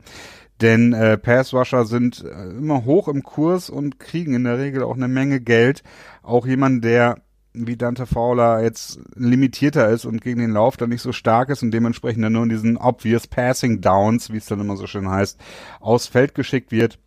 Denn 0.62 0.94
äh, 0.94 1.18
Passwasher 1.18 1.86
sind 1.86 2.24
äh, 2.24 2.50
immer 2.50 2.86
hoch 2.86 3.08
im 3.08 3.24
Kurs 3.24 3.70
und 3.70 4.00
kriegen 4.00 4.36
in 4.36 4.44
der 4.44 4.60
Regel 4.60 4.84
auch 4.84 4.96
eine 4.96 5.08
Menge 5.08 5.42
Geld. 5.42 5.84
Auch 6.22 6.46
jemand, 6.46 6.84
der 6.84 7.18
wie 7.54 7.76
Dante 7.76 8.06
Fowler 8.06 8.62
jetzt 8.62 9.00
limitierter 9.16 9.90
ist 9.90 10.06
und 10.06 10.22
gegen 10.22 10.40
den 10.40 10.52
Lauf 10.52 10.78
dann 10.78 10.90
nicht 10.90 11.02
so 11.02 11.12
stark 11.12 11.50
ist 11.50 11.64
und 11.64 11.72
dementsprechend 11.72 12.24
dann 12.24 12.34
nur 12.34 12.44
in 12.44 12.50
diesen 12.50 12.78
obvious 12.78 13.28
Passing 13.28 13.82
Downs, 13.82 14.32
wie 14.32 14.38
es 14.38 14.46
dann 14.46 14.62
immer 14.62 14.78
so 14.78 14.88
schön 14.88 15.10
heißt, 15.10 15.40
aufs 15.80 16.08
Feld 16.08 16.36
geschickt 16.36 16.72
wird. 16.72 17.00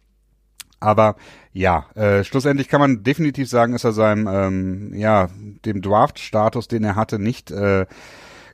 Aber 0.81 1.17
ja, 1.53 1.87
äh, 1.95 2.25
schlussendlich 2.25 2.69
kann 2.69 2.81
man 2.81 3.03
definitiv 3.03 3.49
sagen, 3.49 3.75
ist 3.75 3.85
er 3.85 3.93
seinem, 3.93 4.27
ähm, 4.27 4.95
ja, 4.95 5.31
dem 5.65 5.81
Draft-Status, 5.81 6.69
den 6.69 6.85
er 6.85 6.97
hatte, 6.97 7.19
nicht 7.19 7.51
äh, 7.51 7.87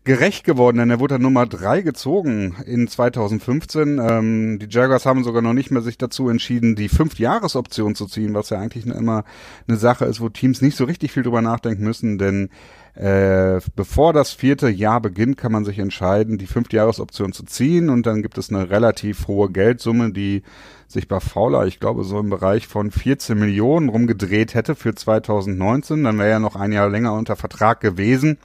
gerecht 0.04 0.44
geworden, 0.44 0.78
denn 0.78 0.90
er 0.90 0.98
wurde 0.98 1.14
dann 1.14 1.22
Nummer 1.22 1.46
drei 1.46 1.82
gezogen 1.82 2.56
in 2.64 2.88
2015. 2.88 3.98
Ähm, 3.98 4.58
die 4.58 4.66
Jaguars 4.70 5.04
haben 5.04 5.24
sogar 5.24 5.42
noch 5.42 5.52
nicht 5.52 5.70
mehr 5.70 5.82
sich 5.82 5.98
dazu 5.98 6.28
entschieden, 6.30 6.74
die 6.74 6.88
Fünf-Jahres-Option 6.88 7.94
zu 7.94 8.06
ziehen, 8.06 8.32
was 8.32 8.48
ja 8.48 8.58
eigentlich 8.58 8.86
immer 8.86 9.24
eine 9.68 9.76
Sache 9.76 10.06
ist, 10.06 10.20
wo 10.20 10.30
Teams 10.30 10.62
nicht 10.62 10.76
so 10.76 10.84
richtig 10.84 11.12
viel 11.12 11.22
drüber 11.22 11.42
nachdenken 11.42 11.84
müssen, 11.84 12.16
denn 12.16 12.48
äh, 12.94 13.60
bevor 13.76 14.12
das 14.12 14.32
vierte 14.32 14.68
Jahr 14.68 15.00
beginnt, 15.00 15.36
kann 15.36 15.52
man 15.52 15.64
sich 15.64 15.78
entscheiden, 15.78 16.38
die 16.38 16.46
Fünf-Jahres-Option 16.46 17.32
zu 17.32 17.44
ziehen 17.44 17.90
und 17.90 18.06
dann 18.06 18.22
gibt 18.22 18.38
es 18.38 18.50
eine 18.50 18.70
relativ 18.70 19.28
hohe 19.28 19.50
Geldsumme, 19.50 20.12
die 20.12 20.42
sich 20.88 21.06
bei 21.06 21.20
Fowler, 21.20 21.66
ich 21.66 21.78
glaube, 21.78 22.04
so 22.04 22.18
im 22.18 22.30
Bereich 22.30 22.66
von 22.66 22.90
14 22.90 23.38
Millionen 23.38 23.90
rumgedreht 23.90 24.54
hätte 24.54 24.74
für 24.74 24.94
2019. 24.94 26.02
Dann 26.02 26.18
wäre 26.18 26.30
er 26.30 26.40
noch 26.40 26.56
ein 26.56 26.72
Jahr 26.72 26.88
länger 26.88 27.14
unter 27.14 27.36
Vertrag 27.36 27.80
gewesen. 27.80 28.38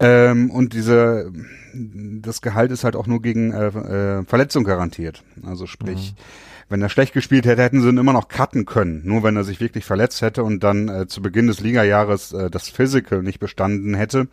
Ähm, 0.00 0.50
und 0.50 0.72
diese, 0.72 1.32
das 1.74 2.42
Gehalt 2.42 2.70
ist 2.70 2.84
halt 2.84 2.96
auch 2.96 3.06
nur 3.06 3.22
gegen 3.22 3.52
äh, 3.52 3.66
äh, 3.68 4.24
Verletzung 4.24 4.64
garantiert. 4.64 5.24
Also 5.44 5.66
sprich, 5.66 6.14
mhm. 6.16 6.22
wenn 6.68 6.82
er 6.82 6.88
schlecht 6.88 7.14
gespielt 7.14 7.46
hätte, 7.46 7.62
hätten 7.62 7.80
sie 7.80 7.88
ihn 7.88 7.98
immer 7.98 8.12
noch 8.12 8.28
cutten 8.28 8.66
können. 8.66 9.02
Nur 9.04 9.22
wenn 9.22 9.36
er 9.36 9.44
sich 9.44 9.60
wirklich 9.60 9.84
verletzt 9.84 10.22
hätte 10.22 10.44
und 10.44 10.62
dann 10.62 10.88
äh, 10.88 11.06
zu 11.06 11.22
Beginn 11.22 11.46
des 11.46 11.60
Ligajahres 11.60 12.32
äh, 12.32 12.50
das 12.50 12.68
Physical 12.68 13.22
nicht 13.22 13.40
bestanden 13.40 13.94
hätte, 13.94 14.28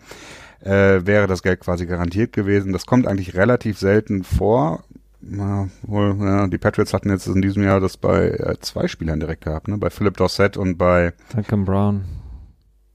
äh, 0.61 1.05
wäre 1.05 1.27
das 1.27 1.43
Geld 1.43 1.61
quasi 1.61 1.85
garantiert 1.85 2.33
gewesen. 2.33 2.73
Das 2.73 2.85
kommt 2.85 3.07
eigentlich 3.07 3.35
relativ 3.35 3.77
selten 3.77 4.23
vor. 4.23 4.83
Na, 5.27 5.69
wohl, 5.81 6.15
ja, 6.19 6.47
die 6.47 6.59
Patriots 6.59 6.93
hatten 6.93 7.09
jetzt 7.09 7.25
in 7.25 7.41
diesem 7.41 7.63
Jahr 7.63 7.79
das 7.79 7.97
bei 7.97 8.29
äh, 8.29 8.59
zwei 8.59 8.87
Spielern 8.87 9.19
direkt 9.19 9.43
gehabt, 9.43 9.67
ne? 9.67 9.77
Bei 9.77 9.89
Philip 9.89 10.15
Dorsett 10.17 10.55
und 10.55 10.77
bei 10.77 11.13
Malcolm 11.33 11.65
Brown. 11.65 12.03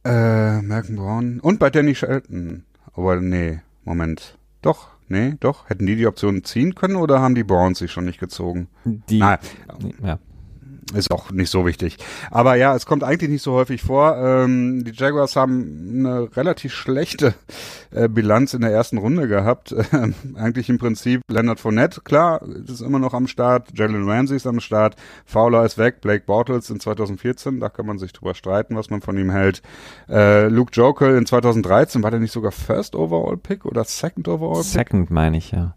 Äh, 0.04 0.62
Malcolm 0.62 0.96
Brown. 0.96 1.40
Und 1.40 1.58
bei 1.58 1.70
Danny 1.70 1.94
Shelton. 1.94 2.64
Aber 2.92 3.20
nee, 3.20 3.60
Moment. 3.84 4.38
Doch, 4.62 4.88
nee, 5.08 5.34
doch. 5.40 5.68
Hätten 5.68 5.86
die 5.86 5.96
die 5.96 6.06
Option 6.06 6.44
ziehen 6.44 6.74
können 6.74 6.96
oder 6.96 7.20
haben 7.20 7.34
die 7.34 7.44
Browns 7.44 7.78
sich 7.78 7.92
schon 7.92 8.04
nicht 8.04 8.20
gezogen? 8.20 8.68
Die. 8.84 9.18
Nein. 9.18 9.38
Ja 10.02 10.18
ist 10.94 11.10
auch 11.10 11.30
nicht 11.30 11.50
so 11.50 11.66
wichtig. 11.66 11.96
Aber 12.30 12.54
ja, 12.56 12.74
es 12.74 12.86
kommt 12.86 13.04
eigentlich 13.04 13.30
nicht 13.30 13.42
so 13.42 13.52
häufig 13.52 13.82
vor. 13.82 14.16
Ähm, 14.16 14.84
die 14.84 14.92
Jaguars 14.92 15.36
haben 15.36 16.06
eine 16.06 16.36
relativ 16.36 16.72
schlechte 16.72 17.34
äh, 17.90 18.08
Bilanz 18.08 18.54
in 18.54 18.60
der 18.60 18.70
ersten 18.70 18.98
Runde 18.98 19.28
gehabt. 19.28 19.74
Ähm, 19.92 20.14
eigentlich 20.36 20.68
im 20.68 20.78
Prinzip 20.78 21.20
Leonard 21.28 21.58
Fournette, 21.58 22.02
klar, 22.02 22.42
ist 22.42 22.80
immer 22.80 23.00
noch 23.00 23.12
am 23.12 23.26
Start. 23.26 23.76
Jalen 23.76 24.08
Ramsey 24.08 24.36
ist 24.36 24.46
am 24.46 24.60
Start. 24.60 24.94
Fowler 25.24 25.64
ist 25.64 25.78
weg. 25.78 26.00
Blake 26.00 26.24
Bortles 26.26 26.70
in 26.70 26.78
2014, 26.78 27.58
da 27.58 27.68
kann 27.68 27.86
man 27.86 27.98
sich 27.98 28.12
drüber 28.12 28.34
streiten, 28.34 28.76
was 28.76 28.88
man 28.88 29.00
von 29.00 29.18
ihm 29.18 29.30
hält. 29.30 29.62
Äh, 30.08 30.46
Luke 30.46 30.70
Jokel 30.72 31.16
in 31.16 31.26
2013, 31.26 32.04
war 32.04 32.12
der 32.12 32.20
nicht 32.20 32.32
sogar 32.32 32.52
First 32.52 32.94
Overall 32.94 33.36
Pick 33.36 33.64
oder 33.64 33.82
Second 33.84 34.28
Overall 34.28 34.62
Pick? 34.62 34.70
Second 34.70 35.10
meine 35.10 35.36
ich, 35.36 35.50
ja. 35.50 35.74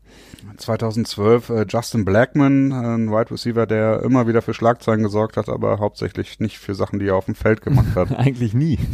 2012 0.57 1.49
äh, 1.49 1.65
Justin 1.67 2.05
Blackman, 2.05 2.71
ein 2.71 3.11
Wide 3.11 3.31
Receiver, 3.31 3.65
der 3.65 4.01
immer 4.03 4.27
wieder 4.27 4.41
für 4.41 4.53
Schlagzeilen 4.53 5.03
gesorgt 5.03 5.37
hat, 5.37 5.49
aber 5.49 5.79
hauptsächlich 5.79 6.39
nicht 6.39 6.57
für 6.59 6.75
Sachen, 6.75 6.99
die 6.99 7.07
er 7.07 7.15
auf 7.15 7.25
dem 7.25 7.35
Feld 7.35 7.61
gemacht 7.61 7.95
hat. 7.95 8.11
Eigentlich 8.17 8.53
nie. 8.53 8.79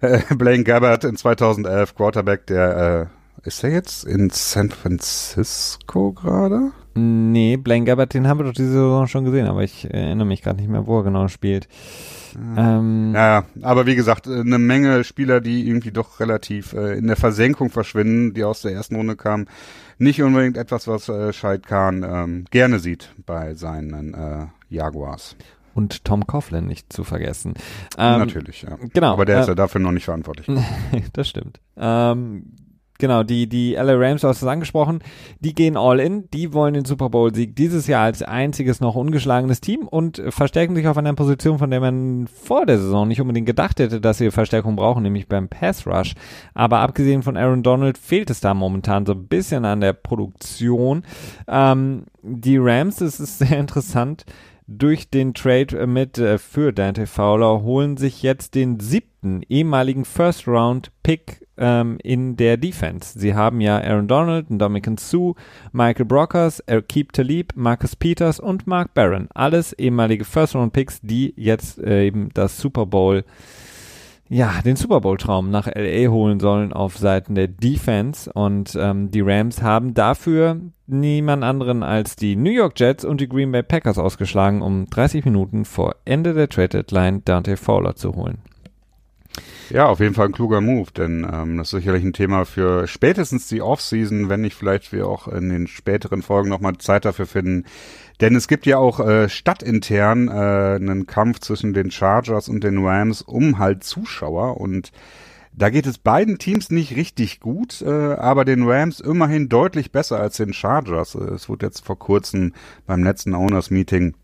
Äh, 0.00 0.20
Blaine 0.34 0.64
Gabbard 0.64 1.04
in 1.04 1.16
2011, 1.16 1.94
Quarterback, 1.94 2.46
der 2.46 3.08
äh, 3.44 3.46
ist 3.46 3.62
er 3.62 3.70
jetzt 3.70 4.04
in 4.04 4.30
San 4.30 4.70
Francisco 4.70 6.12
gerade? 6.12 6.72
Nee, 6.96 7.56
Blaine 7.56 7.84
Gabbert, 7.84 8.14
den 8.14 8.26
haben 8.26 8.40
wir 8.40 8.44
doch 8.44 8.52
diese 8.52 8.72
Saison 8.72 9.06
schon 9.06 9.24
gesehen, 9.24 9.46
aber 9.46 9.62
ich 9.62 9.84
erinnere 9.92 10.26
mich 10.26 10.42
gerade 10.42 10.58
nicht 10.58 10.70
mehr, 10.70 10.86
wo 10.86 10.98
er 10.98 11.04
genau 11.04 11.28
spielt. 11.28 11.68
Ähm, 12.56 13.12
ja, 13.14 13.44
aber 13.62 13.86
wie 13.86 13.94
gesagt, 13.96 14.26
eine 14.26 14.58
Menge 14.58 15.04
Spieler, 15.04 15.40
die 15.40 15.66
irgendwie 15.68 15.90
doch 15.90 16.20
relativ 16.20 16.72
äh, 16.72 16.96
in 16.96 17.06
der 17.06 17.16
Versenkung 17.16 17.70
verschwinden, 17.70 18.34
die 18.34 18.44
aus 18.44 18.62
der 18.62 18.72
ersten 18.72 18.96
Runde 18.96 19.16
kamen. 19.16 19.46
Nicht 19.98 20.22
unbedingt 20.22 20.56
etwas, 20.56 20.88
was 20.88 21.08
äh, 21.08 21.32
Scheid 21.32 21.66
Kahn 21.66 22.02
ähm, 22.02 22.44
gerne 22.50 22.78
sieht 22.78 23.14
bei 23.24 23.54
seinen 23.54 24.14
äh, 24.14 24.46
Jaguars. 24.68 25.36
Und 25.74 26.04
Tom 26.04 26.26
Coughlin 26.26 26.66
nicht 26.66 26.92
zu 26.92 27.04
vergessen. 27.04 27.54
Ähm, 27.98 28.20
Natürlich, 28.20 28.62
ja. 28.62 28.78
Genau. 28.94 29.12
Aber 29.12 29.26
der 29.26 29.40
ist 29.40 29.48
ja 29.48 29.54
dafür 29.54 29.80
noch 29.80 29.92
nicht 29.92 30.06
verantwortlich. 30.06 30.46
das 31.12 31.28
stimmt. 31.28 31.60
Ähm, 31.76 32.52
genau, 32.98 33.22
die, 33.22 33.48
die 33.48 33.74
LA 33.74 33.94
Rams, 33.94 34.22
du 34.22 34.28
hast 34.28 34.42
es 34.42 34.48
angesprochen, 34.48 35.00
die 35.40 35.54
gehen 35.54 35.76
all 35.76 36.00
in, 36.00 36.30
die 36.30 36.52
wollen 36.52 36.74
den 36.74 36.84
Super 36.84 37.10
Bowl-Sieg 37.10 37.56
dieses 37.56 37.86
Jahr 37.86 38.04
als 38.04 38.22
einziges 38.22 38.80
noch 38.80 38.94
ungeschlagenes 38.94 39.60
Team 39.60 39.86
und 39.88 40.22
verstärken 40.28 40.74
sich 40.76 40.86
auf 40.88 40.96
einer 40.96 41.14
Position, 41.14 41.58
von 41.58 41.70
der 41.70 41.80
man 41.80 42.26
vor 42.26 42.66
der 42.66 42.78
Saison 42.78 43.08
nicht 43.08 43.20
unbedingt 43.20 43.46
gedacht 43.46 43.78
hätte, 43.80 44.00
dass 44.00 44.18
sie 44.18 44.30
Verstärkung 44.30 44.76
brauchen, 44.76 45.02
nämlich 45.02 45.28
beim 45.28 45.48
Pass 45.48 45.86
Rush. 45.86 46.14
Aber 46.54 46.80
abgesehen 46.80 47.22
von 47.22 47.36
Aaron 47.36 47.62
Donald 47.62 47.98
fehlt 47.98 48.30
es 48.30 48.40
da 48.40 48.54
momentan 48.54 49.06
so 49.06 49.12
ein 49.12 49.26
bisschen 49.26 49.64
an 49.64 49.80
der 49.80 49.92
Produktion. 49.92 51.04
Ähm, 51.48 52.04
die 52.22 52.58
Rams, 52.58 52.96
das 52.96 53.20
ist 53.20 53.38
sehr 53.38 53.58
interessant, 53.58 54.24
durch 54.66 55.10
den 55.10 55.34
Trade 55.34 55.86
mit 55.86 56.18
äh, 56.18 56.38
für 56.38 56.72
Dante 56.72 57.06
Fowler 57.06 57.62
holen 57.62 57.96
sich 57.96 58.22
jetzt 58.22 58.54
den 58.54 58.80
siebten 58.80 59.42
ehemaligen 59.48 60.04
First 60.04 60.46
Round 60.48 60.90
Pick 61.02 61.46
ähm, 61.56 61.98
in 62.02 62.36
der 62.36 62.56
Defense. 62.56 63.18
Sie 63.18 63.34
haben 63.34 63.60
ja 63.60 63.78
Aaron 63.78 64.08
Donald, 64.08 64.46
Dominican 64.48 64.98
Sue, 64.98 65.34
Michael 65.72 66.06
Brockers, 66.06 66.62
Keep 66.88 67.12
Talib, 67.12 67.52
Marcus 67.54 67.96
Peters 67.96 68.40
und 68.40 68.66
Mark 68.66 68.94
Barron. 68.94 69.28
Alles 69.34 69.72
ehemalige 69.72 70.24
First-Round-Picks, 70.24 71.00
die 71.02 71.32
jetzt 71.36 71.78
äh, 71.78 72.06
eben 72.06 72.30
das 72.34 72.58
Super 72.58 72.86
Bowl 72.86 73.24
ja, 74.28 74.60
den 74.64 74.76
Super 74.76 75.00
Bowl-Traum 75.00 75.50
nach 75.50 75.66
LA 75.66 76.10
holen 76.10 76.40
sollen 76.40 76.72
auf 76.72 76.98
Seiten 76.98 77.34
der 77.34 77.48
Defense. 77.48 78.32
Und 78.32 78.76
ähm, 78.78 79.10
die 79.10 79.20
Rams 79.20 79.62
haben 79.62 79.94
dafür 79.94 80.60
niemand 80.86 81.44
anderen 81.44 81.82
als 81.82 82.16
die 82.16 82.36
New 82.36 82.50
York 82.50 82.78
Jets 82.78 83.04
und 83.04 83.20
die 83.20 83.28
Green 83.28 83.52
Bay 83.52 83.62
Packers 83.62 83.98
ausgeschlagen, 83.98 84.62
um 84.62 84.86
30 84.86 85.24
Minuten 85.24 85.64
vor 85.64 85.96
Ende 86.04 86.34
der 86.34 86.48
Trade 86.48 86.68
Deadline 86.68 87.22
Dante 87.24 87.56
Fowler 87.56 87.94
zu 87.94 88.14
holen. 88.14 88.38
Ja, 89.70 89.86
auf 89.86 89.98
jeden 90.00 90.14
Fall 90.14 90.26
ein 90.26 90.32
kluger 90.32 90.60
Move, 90.60 90.90
denn 90.96 91.26
ähm, 91.30 91.56
das 91.56 91.68
ist 91.68 91.78
sicherlich 91.78 92.04
ein 92.04 92.12
Thema 92.12 92.44
für 92.44 92.86
spätestens 92.86 93.48
die 93.48 93.62
Offseason, 93.62 94.28
wenn 94.28 94.40
nicht 94.40 94.54
vielleicht 94.54 94.92
wir 94.92 95.08
auch 95.08 95.26
in 95.26 95.48
den 95.48 95.66
späteren 95.66 96.22
Folgen 96.22 96.48
nochmal 96.48 96.78
Zeit 96.78 97.04
dafür 97.04 97.26
finden. 97.26 97.64
Denn 98.20 98.34
es 98.34 98.48
gibt 98.48 98.66
ja 98.66 98.78
auch 98.78 99.00
äh, 99.00 99.28
stadtintern 99.28 100.28
äh, 100.28 100.76
einen 100.76 101.06
Kampf 101.06 101.40
zwischen 101.40 101.74
den 101.74 101.90
Chargers 101.90 102.48
und 102.48 102.64
den 102.64 102.84
Rams 102.84 103.22
um 103.22 103.58
halt 103.58 103.84
Zuschauer 103.84 104.60
und 104.60 104.92
da 105.58 105.70
geht 105.70 105.86
es 105.86 105.96
beiden 105.96 106.38
Teams 106.38 106.70
nicht 106.70 106.96
richtig 106.96 107.40
gut, 107.40 107.80
äh, 107.80 107.88
aber 107.88 108.44
den 108.44 108.68
Rams 108.68 109.00
immerhin 109.00 109.48
deutlich 109.48 109.90
besser 109.90 110.20
als 110.20 110.36
den 110.36 110.52
Chargers. 110.52 111.14
Es 111.14 111.48
wurde 111.48 111.66
jetzt 111.66 111.84
vor 111.84 111.98
kurzem 111.98 112.52
beim 112.86 113.02
letzten 113.02 113.34
Owners 113.34 113.70
Meeting 113.70 114.14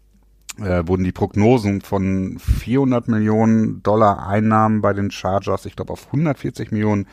äh, 0.58 0.86
wurden 0.86 1.04
die 1.04 1.12
Prognosen 1.12 1.80
von 1.80 2.38
400 2.38 3.08
Millionen 3.08 3.82
Dollar 3.82 4.26
Einnahmen 4.26 4.82
bei 4.82 4.92
den 4.92 5.10
Chargers, 5.10 5.64
ich 5.64 5.74
glaube, 5.74 5.94
auf 5.94 6.06
140 6.06 6.70
Millionen 6.70 7.06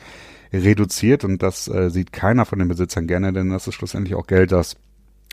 reduziert 0.52 1.24
und 1.24 1.42
das 1.42 1.68
äh, 1.68 1.88
sieht 1.90 2.12
keiner 2.12 2.44
von 2.44 2.58
den 2.58 2.68
Besitzern 2.68 3.06
gerne, 3.06 3.32
denn 3.32 3.50
das 3.50 3.66
ist 3.68 3.74
schlussendlich 3.74 4.14
auch 4.16 4.26
Geld, 4.26 4.52
das 4.52 4.76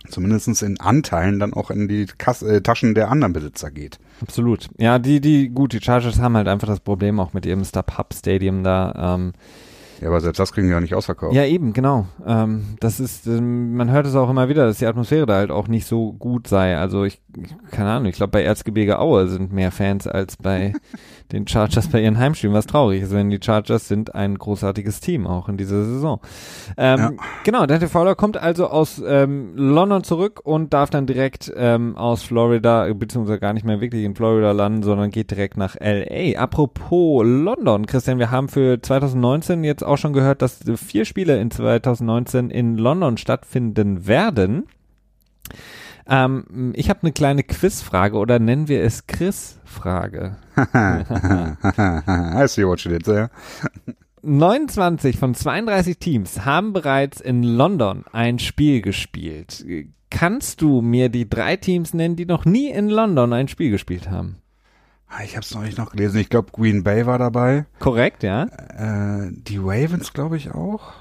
zumindestens 0.09 0.61
in 0.61 0.79
Anteilen 0.79 1.39
dann 1.39 1.53
auch 1.53 1.71
in 1.71 1.87
die 1.87 2.05
Kas 2.17 2.41
äh, 2.41 2.61
Taschen 2.61 2.95
der 2.95 3.09
anderen 3.09 3.33
Besitzer 3.33 3.71
geht. 3.71 3.99
Absolut. 4.21 4.69
Ja, 4.77 4.99
die, 4.99 5.21
die, 5.21 5.49
gut, 5.49 5.73
die 5.73 5.81
Chargers 5.81 6.19
haben 6.19 6.35
halt 6.35 6.47
einfach 6.47 6.67
das 6.67 6.79
Problem 6.79 7.19
auch 7.19 7.33
mit 7.33 7.45
ihrem 7.45 7.63
Star-Pub 7.63 8.13
Stadium 8.13 8.63
da, 8.63 9.15
ähm, 9.15 9.33
ja, 10.01 10.09
aber 10.09 10.21
selbst 10.21 10.39
das 10.39 10.53
kriegen 10.53 10.67
die 10.67 10.73
ja 10.73 10.79
nicht 10.79 10.93
ausverkauft. 10.93 11.33
Ja, 11.33 11.43
eben, 11.45 11.73
genau. 11.73 12.05
Ähm, 12.25 12.75
das 12.79 12.99
ist, 12.99 13.25
ähm, 13.25 13.75
man 13.75 13.91
hört 13.91 14.05
es 14.05 14.15
auch 14.15 14.29
immer 14.29 14.47
wieder, 14.49 14.65
dass 14.65 14.77
die 14.77 14.85
Atmosphäre 14.85 15.25
da 15.25 15.35
halt 15.35 15.49
auch 15.49 15.67
nicht 15.67 15.87
so 15.87 16.13
gut 16.13 16.47
sei. 16.47 16.77
Also 16.77 17.03
ich, 17.03 17.19
keine 17.71 17.89
Ahnung, 17.89 18.07
ich 18.07 18.15
glaube 18.15 18.31
bei 18.31 18.43
Erzgebirge 18.43 18.99
Aue 18.99 19.27
sind 19.27 19.51
mehr 19.51 19.71
Fans 19.71 20.07
als 20.07 20.37
bei 20.37 20.73
den 21.31 21.47
Chargers 21.47 21.87
bei 21.87 22.01
ihren 22.01 22.17
Heimspielen, 22.17 22.55
was 22.55 22.67
traurig 22.67 23.01
ist, 23.01 23.11
denn 23.11 23.29
die 23.29 23.39
Chargers 23.43 23.87
sind 23.87 24.13
ein 24.13 24.37
großartiges 24.37 24.99
Team 24.99 25.25
auch 25.25 25.49
in 25.49 25.57
dieser 25.57 25.83
Saison. 25.83 26.19
Ähm, 26.77 26.99
ja. 26.99 27.11
Genau, 27.43 27.65
Dante 27.65 27.87
Fowler 27.87 28.15
kommt 28.15 28.37
also 28.37 28.67
aus 28.67 29.01
ähm, 29.05 29.53
London 29.55 30.03
zurück 30.03 30.41
und 30.43 30.73
darf 30.73 30.89
dann 30.89 31.07
direkt 31.07 31.51
ähm, 31.55 31.97
aus 31.97 32.23
Florida, 32.23 32.87
beziehungsweise 32.93 33.39
gar 33.39 33.53
nicht 33.53 33.65
mehr 33.65 33.81
wirklich 33.81 34.03
in 34.03 34.15
Florida 34.15 34.51
landen, 34.51 34.83
sondern 34.83 35.09
geht 35.09 35.31
direkt 35.31 35.57
nach 35.57 35.75
LA. 35.79 36.37
Apropos 36.39 37.23
London, 37.25 37.85
Christian, 37.87 38.19
wir 38.19 38.31
haben 38.31 38.47
für 38.47 38.81
2019 38.81 39.63
jetzt 39.63 39.83
auch 39.88 39.97
schon 39.97 40.13
gehört, 40.13 40.41
dass 40.41 40.59
vier 40.75 41.05
Spiele 41.05 41.39
in 41.39 41.51
2019 41.51 42.49
in 42.49 42.77
London 42.77 43.17
stattfinden 43.17 44.07
werden. 44.07 44.65
Ähm, 46.07 46.73
ich 46.75 46.89
habe 46.89 47.01
eine 47.03 47.11
kleine 47.11 47.43
Quizfrage 47.43 48.17
oder 48.17 48.39
nennen 48.39 48.67
wir 48.67 48.83
es 48.83 49.07
Chris-Frage. 49.07 50.38
I 50.57 52.47
see 52.47 52.65
what 52.65 52.81
you 52.81 52.91
did 52.91 53.03
there. 53.03 53.29
29 54.21 55.17
von 55.17 55.35
32 55.35 55.99
Teams 55.99 56.45
haben 56.45 56.73
bereits 56.73 57.21
in 57.21 57.43
London 57.43 58.03
ein 58.11 58.39
Spiel 58.39 58.81
gespielt. 58.81 59.65
Kannst 60.09 60.61
du 60.61 60.81
mir 60.81 61.09
die 61.09 61.29
drei 61.29 61.57
Teams 61.57 61.93
nennen, 61.93 62.15
die 62.15 62.25
noch 62.25 62.45
nie 62.45 62.69
in 62.69 62.89
London 62.89 63.33
ein 63.33 63.47
Spiel 63.47 63.71
gespielt 63.71 64.09
haben? 64.09 64.38
Ah, 65.09 65.23
ich 65.23 65.35
habe 65.35 65.43
es 65.43 65.53
noch 65.53 65.63
nicht 65.63 65.77
noch 65.77 65.91
gelesen. 65.91 66.19
Ich 66.19 66.29
glaube, 66.29 66.51
Green 66.51 66.83
Bay 66.83 67.05
war 67.05 67.17
dabei. 67.17 67.65
Korrekt, 67.79 68.23
ja. 68.23 68.43
Äh, 68.43 69.31
die 69.31 69.57
Ravens, 69.57 70.13
glaube 70.13 70.37
ich, 70.37 70.51
auch. 70.51 70.93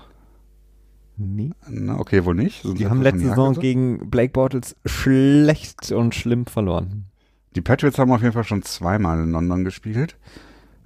Nee. 1.16 1.50
Na, 1.66 1.98
okay, 1.98 2.24
wohl 2.24 2.34
nicht. 2.34 2.62
Sonst 2.62 2.78
die 2.78 2.88
haben 2.88 3.02
letzte 3.02 3.28
Saison 3.28 3.54
gegen 3.54 4.10
Blake 4.10 4.32
Bortles 4.32 4.76
schlecht 4.84 5.90
und 5.90 6.14
schlimm 6.14 6.46
verloren. 6.46 7.06
Die 7.54 7.62
Patriots 7.62 7.98
haben 7.98 8.12
auf 8.12 8.20
jeden 8.20 8.34
Fall 8.34 8.44
schon 8.44 8.62
zweimal 8.62 9.22
in 9.22 9.32
London 9.32 9.64
gespielt. 9.64 10.16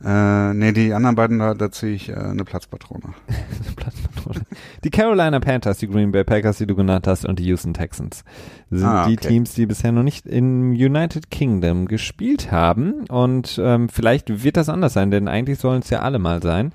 Äh, 0.04 0.54
nee, 0.54 0.72
die 0.72 0.94
anderen 0.94 1.14
beiden, 1.14 1.38
da, 1.38 1.54
da 1.54 1.70
ziehe 1.70 1.92
ich 1.92 2.08
äh, 2.08 2.14
eine 2.14 2.44
Platzpatrone. 2.44 3.02
eine 3.28 3.74
Platzpatrone. 3.76 4.40
Die 4.82 4.90
Carolina 4.90 5.40
Panthers, 5.40 5.78
die 5.78 5.88
Green 5.88 6.12
Bay 6.12 6.24
Packers, 6.24 6.58
die 6.58 6.66
du 6.66 6.74
genannt 6.74 7.06
hast, 7.06 7.26
und 7.26 7.38
die 7.38 7.44
Houston 7.44 7.74
Texans 7.74 8.24
sind 8.70 8.86
ah, 8.86 9.02
okay. 9.02 9.10
die 9.10 9.16
Teams, 9.16 9.54
die 9.54 9.66
bisher 9.66 9.92
noch 9.92 10.02
nicht 10.02 10.26
im 10.26 10.70
United 10.70 11.30
Kingdom 11.30 11.86
gespielt 11.86 12.50
haben. 12.50 13.04
Und 13.08 13.60
ähm, 13.62 13.88
vielleicht 13.88 14.42
wird 14.42 14.56
das 14.56 14.68
anders 14.68 14.94
sein, 14.94 15.10
denn 15.10 15.28
eigentlich 15.28 15.58
sollen 15.58 15.82
es 15.82 15.90
ja 15.90 16.00
alle 16.00 16.18
mal 16.18 16.42
sein. 16.42 16.72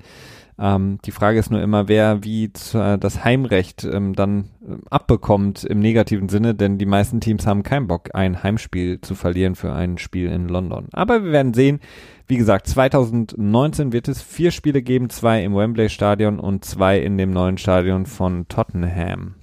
Ähm, 0.58 0.98
die 1.04 1.10
Frage 1.10 1.38
ist 1.38 1.50
nur 1.50 1.60
immer, 1.60 1.86
wer 1.88 2.24
wie 2.24 2.44
äh, 2.44 2.98
das 2.98 3.24
Heimrecht 3.24 3.84
ähm, 3.84 4.14
dann 4.14 4.48
äh, 4.66 4.76
abbekommt 4.88 5.64
im 5.64 5.80
negativen 5.80 6.30
Sinne, 6.30 6.54
denn 6.54 6.78
die 6.78 6.86
meisten 6.86 7.20
Teams 7.20 7.46
haben 7.46 7.62
keinen 7.62 7.86
Bock, 7.86 8.10
ein 8.14 8.42
Heimspiel 8.42 9.00
zu 9.02 9.14
verlieren 9.14 9.54
für 9.54 9.72
ein 9.74 9.98
Spiel 9.98 10.30
in 10.30 10.48
London. 10.48 10.88
Aber 10.92 11.24
wir 11.24 11.32
werden 11.32 11.54
sehen. 11.54 11.80
Wie 12.28 12.38
gesagt, 12.38 12.66
2019 12.66 13.92
wird 13.92 14.08
es 14.08 14.20
vier 14.20 14.50
Spiele 14.50 14.82
geben, 14.82 15.10
zwei 15.10 15.44
im 15.44 15.54
Wembley 15.54 15.88
Stadion 15.88 16.40
und 16.40 16.64
zwei 16.64 16.98
in 16.98 17.18
dem 17.18 17.30
neuen 17.30 17.56
Stadion 17.56 18.04
von 18.04 18.48
Tottenham. 18.48 19.36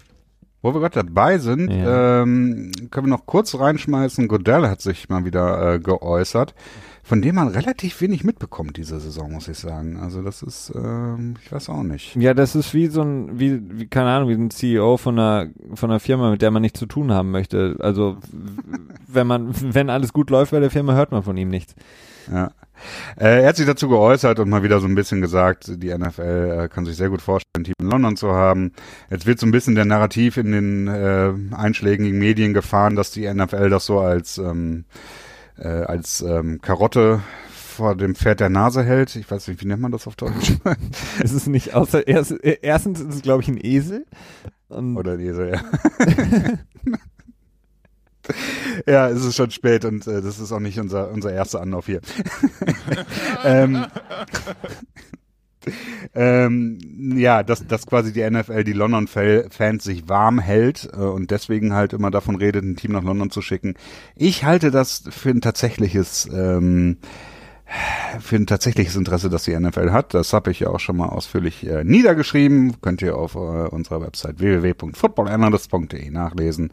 Wo 0.61 0.73
wir 0.73 0.81
gerade 0.81 1.05
dabei 1.05 1.37
sind, 1.37 1.71
ja. 1.71 2.23
ähm, 2.23 2.71
können 2.91 3.07
wir 3.07 3.11
noch 3.11 3.25
kurz 3.25 3.57
reinschmeißen. 3.57 4.27
Godell 4.27 4.67
hat 4.67 4.81
sich 4.81 5.07
mal 5.07 5.23
wieder 5.23 5.75
äh, 5.75 5.79
geäußert 5.79 6.55
von 7.03 7.21
dem 7.21 7.35
man 7.35 7.49
relativ 7.49 7.99
wenig 7.99 8.23
mitbekommt 8.23 8.77
diese 8.77 8.97
Saison, 8.99 9.33
muss 9.33 9.49
ich 9.49 9.59
sagen. 9.59 9.97
Also 9.97 10.21
das 10.21 10.41
ist, 10.41 10.71
ähm, 10.73 11.35
ich 11.43 11.51
weiß 11.51 11.67
auch 11.67 11.83
nicht. 11.83 12.15
Ja, 12.15 12.33
das 12.33 12.55
ist 12.55 12.73
wie 12.73 12.87
so 12.87 13.01
ein, 13.01 13.37
wie, 13.37 13.59
wie 13.77 13.87
keine 13.87 14.09
Ahnung, 14.09 14.29
wie 14.29 14.33
ein 14.33 14.49
CEO 14.49 14.95
von 14.95 15.19
einer 15.19 15.49
von 15.73 15.91
einer 15.91 15.99
Firma, 15.99 16.31
mit 16.31 16.41
der 16.41 16.49
man 16.51 16.61
nichts 16.61 16.79
zu 16.79 16.85
tun 16.85 17.11
haben 17.11 17.31
möchte. 17.31 17.75
Also 17.79 18.17
wenn 19.07 19.27
man, 19.27 19.53
wenn 19.73 19.89
alles 19.89 20.13
gut 20.13 20.29
läuft 20.29 20.51
bei 20.51 20.61
der 20.61 20.71
Firma, 20.71 20.93
hört 20.93 21.11
man 21.11 21.23
von 21.23 21.35
ihm 21.35 21.49
nichts. 21.49 21.75
Ja. 22.31 22.51
Äh, 23.17 23.41
er 23.41 23.49
hat 23.49 23.57
sich 23.57 23.65
dazu 23.65 23.89
geäußert 23.89 24.39
und 24.39 24.49
mal 24.49 24.63
wieder 24.63 24.79
so 24.79 24.87
ein 24.87 24.95
bisschen 24.95 25.21
gesagt, 25.21 25.83
die 25.83 25.93
NFL 25.93 26.63
äh, 26.63 26.67
kann 26.69 26.85
sich 26.85 26.95
sehr 26.95 27.09
gut 27.09 27.21
vorstellen, 27.21 27.51
ein 27.57 27.63
Team 27.65 27.75
in 27.79 27.89
London 27.89 28.15
zu 28.15 28.31
haben. 28.31 28.71
Jetzt 29.09 29.25
wird 29.25 29.39
so 29.39 29.45
ein 29.45 29.51
bisschen 29.51 29.75
der 29.75 29.85
Narrativ 29.85 30.37
in 30.37 30.51
den 30.51 30.87
äh, 30.87 31.33
einschlägigen 31.55 32.17
Medien 32.17 32.53
gefahren, 32.53 32.95
dass 32.95 33.11
die 33.11 33.31
NFL 33.31 33.69
das 33.69 33.85
so 33.85 33.99
als 33.99 34.37
ähm, 34.37 34.85
äh, 35.57 35.67
als 35.67 36.21
ähm, 36.21 36.59
Karotte 36.61 37.21
vor 37.49 37.95
dem 37.95 38.15
Pferd 38.15 38.39
der 38.39 38.49
Nase 38.49 38.83
hält. 38.83 39.15
Ich 39.15 39.29
weiß 39.29 39.47
nicht, 39.47 39.61
wie 39.61 39.67
nennt 39.67 39.81
man 39.81 39.91
das 39.91 40.07
auf 40.07 40.15
Deutsch? 40.15 40.53
es 41.23 41.33
ist 41.33 41.47
nicht 41.47 41.73
außer 41.73 42.07
erst, 42.07 42.33
erstens 42.41 43.01
ist 43.01 43.15
es 43.15 43.21
glaube 43.21 43.41
ich 43.41 43.47
ein 43.47 43.59
Esel. 43.63 44.05
Oder 44.69 45.13
ein 45.13 45.19
Esel, 45.19 45.53
ja. 45.53 45.61
ja, 48.87 49.09
es 49.09 49.23
ist 49.23 49.35
schon 49.35 49.51
spät 49.51 49.85
und 49.85 50.07
äh, 50.07 50.21
das 50.21 50.39
ist 50.39 50.51
auch 50.51 50.59
nicht 50.59 50.79
unser 50.79 51.11
unser 51.11 51.31
erster 51.31 51.61
Anlauf 51.61 51.85
hier. 51.85 52.01
ähm, 53.43 53.85
ähm, 56.15 57.15
ja, 57.15 57.43
dass, 57.43 57.65
dass 57.67 57.85
quasi 57.85 58.13
die 58.13 58.29
NFL, 58.29 58.63
die 58.63 58.73
London-Fans 58.73 59.83
sich 59.83 60.09
warm 60.09 60.39
hält 60.39 60.89
äh, 60.93 60.97
und 60.97 61.31
deswegen 61.31 61.73
halt 61.73 61.93
immer 61.93 62.11
davon 62.11 62.35
redet, 62.35 62.63
ein 62.63 62.75
Team 62.75 62.91
nach 62.91 63.03
London 63.03 63.29
zu 63.29 63.41
schicken. 63.41 63.75
Ich 64.15 64.43
halte 64.43 64.71
das 64.71 65.03
für 65.09 65.29
ein 65.29 65.41
tatsächliches 65.41 66.29
ähm, 66.33 66.97
für 68.19 68.35
ein 68.35 68.45
tatsächliches 68.45 68.95
Interesse, 68.95 69.29
das 69.29 69.43
die 69.43 69.57
NFL 69.57 69.91
hat. 69.91 70.13
Das 70.13 70.33
habe 70.33 70.51
ich 70.51 70.59
ja 70.59 70.69
auch 70.69 70.79
schon 70.79 70.97
mal 70.97 71.09
ausführlich 71.09 71.65
äh, 71.65 71.83
niedergeschrieben. 71.83 72.81
Könnt 72.81 73.01
ihr 73.01 73.17
auf 73.17 73.35
äh, 73.35 73.37
unserer 73.37 74.01
Website 74.01 74.39
www.footballanalyst.de 74.39 76.09
nachlesen. 76.11 76.71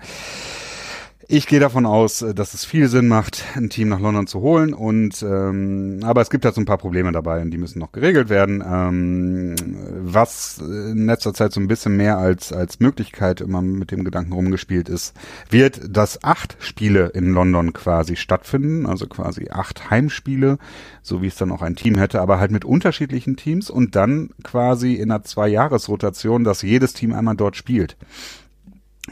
Ich 1.32 1.46
gehe 1.46 1.60
davon 1.60 1.86
aus, 1.86 2.22
äh, 2.22 2.34
dass 2.34 2.54
es 2.54 2.64
viel 2.64 2.88
Sinn 2.88 3.06
macht, 3.06 3.44
ein 3.54 3.70
Team 3.70 3.88
nach 3.88 4.00
London 4.00 4.26
zu 4.26 4.40
holen. 4.40 4.74
Und 4.74 5.22
ähm, 5.22 6.00
aber 6.02 6.22
es 6.22 6.28
gibt 6.28 6.44
halt 6.44 6.56
so 6.56 6.60
ein 6.60 6.64
paar 6.64 6.76
Probleme 6.76 7.12
dabei 7.12 7.40
und 7.40 7.52
die 7.52 7.56
müssen 7.56 7.78
noch 7.78 7.92
geregelt 7.92 8.28
werden. 8.28 8.64
Ähm, 8.66 9.54
was 10.02 10.58
in 10.58 11.06
letzter 11.06 11.32
Zeit 11.32 11.52
so 11.52 11.60
ein 11.60 11.68
bisschen 11.68 11.96
mehr 11.96 12.18
als 12.18 12.52
als 12.52 12.80
Möglichkeit 12.80 13.40
immer 13.40 13.62
mit 13.62 13.92
dem 13.92 14.02
Gedanken 14.02 14.32
rumgespielt 14.32 14.88
ist, 14.88 15.14
wird, 15.48 15.96
dass 15.96 16.24
acht 16.24 16.56
Spiele 16.58 17.12
in 17.14 17.32
London 17.32 17.72
quasi 17.74 18.16
stattfinden, 18.16 18.84
also 18.86 19.06
quasi 19.06 19.50
acht 19.50 19.88
Heimspiele, 19.88 20.58
so 21.00 21.22
wie 21.22 21.28
es 21.28 21.36
dann 21.36 21.52
auch 21.52 21.62
ein 21.62 21.76
Team 21.76 21.96
hätte, 21.96 22.20
aber 22.20 22.40
halt 22.40 22.50
mit 22.50 22.64
unterschiedlichen 22.64 23.36
Teams 23.36 23.70
und 23.70 23.94
dann 23.94 24.30
quasi 24.42 24.94
in 24.94 25.12
einer 25.12 25.22
Zwei-Jahres-Rotation, 25.22 26.42
dass 26.42 26.62
jedes 26.62 26.92
Team 26.92 27.12
einmal 27.12 27.36
dort 27.36 27.54
spielt. 27.54 27.96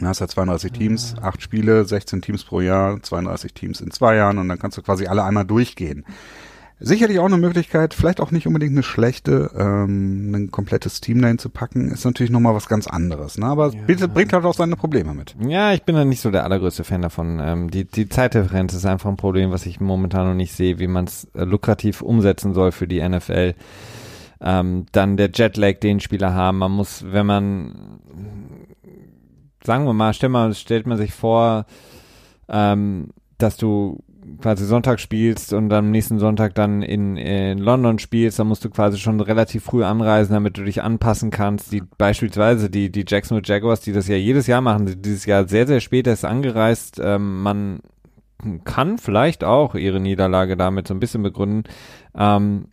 Du 0.01 0.07
hast 0.07 0.21
ja 0.21 0.29
32 0.29 0.73
Teams, 0.73 1.15
ah. 1.21 1.29
acht 1.29 1.43
Spiele, 1.43 1.85
16 1.85 2.23
Teams 2.23 2.45
pro 2.45 2.61
Jahr, 2.61 3.03
32 3.03 3.53
Teams 3.53 3.81
in 3.81 3.91
zwei 3.91 4.17
Jahren 4.17 4.39
und 4.39 4.49
dann 4.49 4.59
kannst 4.59 4.79
du 4.79 4.83
quasi 4.83 5.07
alle 5.07 5.25
einmal 5.25 5.45
durchgehen. 5.45 6.05
Sicherlich 6.81 7.19
auch 7.19 7.25
eine 7.25 7.39
Möglichkeit, 7.39 7.93
vielleicht 7.93 8.21
auch 8.21 8.31
nicht 8.31 8.47
unbedingt 8.47 8.71
eine 8.71 8.85
schlechte, 8.85 9.51
ähm, 9.57 10.33
ein 10.33 10.51
komplettes 10.53 11.01
Team 11.01 11.21
dahin 11.21 11.39
zu 11.39 11.51
packen, 11.51 11.91
ist 11.91 12.05
natürlich 12.05 12.31
nochmal 12.31 12.55
was 12.55 12.69
ganz 12.69 12.87
anderes. 12.87 13.37
Ne? 13.37 13.47
Aber 13.47 13.73
ja. 13.73 14.07
bringt 14.07 14.33
halt 14.33 14.45
auch 14.45 14.55
seine 14.55 14.77
Probleme 14.77 15.13
mit. 15.13 15.35
Ja, 15.41 15.73
ich 15.73 15.83
bin 15.83 15.97
da 15.97 16.05
nicht 16.05 16.21
so 16.21 16.31
der 16.31 16.45
allergrößte 16.45 16.85
Fan 16.85 17.03
davon. 17.03 17.41
Ähm, 17.43 17.69
die, 17.69 17.85
die 17.85 18.09
Zeitdifferenz 18.09 18.75
ist 18.75 18.87
einfach 18.87 19.11
ein 19.11 19.17
Problem, 19.17 19.51
was 19.51 19.67
ich 19.67 19.81
momentan 19.81 20.29
noch 20.29 20.35
nicht 20.35 20.53
sehe, 20.53 20.79
wie 20.79 20.87
man 20.87 21.07
es 21.07 21.27
äh, 21.35 21.43
lukrativ 21.43 22.01
umsetzen 22.01 22.55
soll 22.55 22.71
für 22.71 22.87
die 22.87 23.07
NFL. 23.07 23.55
Ähm, 24.41 24.87
dann 24.93 25.17
der 25.17 25.31
Jetlag, 25.35 25.81
den 25.81 25.99
Spieler 25.99 26.33
haben. 26.33 26.59
Man 26.59 26.71
muss, 26.71 27.05
wenn 27.09 27.27
man 27.27 27.99
sagen 29.69 29.85
wir 29.85 29.93
mal, 29.93 30.15
stell 30.15 30.31
mal, 30.31 30.55
stellt 30.55 30.87
man 30.87 30.97
sich 30.97 31.13
vor, 31.13 31.67
ähm, 32.49 33.11
dass 33.37 33.59
du 33.59 34.03
quasi 34.41 34.65
Sonntag 34.65 34.99
spielst 34.99 35.53
und 35.53 35.71
am 35.75 35.91
nächsten 35.91 36.19
Sonntag 36.19 36.55
dann 36.55 36.81
in, 36.81 37.19
in 37.19 37.59
London 37.59 37.99
spielst, 37.99 38.39
dann 38.39 38.49
musst 38.49 38.65
du 38.65 38.71
quasi 38.71 38.99
schon 38.99 39.21
relativ 39.21 39.65
früh 39.65 39.85
anreisen, 39.85 40.33
damit 40.33 40.57
du 40.57 40.65
dich 40.65 40.83
anpassen 40.83 41.31
kannst. 41.31 41.71
Die 41.71 41.83
beispielsweise 41.99 42.71
die 42.71 42.91
die 42.91 43.05
Jacksonville 43.07 43.47
Jaguars, 43.47 43.83
die 43.83 43.93
das 43.93 44.09
ja 44.09 44.17
jedes 44.17 44.47
Jahr 44.47 44.63
machen, 44.63 44.87
die 44.87 44.97
dieses 44.97 45.27
Jahr 45.27 45.47
sehr 45.47 45.67
sehr 45.67 45.81
spät 45.81 46.07
erst 46.07 46.25
angereist. 46.25 46.99
Ähm, 47.05 47.43
man 47.43 47.81
kann 48.65 48.97
vielleicht 48.97 49.45
auch 49.45 49.75
ihre 49.75 50.01
Niederlage 50.01 50.57
damit 50.57 50.89
so 50.89 50.95
ein 50.95 51.01
bisschen 51.01 51.23
begründen. 51.23 51.65
Ähm, 52.17 52.69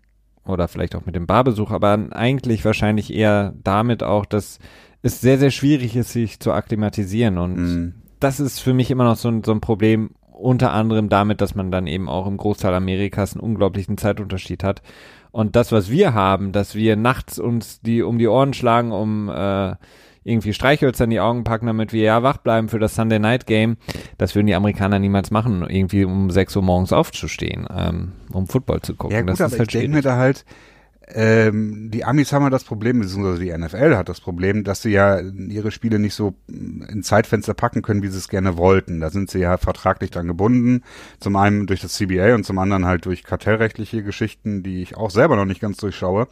oder 0.46 0.70
vielleicht 0.70 0.96
auch 0.96 1.06
mit 1.06 1.16
dem 1.16 1.28
Barbesuch, 1.28 1.72
aber 1.72 2.00
eigentlich 2.12 2.64
wahrscheinlich 2.64 3.14
eher 3.14 3.54
damit 3.64 4.04
auch, 4.04 4.26
dass 4.26 4.60
es 5.06 5.22
sehr, 5.22 5.38
sehr 5.38 5.52
schwierig 5.52 5.96
ist, 5.96 6.12
sich 6.12 6.40
zu 6.40 6.52
akklimatisieren. 6.52 7.38
Und 7.38 7.58
mhm. 7.58 7.94
das 8.20 8.40
ist 8.40 8.60
für 8.60 8.74
mich 8.74 8.90
immer 8.90 9.04
noch 9.04 9.18
so 9.18 9.30
ein, 9.30 9.44
so 9.44 9.52
ein 9.52 9.62
Problem, 9.62 10.12
unter 10.32 10.72
anderem 10.72 11.10
damit, 11.10 11.42
dass 11.42 11.54
man 11.54 11.72
dann 11.72 11.86
eben 11.88 12.10
auch 12.10 12.28
im 12.28 12.38
Großteil 12.38 12.74
Amerikas 12.74 13.34
einen 13.34 13.42
unglaublichen 13.42 13.98
Zeitunterschied 13.98 14.64
hat. 14.64 14.82
Und 15.32 15.56
das, 15.56 15.72
was 15.72 15.92
wir 15.92 16.14
haben, 16.14 16.52
dass 16.52 16.76
wir 16.76 16.96
nachts 16.96 17.40
uns 17.40 17.82
die 17.82 18.02
um 18.02 18.18
die 18.18 18.28
Ohren 18.28 18.54
schlagen, 18.54 18.92
um 18.92 19.30
äh, 19.30 19.76
irgendwie 20.24 20.54
Streichhölzer 20.54 21.04
in 21.04 21.12
die 21.12 21.20
Augen 21.20 21.44
packen, 21.44 21.68
damit 21.68 21.94
wir 21.94 22.02
ja 22.02 22.24
wach 22.24 22.38
bleiben 22.38 22.68
für 22.68 22.80
das 22.80 22.96
Sunday 22.96 23.20
Night 23.20 23.46
Game, 23.46 23.78
das 24.18 24.34
würden 24.34 24.48
die 24.48 24.56
Amerikaner 24.56 24.98
niemals 24.98 25.30
machen, 25.30 25.64
irgendwie 25.70 26.04
um 26.04 26.32
6 26.32 26.56
Uhr 26.56 26.64
morgens 26.64 26.92
aufzustehen, 26.92 27.68
ähm, 27.70 28.14
um 28.34 28.48
Football 28.48 28.82
zu 28.82 28.96
gucken. 28.96 29.16
Ja 29.16 29.22
gut, 29.22 29.32
das 29.32 29.42
aber 29.42 29.54
ist 29.54 29.60
halt 29.60 29.76
ich 29.76 29.82
denke 29.82 29.98
mir 29.98 30.02
da 30.02 30.16
halt, 30.16 30.46
ähm, 31.08 31.92
die 31.92 32.04
Amis 32.04 32.34
haben 32.34 32.44
ja 32.44 32.50
das 32.50 32.64
Problem, 32.64 33.00
beziehungsweise 33.00 33.40
die 33.40 33.56
NFL 33.56 33.96
hat 33.96 34.10
das 34.10 34.20
Problem, 34.20 34.64
dass 34.64 34.82
sie 34.82 34.90
ja 34.90 35.20
ihre 35.20 35.70
Spiele 35.70 36.00
nicht 36.00 36.16
so 36.16 36.34
in 36.48 37.04
Zeitfenster 37.04 37.54
packen 37.54 37.84
können, 37.84 38.02
wie 38.02 38.08
sie 38.08 38.18
es 38.18 38.28
gerne 38.28 38.58
wollten. 38.58 39.02
Da 39.02 39.12
sind 39.12 39.30
sie 39.30 39.40
ja 39.40 39.58
vertraglich 39.58 40.10
dran 40.10 40.28
gebunden. 40.28 40.82
Zum 41.20 41.36
einen 41.36 41.68
durch 41.68 41.82
das 41.82 41.94
CBA 41.94 42.34
und 42.34 42.44
zum 42.44 42.58
anderen 42.58 42.86
halt 42.86 43.06
durch 43.06 43.24
kartellrechtliche 43.24 44.04
Geschichten, 44.04 44.64
die 44.64 44.82
ich 44.82 44.98
auch 44.98 45.12
selber 45.12 45.36
noch 45.36 45.46
nicht 45.46 45.62
ganz 45.62 45.78
durchschaue. 45.78 46.28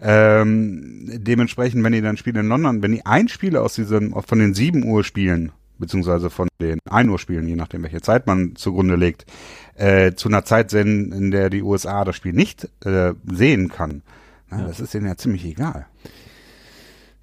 Ähm, 0.00 1.04
dementsprechend, 1.06 1.84
wenn 1.84 1.92
die 1.92 2.00
dann 2.00 2.16
Spiele 2.16 2.40
in 2.40 2.48
London, 2.48 2.82
wenn 2.82 2.92
die 2.92 3.04
ein 3.04 3.28
Spiel 3.28 3.56
aus 3.56 3.74
diesen, 3.74 4.14
von 4.22 4.38
den 4.38 4.54
sieben 4.54 4.84
Uhr 4.84 5.04
Spielen, 5.04 5.52
beziehungsweise 5.78 6.30
von 6.30 6.48
den 6.60 6.78
ein 6.88 7.08
Uhr 7.08 7.18
Spielen, 7.18 7.46
je 7.46 7.56
nachdem 7.56 7.82
welche 7.82 8.00
Zeit 8.00 8.26
man 8.26 8.56
zugrunde 8.56 8.96
legt, 8.96 9.26
äh, 9.78 10.14
zu 10.14 10.28
einer 10.28 10.44
Zeit 10.44 10.70
senden, 10.70 11.12
in 11.12 11.30
der 11.30 11.50
die 11.50 11.62
USA 11.62 12.04
das 12.04 12.16
Spiel 12.16 12.32
nicht 12.32 12.68
äh, 12.84 13.14
sehen 13.30 13.68
kann. 13.68 14.02
Na, 14.50 14.60
ja. 14.60 14.66
Das 14.66 14.80
ist 14.80 14.94
denen 14.94 15.06
ja 15.06 15.16
ziemlich 15.16 15.44
egal. 15.44 15.86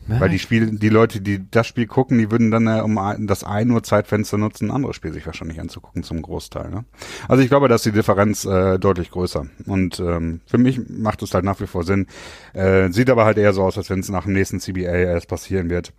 Nein. 0.08 0.20
Weil 0.20 0.30
die 0.30 0.40
Spiel, 0.40 0.78
die 0.78 0.90
Leute, 0.90 1.20
die 1.20 1.50
das 1.50 1.66
Spiel 1.66 1.88
gucken, 1.88 2.20
die 2.20 2.30
würden 2.30 2.52
dann 2.52 2.68
äh, 2.68 2.82
um 2.82 3.00
das 3.26 3.44
1 3.44 3.72
Uhr 3.72 3.82
Zeitfenster 3.82 4.38
nutzen, 4.38 4.68
ein 4.68 4.76
anderes 4.76 4.96
Spiel 4.96 5.12
sich 5.12 5.26
wahrscheinlich 5.26 5.60
anzugucken 5.60 6.04
zum 6.04 6.22
Großteil. 6.22 6.70
Ne? 6.70 6.86
Also 7.28 7.42
ich 7.42 7.50
glaube, 7.50 7.68
dass 7.68 7.82
die 7.82 7.92
Differenz 7.92 8.46
äh, 8.46 8.78
deutlich 8.78 9.10
größer. 9.10 9.48
Und 9.66 10.00
ähm, 10.00 10.42
für 10.46 10.60
mich 10.60 10.80
macht 10.90 11.24
es 11.24 11.34
halt 11.34 11.44
nach 11.44 11.60
wie 11.60 11.66
vor 11.66 11.84
Sinn. 11.84 12.06
Äh, 12.54 12.92
sieht 12.92 13.10
aber 13.10 13.26
halt 13.26 13.40
eher 13.40 13.54
so 13.54 13.64
aus, 13.64 13.80
als 13.80 13.90
wenn 13.90 14.00
es 14.00 14.10
nach 14.10 14.26
dem 14.26 14.34
nächsten 14.34 14.60
CBA 14.60 14.94
erst 14.94 15.28
passieren 15.28 15.72
wird. 15.72 15.92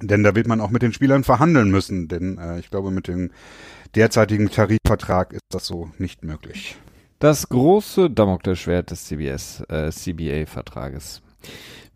Denn 0.00 0.22
da 0.22 0.34
wird 0.34 0.46
man 0.46 0.60
auch 0.60 0.70
mit 0.70 0.82
den 0.82 0.92
Spielern 0.92 1.24
verhandeln 1.24 1.70
müssen. 1.70 2.06
Denn 2.06 2.38
äh, 2.38 2.60
ich 2.60 2.70
glaube, 2.70 2.92
mit 2.92 3.08
dem 3.08 3.30
derzeitigen 3.94 4.50
Tarifvertrag 4.50 5.32
ist 5.32 5.44
das 5.50 5.66
so 5.66 5.90
nicht 5.98 6.24
möglich. 6.24 6.76
Das 7.18 7.48
große 7.48 8.10
Damoklesschwert 8.10 8.90
des 8.90 9.04
CBS, 9.04 9.62
äh, 9.68 9.90
CBA-Vertrages. 9.90 11.20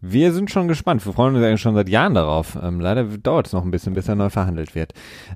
Wir 0.01 0.32
sind 0.32 0.51
schon 0.51 0.68
gespannt. 0.68 1.05
Wir 1.07 1.14
freuen 1.14 1.34
uns 1.34 1.45
eigentlich 1.45 1.62
schon 1.62 1.74
seit 1.74 1.88
Jahren 1.88 2.14
darauf. 2.14 2.59
Ähm, 2.62 2.78
leider 2.78 3.05
dauert 3.05 3.47
es 3.47 3.55
noch 3.55 3.64
ein 3.64 3.70
bisschen, 3.70 3.95
bis 3.95 4.07
er 4.07 4.16
neu 4.16 4.28
verhandelt 4.28 4.74
wird. 4.74 4.92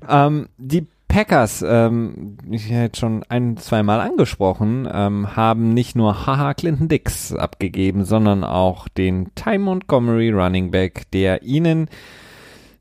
Ähm, 0.07 0.47
die 0.57 0.85
Packers, 1.07 1.65
ähm, 1.67 2.37
ich 2.51 2.69
hätte 2.69 2.99
schon 2.99 3.23
ein, 3.29 3.57
zwei 3.57 3.81
Mal 3.81 3.99
angesprochen, 3.99 4.87
ähm, 4.91 5.35
haben 5.35 5.73
nicht 5.73 5.95
nur 5.95 6.27
Haha 6.27 6.53
Clinton 6.53 6.87
Dix 6.87 7.33
abgegeben, 7.33 8.05
sondern 8.05 8.43
auch 8.43 8.87
den 8.87 9.33
Ty 9.33 9.57
Montgomery 9.57 10.29
Running 10.29 10.69
Back, 10.69 11.09
der 11.11 11.41
ihnen 11.41 11.89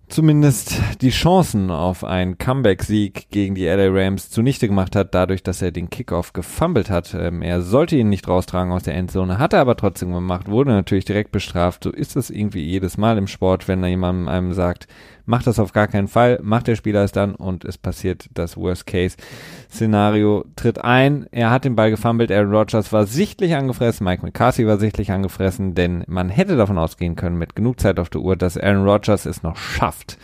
zumindest 0.09 0.81
die 1.01 1.11
Chancen 1.11 1.71
auf 1.71 2.05
einen 2.05 2.39
Comeback-Sieg 2.39 3.31
gegen 3.31 3.55
die 3.55 3.67
LA 3.67 3.89
Rams 3.89 4.31
zunichte 4.31 4.69
gemacht 4.69 4.97
hat, 4.97 5.15
dadurch, 5.15 5.43
dass 5.43 5.63
er 5.63 5.71
den 5.71 5.91
Kickoff 5.91 6.33
gefummelt 6.33 6.91
hat. 6.91 7.15
Ähm, 7.15 7.43
er 7.43 7.63
sollte 7.63 7.97
ihn 7.97 8.09
nicht 8.09 8.29
raustragen 8.29 8.73
aus 8.73 8.83
der 8.83 8.95
Endzone, 8.95 9.39
hat 9.39 9.53
er 9.53 9.61
aber 9.61 9.77
trotzdem 9.77 10.13
gemacht, 10.13 10.49
wurde 10.49 10.71
natürlich 10.71 11.05
direkt 11.05 11.33
bestraft. 11.33 11.85
So 11.85 11.91
ist 11.91 12.17
es 12.17 12.31
irgendwie 12.31 12.63
jedes 12.63 12.97
Mal 12.97 13.19
im 13.19 13.27
Sport, 13.27 13.69
wenn 13.69 13.83
da 13.83 13.89
jemand 13.89 14.29
einem 14.29 14.53
sagt, 14.53 14.89
macht 15.29 15.47
das 15.47 15.59
auf 15.59 15.73
gar 15.73 15.87
keinen 15.87 16.09
Fall, 16.09 16.39
macht 16.43 16.67
der 16.67 16.75
Spieler 16.75 17.05
es 17.05 17.13
dann 17.13 17.35
und 17.35 17.65
es 17.65 17.77
passiert 17.77 18.29
das 18.33 18.57
Worst-Case-Szenario, 18.57 20.47
tritt 20.57 20.83
ein, 20.83 21.27
er 21.31 21.51
hat 21.51 21.65
den 21.65 21.77
Ball 21.77 21.91
gefummelt, 21.91 22.33
Aaron 22.33 22.55
Rodgers 22.55 22.93
war 22.93 23.07
sichtlich 23.07 23.55
angefressen, 23.55 24.05
Mike 24.05 24.25
McCarthy 24.25 24.67
war 24.67 24.79
sichtlich 24.79 25.13
angefressen, 25.13 25.75
denn 25.75 26.03
man 26.07 26.31
hätte 26.31 26.57
davon 26.57 26.79
ausgehen 26.79 27.15
können, 27.15 27.37
mit 27.37 27.55
genug 27.55 27.79
Zeit 27.79 28.01
auf 28.01 28.09
der 28.09 28.23
Uhr, 28.23 28.37
dass 28.37 28.57
Aaron 28.57 28.89
Rodgers 28.89 29.27
es 29.27 29.43
noch 29.43 29.57
schafft, 29.57 30.17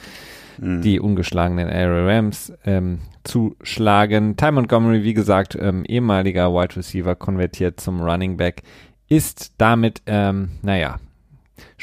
mhm. 0.59 0.81
die 0.81 0.99
ungeschlagenen 0.99 1.69
LA 1.69 2.07
Rams 2.07 2.55
ähm, 2.65 3.01
zu 3.25 3.57
schlagen. 3.63 4.37
Ty 4.37 4.53
Montgomery, 4.53 5.03
wie 5.05 5.15
gesagt, 5.15 5.57
ähm, 5.61 5.85
ehemaliger 5.85 6.53
Wide 6.55 6.77
Receiver, 6.77 7.15
konvertiert 7.15 7.79
zum 7.79 8.01
Running 8.01 8.39
Back, 8.39 8.63
ist 9.09 9.53
damit, 9.59 10.01
ähm, 10.07 10.53
naja, 10.63 10.97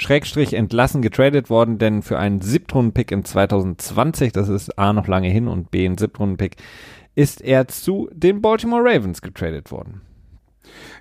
Schrägstrich 0.01 0.53
entlassen 0.53 1.03
getradet 1.03 1.51
worden, 1.51 1.77
denn 1.77 2.01
für 2.01 2.17
einen 2.17 2.41
Siebtrunden-Pick 2.41 3.11
in 3.11 3.23
2020, 3.23 4.31
das 4.31 4.49
ist 4.49 4.79
A 4.79 4.93
noch 4.93 5.07
lange 5.07 5.29
hin 5.29 5.47
und 5.47 5.69
B 5.69 5.85
ein 5.85 5.95
Siebtrunden-Pick, 5.97 6.55
ist 7.13 7.39
er 7.39 7.67
zu 7.67 8.09
den 8.11 8.41
Baltimore 8.41 8.81
Ravens 8.83 9.21
getradet 9.21 9.71
worden. 9.71 10.01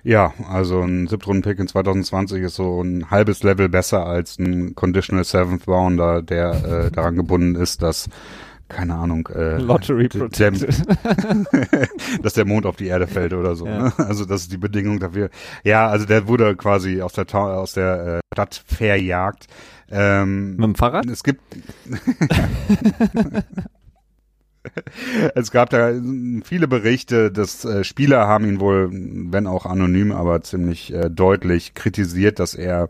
Ja, 0.03 0.33
also 0.47 0.81
ein 0.81 1.07
Siebtrunden-Pick 1.07 1.57
in 1.57 1.67
2020 1.67 2.43
ist 2.43 2.55
so 2.55 2.83
ein 2.83 3.09
halbes 3.09 3.41
Level 3.41 3.69
besser 3.69 4.05
als 4.05 4.37
ein 4.37 4.75
Conditional 4.75 5.23
Seventh 5.23 5.67
Rounder, 5.67 6.21
der 6.21 6.51
äh, 6.63 6.91
daran 6.95 7.15
gebunden 7.15 7.55
ist, 7.55 7.81
dass 7.81 8.07
keine 8.69 8.95
Ahnung, 8.95 9.27
äh, 9.35 9.57
Lottery 9.57 10.07
protected. 10.07 10.87
Der, 10.87 11.87
dass 12.21 12.33
der 12.33 12.45
Mond 12.45 12.65
auf 12.65 12.77
die 12.77 12.87
Erde 12.87 13.05
fällt 13.05 13.33
oder 13.33 13.55
so. 13.55 13.65
Ja. 13.65 13.83
Ne? 13.83 13.93
Also 13.97 14.23
das 14.23 14.43
ist 14.43 14.51
die 14.53 14.57
Bedingung 14.57 14.99
dafür. 14.99 15.29
Ja, 15.65 15.87
also 15.89 16.05
der 16.05 16.27
wurde 16.27 16.55
quasi 16.55 17.01
aus 17.01 17.11
der 17.11 17.25
aus 17.35 17.73
der 17.73 18.19
äh, 18.19 18.20
Stadt 18.33 18.63
verjagt. 18.65 19.47
Ähm, 19.89 20.51
Mit 20.51 20.63
dem 20.63 20.75
Fahrrad? 20.75 21.05
Es 21.07 21.21
gibt 21.21 21.41
es 25.35 25.51
gab 25.51 25.69
da 25.69 25.91
viele 26.45 26.69
Berichte, 26.69 27.29
dass 27.29 27.65
äh, 27.65 27.83
Spieler 27.83 28.27
haben 28.27 28.45
ihn 28.45 28.61
wohl, 28.61 28.89
wenn 28.89 29.47
auch 29.47 29.65
anonym, 29.65 30.13
aber 30.13 30.41
ziemlich 30.43 30.93
äh, 30.93 31.09
deutlich 31.09 31.73
kritisiert, 31.73 32.39
dass 32.39 32.53
er 32.53 32.87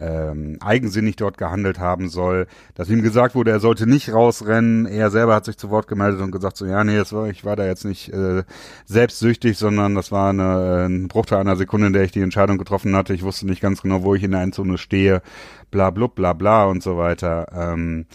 ähm, 0.00 0.56
eigensinnig 0.60 1.16
dort 1.16 1.36
gehandelt 1.38 1.78
haben 1.78 2.08
soll, 2.08 2.46
dass 2.74 2.88
ihm 2.88 3.02
gesagt 3.02 3.34
wurde, 3.34 3.50
er 3.50 3.60
sollte 3.60 3.86
nicht 3.86 4.12
rausrennen. 4.12 4.86
Er 4.86 5.10
selber 5.10 5.34
hat 5.34 5.44
sich 5.44 5.58
zu 5.58 5.70
Wort 5.70 5.88
gemeldet 5.88 6.20
und 6.20 6.30
gesagt 6.30 6.56
so, 6.56 6.66
ja, 6.66 6.82
nee, 6.82 6.98
war, 7.10 7.28
ich 7.28 7.44
war 7.44 7.56
da 7.56 7.66
jetzt 7.66 7.84
nicht 7.84 8.12
äh, 8.12 8.44
selbstsüchtig, 8.86 9.58
sondern 9.58 9.94
das 9.94 10.10
war 10.10 10.30
eine, 10.30 10.86
ein 10.88 11.08
Bruchteil 11.08 11.38
einer 11.38 11.56
Sekunde, 11.56 11.88
in 11.88 11.92
der 11.92 12.04
ich 12.04 12.12
die 12.12 12.22
Entscheidung 12.22 12.58
getroffen 12.58 12.96
hatte. 12.96 13.12
Ich 13.12 13.22
wusste 13.22 13.46
nicht 13.46 13.60
ganz 13.60 13.82
genau, 13.82 14.02
wo 14.02 14.14
ich 14.14 14.22
in 14.22 14.32
der 14.32 14.40
Endzone 14.40 14.78
stehe, 14.78 15.22
bla, 15.70 15.90
bla, 15.90 16.06
bla, 16.06 16.32
bla 16.32 16.64
und 16.64 16.82
so 16.82 16.96
weiter. 16.96 17.46
Ähm, 17.52 18.06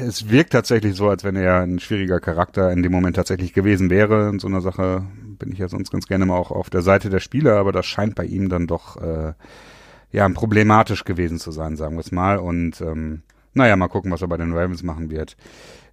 es 0.00 0.30
wirkt 0.30 0.52
tatsächlich 0.52 0.94
so, 0.96 1.08
als 1.08 1.24
wenn 1.24 1.36
er 1.36 1.60
ein 1.60 1.78
schwieriger 1.78 2.20
Charakter 2.20 2.72
in 2.72 2.82
dem 2.82 2.92
Moment 2.92 3.16
tatsächlich 3.16 3.52
gewesen 3.52 3.90
wäre. 3.90 4.28
In 4.28 4.38
so 4.38 4.48
einer 4.48 4.60
Sache 4.60 5.06
bin 5.38 5.52
ich 5.52 5.58
ja 5.58 5.68
sonst 5.68 5.90
ganz 5.90 6.06
gerne 6.06 6.26
mal 6.26 6.36
auch 6.36 6.50
auf 6.50 6.70
der 6.70 6.82
Seite 6.82 7.10
der 7.10 7.20
Spieler, 7.20 7.56
aber 7.56 7.72
das 7.72 7.86
scheint 7.86 8.14
bei 8.14 8.24
ihm 8.24 8.48
dann 8.48 8.66
doch 8.66 8.96
äh, 8.96 9.32
ja 10.12 10.28
problematisch 10.28 11.04
gewesen 11.04 11.38
zu 11.38 11.50
sein, 11.50 11.76
sagen 11.76 11.96
wir 11.96 12.00
es 12.00 12.12
mal. 12.12 12.38
Und 12.38 12.80
ähm, 12.80 13.22
naja, 13.54 13.76
mal 13.76 13.88
gucken, 13.88 14.10
was 14.10 14.22
er 14.22 14.28
bei 14.28 14.36
den 14.36 14.52
Ravens 14.52 14.82
machen 14.82 15.10
wird. 15.10 15.36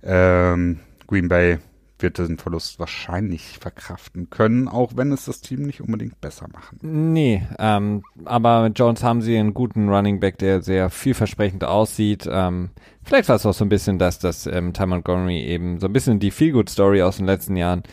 Ähm, 0.03 0.79
Green 1.07 1.27
Bay 1.27 1.59
wird 2.03 2.19
den 2.19 2.37
Verlust 2.37 2.79
wahrscheinlich 2.79 3.57
verkraften 3.57 4.29
können, 4.29 4.67
auch 4.67 4.91
wenn 4.95 5.11
es 5.11 5.25
das 5.25 5.41
Team 5.41 5.63
nicht 5.63 5.81
unbedingt 5.81 6.19
besser 6.21 6.47
machen. 6.51 6.77
Nee, 6.81 7.47
ähm, 7.57 8.03
aber 8.25 8.63
mit 8.63 8.77
Jones 8.77 9.03
haben 9.03 9.21
sie 9.21 9.37
einen 9.37 9.53
guten 9.53 9.89
Running 9.89 10.19
Back, 10.19 10.37
der 10.37 10.61
sehr 10.61 10.89
vielversprechend 10.89 11.63
aussieht. 11.63 12.27
Ähm, 12.29 12.69
vielleicht 13.03 13.29
war 13.29 13.37
es 13.37 13.45
auch 13.45 13.53
so 13.53 13.65
ein 13.65 13.69
bisschen, 13.69 13.97
dass 13.97 14.19
das 14.19 14.45
ähm, 14.45 14.73
Ty 14.73 14.87
Montgomery 14.87 15.41
eben 15.41 15.79
so 15.79 15.87
ein 15.87 15.93
bisschen 15.93 16.19
die 16.19 16.31
Feel-Good-Story 16.31 17.01
aus 17.01 17.17
den 17.17 17.25
letzten 17.25 17.55
Jahren 17.55 17.83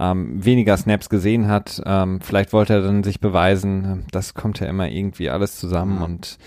ähm, 0.00 0.44
weniger 0.44 0.76
Snaps 0.76 1.08
gesehen 1.08 1.46
hat. 1.46 1.80
Ähm, 1.84 2.20
vielleicht 2.20 2.52
wollte 2.52 2.72
er 2.72 2.82
dann 2.82 3.04
sich 3.04 3.20
beweisen. 3.20 4.06
Das 4.10 4.34
kommt 4.34 4.58
ja 4.58 4.66
immer 4.66 4.88
irgendwie 4.88 5.30
alles 5.30 5.56
zusammen 5.56 5.96
mhm. 5.96 6.02
und 6.02 6.38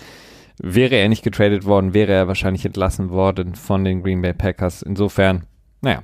wäre 0.60 0.96
er 0.96 1.08
nicht 1.08 1.22
getradet 1.22 1.64
worden, 1.64 1.94
wäre 1.94 2.12
er 2.12 2.28
wahrscheinlich 2.28 2.66
entlassen 2.66 3.10
worden 3.10 3.54
von 3.54 3.84
den 3.84 4.02
Green 4.02 4.22
Bay 4.22 4.34
Packers. 4.34 4.82
Insofern, 4.82 5.44
naja. 5.80 6.02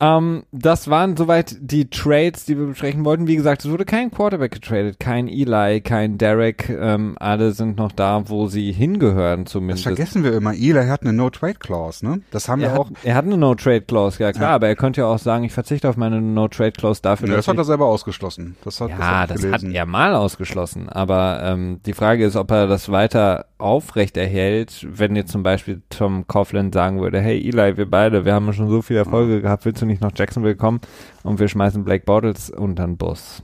Ähm, 0.00 0.44
das 0.50 0.88
waren 0.88 1.16
soweit 1.16 1.56
die 1.60 1.88
Trades, 1.88 2.44
die 2.44 2.58
wir 2.58 2.66
besprechen 2.66 3.04
wollten. 3.04 3.26
Wie 3.26 3.36
gesagt, 3.36 3.64
es 3.64 3.70
wurde 3.70 3.84
kein 3.84 4.10
Quarterback 4.10 4.52
getradet, 4.52 4.98
kein 4.98 5.28
Eli, 5.28 5.80
kein 5.80 6.18
Derek. 6.18 6.68
Ähm, 6.68 7.16
alle 7.20 7.52
sind 7.52 7.76
noch 7.76 7.92
da, 7.92 8.28
wo 8.28 8.48
sie 8.48 8.72
hingehören 8.72 9.46
zumindest. 9.46 9.86
Das 9.86 9.94
vergessen 9.94 10.24
wir 10.24 10.32
immer. 10.32 10.52
Eli 10.52 10.86
hat 10.86 11.02
eine 11.02 11.12
No-Trade-Clause, 11.12 12.04
ne? 12.04 12.20
Das 12.32 12.48
haben 12.48 12.60
er 12.60 12.68
wir 12.68 12.72
hat, 12.72 12.80
auch. 12.80 12.90
Er 13.04 13.14
hat 13.14 13.24
eine 13.24 13.36
No-Trade-Clause, 13.36 14.22
ja 14.22 14.32
klar, 14.32 14.50
ja. 14.50 14.54
aber 14.56 14.66
er 14.66 14.76
könnte 14.76 15.02
ja 15.02 15.06
auch 15.06 15.18
sagen, 15.18 15.44
ich 15.44 15.52
verzichte 15.52 15.88
auf 15.88 15.96
meine 15.96 16.20
No-Trade-Clause 16.20 17.00
dafür. 17.00 17.28
Nee, 17.28 17.36
das 17.36 17.46
hat 17.46 17.56
er 17.56 17.64
selber 17.64 17.86
ausgeschlossen. 17.86 18.56
Das 18.64 18.80
hat, 18.80 18.90
ja, 18.90 19.26
das, 19.26 19.40
das 19.40 19.52
hat 19.52 19.62
er 19.62 19.86
mal 19.86 20.14
ausgeschlossen. 20.14 20.88
Aber 20.88 21.40
ähm, 21.42 21.80
die 21.86 21.92
Frage 21.92 22.24
ist, 22.24 22.36
ob 22.36 22.50
er 22.50 22.66
das 22.66 22.90
weiter 22.90 23.46
aufrecht 23.58 24.16
erhält, 24.16 24.86
wenn 24.90 25.16
jetzt 25.16 25.30
zum 25.30 25.42
Beispiel 25.42 25.82
Tom 25.88 26.26
Coughlin 26.26 26.72
sagen 26.72 27.00
würde, 27.00 27.20
hey 27.20 27.38
Eli, 27.38 27.76
wir 27.76 27.88
beide, 27.88 28.24
wir 28.24 28.34
haben 28.34 28.52
schon 28.52 28.68
so 28.68 28.82
viele 28.82 29.00
Erfolge 29.00 29.40
gehabt, 29.40 29.64
willst 29.64 29.80
du 29.84 29.92
nicht 29.92 30.02
nach 30.02 30.12
Jacksonville 30.14 30.56
kommen 30.56 30.80
und 31.22 31.38
wir 31.38 31.48
schmeißen 31.48 31.84
Blake 31.84 32.04
Bortles 32.04 32.50
unter 32.50 32.86
den 32.86 32.96
Bus? 32.96 33.42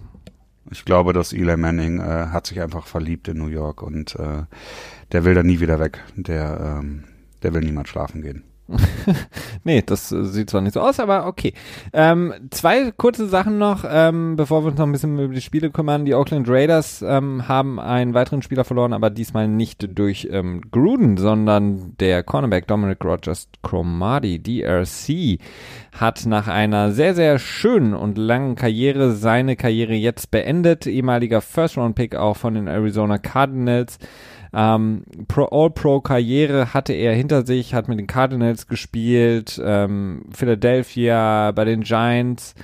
Ich 0.70 0.84
glaube, 0.84 1.12
dass 1.12 1.32
Eli 1.32 1.56
Manning 1.56 2.00
äh, 2.00 2.28
hat 2.28 2.46
sich 2.46 2.60
einfach 2.60 2.86
verliebt 2.86 3.28
in 3.28 3.38
New 3.38 3.48
York 3.48 3.82
und 3.82 4.14
äh, 4.16 4.44
der 5.12 5.24
will 5.24 5.34
da 5.34 5.42
nie 5.42 5.60
wieder 5.60 5.80
weg. 5.80 6.00
Der, 6.16 6.78
ähm, 6.80 7.04
der 7.42 7.54
will 7.54 7.62
niemand 7.62 7.88
schlafen 7.88 8.22
gehen. 8.22 8.44
nee, 9.64 9.82
das 9.84 10.12
äh, 10.12 10.24
sieht 10.24 10.50
zwar 10.50 10.60
nicht 10.60 10.74
so 10.74 10.80
aus, 10.80 11.00
aber 11.00 11.26
okay. 11.26 11.54
Ähm, 11.92 12.32
zwei 12.50 12.90
kurze 12.92 13.26
Sachen 13.28 13.58
noch, 13.58 13.84
ähm, 13.88 14.36
bevor 14.36 14.62
wir 14.62 14.68
uns 14.68 14.78
noch 14.78 14.86
ein 14.86 14.92
bisschen 14.92 15.18
über 15.18 15.34
die 15.34 15.40
Spiele 15.40 15.70
kümmern. 15.70 16.04
Die 16.04 16.14
Oakland 16.14 16.48
Raiders 16.48 17.02
ähm, 17.02 17.48
haben 17.48 17.80
einen 17.80 18.14
weiteren 18.14 18.42
Spieler 18.42 18.64
verloren, 18.64 18.92
aber 18.92 19.10
diesmal 19.10 19.48
nicht 19.48 19.98
durch 19.98 20.28
ähm, 20.30 20.62
Gruden, 20.70 21.16
sondern 21.16 21.96
der 21.98 22.22
Cornerback 22.22 22.66
Dominic 22.66 23.04
Rogers 23.04 23.48
Cromartie, 23.62 24.38
DRC, 24.38 25.40
hat 25.92 26.26
nach 26.26 26.48
einer 26.48 26.92
sehr, 26.92 27.14
sehr 27.14 27.38
schönen 27.38 27.94
und 27.94 28.16
langen 28.16 28.54
Karriere 28.54 29.12
seine 29.12 29.56
Karriere 29.56 29.94
jetzt 29.94 30.30
beendet. 30.30 30.86
Ehemaliger 30.86 31.40
First-Round-Pick 31.40 32.14
auch 32.14 32.36
von 32.36 32.54
den 32.54 32.68
Arizona 32.68 33.18
Cardinals. 33.18 33.98
Ähm, 34.52 35.04
All-Pro-Karriere 35.28 36.74
hatte 36.74 36.92
er 36.92 37.14
hinter 37.14 37.46
sich, 37.46 37.74
hat 37.74 37.88
mit 37.88 37.98
den 37.98 38.06
Cardinals 38.06 38.66
gespielt, 38.66 39.60
ähm, 39.64 40.24
Philadelphia, 40.32 41.52
bei 41.52 41.64
den 41.64 41.82
Giants 41.82 42.54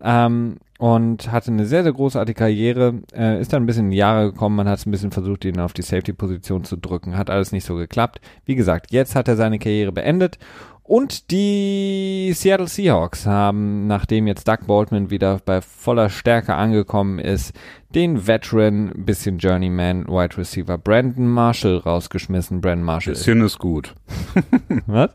ähm, 0.00 0.56
und 0.78 1.30
hatte 1.30 1.50
eine 1.50 1.66
sehr, 1.66 1.82
sehr 1.82 1.92
großartige 1.92 2.38
Karriere. 2.38 3.02
Äh, 3.14 3.40
ist 3.40 3.52
dann 3.52 3.62
ein 3.62 3.66
bisschen 3.66 3.86
in 3.86 3.90
die 3.90 3.96
Jahre 3.98 4.32
gekommen, 4.32 4.56
man 4.56 4.68
hat 4.68 4.78
es 4.78 4.86
ein 4.86 4.90
bisschen 4.90 5.12
versucht, 5.12 5.44
ihn 5.44 5.60
auf 5.60 5.72
die 5.72 5.82
Safety-Position 5.82 6.64
zu 6.64 6.76
drücken, 6.76 7.16
hat 7.16 7.30
alles 7.30 7.52
nicht 7.52 7.64
so 7.64 7.74
geklappt. 7.74 8.20
Wie 8.44 8.54
gesagt, 8.54 8.92
jetzt 8.92 9.14
hat 9.14 9.28
er 9.28 9.36
seine 9.36 9.58
Karriere 9.58 9.92
beendet 9.92 10.38
und 10.86 11.30
die 11.30 12.32
Seattle 12.34 12.68
Seahawks 12.68 13.24
haben, 13.24 13.86
nachdem 13.86 14.26
jetzt 14.26 14.46
Doug 14.46 14.66
Baldwin 14.66 15.08
wieder 15.08 15.40
bei 15.44 15.62
voller 15.62 16.10
Stärke 16.10 16.54
angekommen 16.54 17.18
ist, 17.18 17.54
den 17.94 18.26
Veteran, 18.26 18.92
bisschen 18.94 19.38
Journeyman, 19.38 20.06
Wide 20.06 20.36
Receiver 20.36 20.76
Brandon 20.76 21.26
Marshall 21.26 21.78
rausgeschmissen. 21.78 22.60
Brandon 22.60 22.84
Marshall. 22.84 23.14
Bisschen 23.14 23.40
ist, 23.40 23.58
gut. 23.58 23.94
Was? 24.86 25.10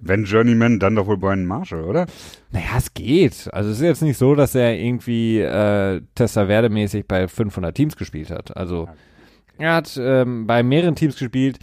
Wenn 0.00 0.24
Journeyman, 0.24 0.78
dann 0.78 0.94
doch 0.94 1.08
wohl 1.08 1.16
Brandon 1.16 1.46
Marshall, 1.46 1.82
oder? 1.82 2.06
Naja, 2.52 2.76
es 2.76 2.94
geht. 2.94 3.52
Also 3.52 3.70
es 3.70 3.78
ist 3.78 3.82
jetzt 3.82 4.02
nicht 4.02 4.16
so, 4.16 4.36
dass 4.36 4.54
er 4.54 4.78
irgendwie 4.78 5.40
äh, 5.40 6.02
Tessa 6.14 6.46
Verde-mäßig 6.46 7.08
bei 7.08 7.26
500 7.26 7.74
Teams 7.74 7.96
gespielt 7.96 8.30
hat. 8.30 8.56
Also 8.56 8.88
er 9.58 9.74
hat 9.74 9.98
ähm, 10.00 10.46
bei 10.46 10.62
mehreren 10.62 10.94
Teams 10.94 11.18
gespielt. 11.18 11.58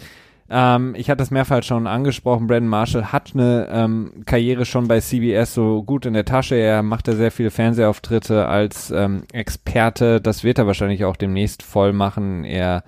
Ähm, 0.49 0.93
ich 0.95 1.09
hatte 1.09 1.17
das 1.17 1.31
mehrfach 1.31 1.63
schon 1.63 1.87
angesprochen. 1.87 2.47
Brandon 2.47 2.69
Marshall 2.69 3.11
hat 3.11 3.31
eine 3.33 3.67
ähm, 3.71 4.23
Karriere 4.25 4.65
schon 4.65 4.87
bei 4.87 4.99
CBS 4.99 5.53
so 5.53 5.83
gut 5.83 6.05
in 6.05 6.13
der 6.13 6.25
Tasche. 6.25 6.55
Er 6.55 6.83
macht 6.83 7.07
ja 7.07 7.15
sehr 7.15 7.31
viele 7.31 7.51
Fernsehauftritte 7.51 8.47
als 8.47 8.91
ähm, 8.91 9.23
Experte. 9.33 10.21
Das 10.21 10.43
wird 10.43 10.59
er 10.59 10.67
wahrscheinlich 10.67 11.05
auch 11.05 11.15
demnächst 11.15 11.63
voll 11.63 11.93
machen. 11.93 12.43
Er 12.43 12.83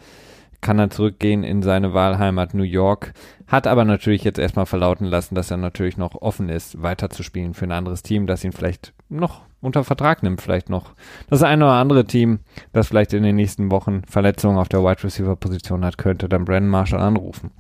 kann 0.62 0.78
dann 0.78 0.92
zurückgehen 0.92 1.44
in 1.44 1.62
seine 1.62 1.94
Wahlheimat 1.94 2.54
New 2.54 2.64
York, 2.64 3.14
hat 3.48 3.68
aber 3.68 3.86
natürlich 3.86 4.24
jetzt 4.24 4.40
erstmal 4.40 4.66
verlauten 4.66 5.06
lassen, 5.06 5.36
dass 5.36 5.52
er 5.52 5.58
natürlich 5.58 5.98
noch 5.98 6.16
offen 6.16 6.50
ist, 6.50 6.82
weiterzuspielen 6.82 7.54
für 7.54 7.66
ein 7.66 7.72
anderes 7.72 8.04
Team, 8.04 8.28
das 8.28 8.44
ihn 8.44 8.52
vielleicht 8.52 8.94
noch 9.08 9.47
unter 9.62 9.84
Vertrag 9.84 10.24
nimmt, 10.24 10.42
vielleicht 10.42 10.70
noch 10.70 10.92
das 11.30 11.44
eine 11.44 11.66
oder 11.66 11.74
andere 11.74 12.06
Team, 12.06 12.40
das 12.74 12.88
vielleicht 12.88 13.14
in 13.14 13.24
den 13.24 13.36
nächsten 13.36 13.72
Wochen 13.72 14.04
Verletzungen 14.08 14.58
auf 14.58 14.70
der 14.70 14.84
Wide 14.84 15.04
Receiver 15.04 15.36
Position 15.36 15.84
hat, 15.84 15.98
könnte 15.98 16.30
dann 16.30 16.46
Brandon 16.46 16.70
Marshall 16.70 17.02
anrufen. 17.02 17.52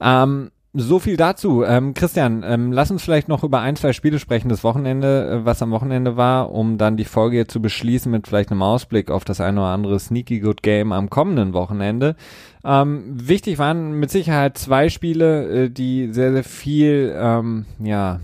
Ähm, 0.00 0.50
so 0.74 0.98
viel 0.98 1.16
dazu. 1.16 1.64
Ähm, 1.64 1.94
Christian, 1.94 2.44
ähm, 2.46 2.72
lass 2.72 2.90
uns 2.90 3.02
vielleicht 3.02 3.28
noch 3.28 3.42
über 3.42 3.60
ein, 3.60 3.76
zwei 3.76 3.92
Spiele 3.92 4.18
sprechen, 4.18 4.48
das 4.48 4.64
Wochenende, 4.64 5.28
äh, 5.28 5.44
was 5.44 5.62
am 5.62 5.70
Wochenende 5.70 6.16
war, 6.16 6.52
um 6.52 6.78
dann 6.78 6.96
die 6.96 7.04
Folge 7.04 7.46
zu 7.46 7.60
beschließen 7.62 8.10
mit 8.12 8.28
vielleicht 8.28 8.50
einem 8.50 8.62
Ausblick 8.62 9.10
auf 9.10 9.24
das 9.24 9.40
eine 9.40 9.60
oder 9.60 9.70
andere 9.70 9.98
Sneaky 9.98 10.40
Good 10.40 10.62
Game 10.62 10.92
am 10.92 11.10
kommenden 11.10 11.52
Wochenende. 11.54 12.16
Ähm, 12.64 13.02
wichtig 13.06 13.58
waren 13.58 13.92
mit 13.92 14.10
Sicherheit 14.10 14.58
zwei 14.58 14.88
Spiele, 14.88 15.64
äh, 15.64 15.70
die 15.70 16.12
sehr, 16.12 16.32
sehr 16.32 16.44
viel, 16.44 17.14
ähm, 17.18 17.64
ja, 17.82 18.20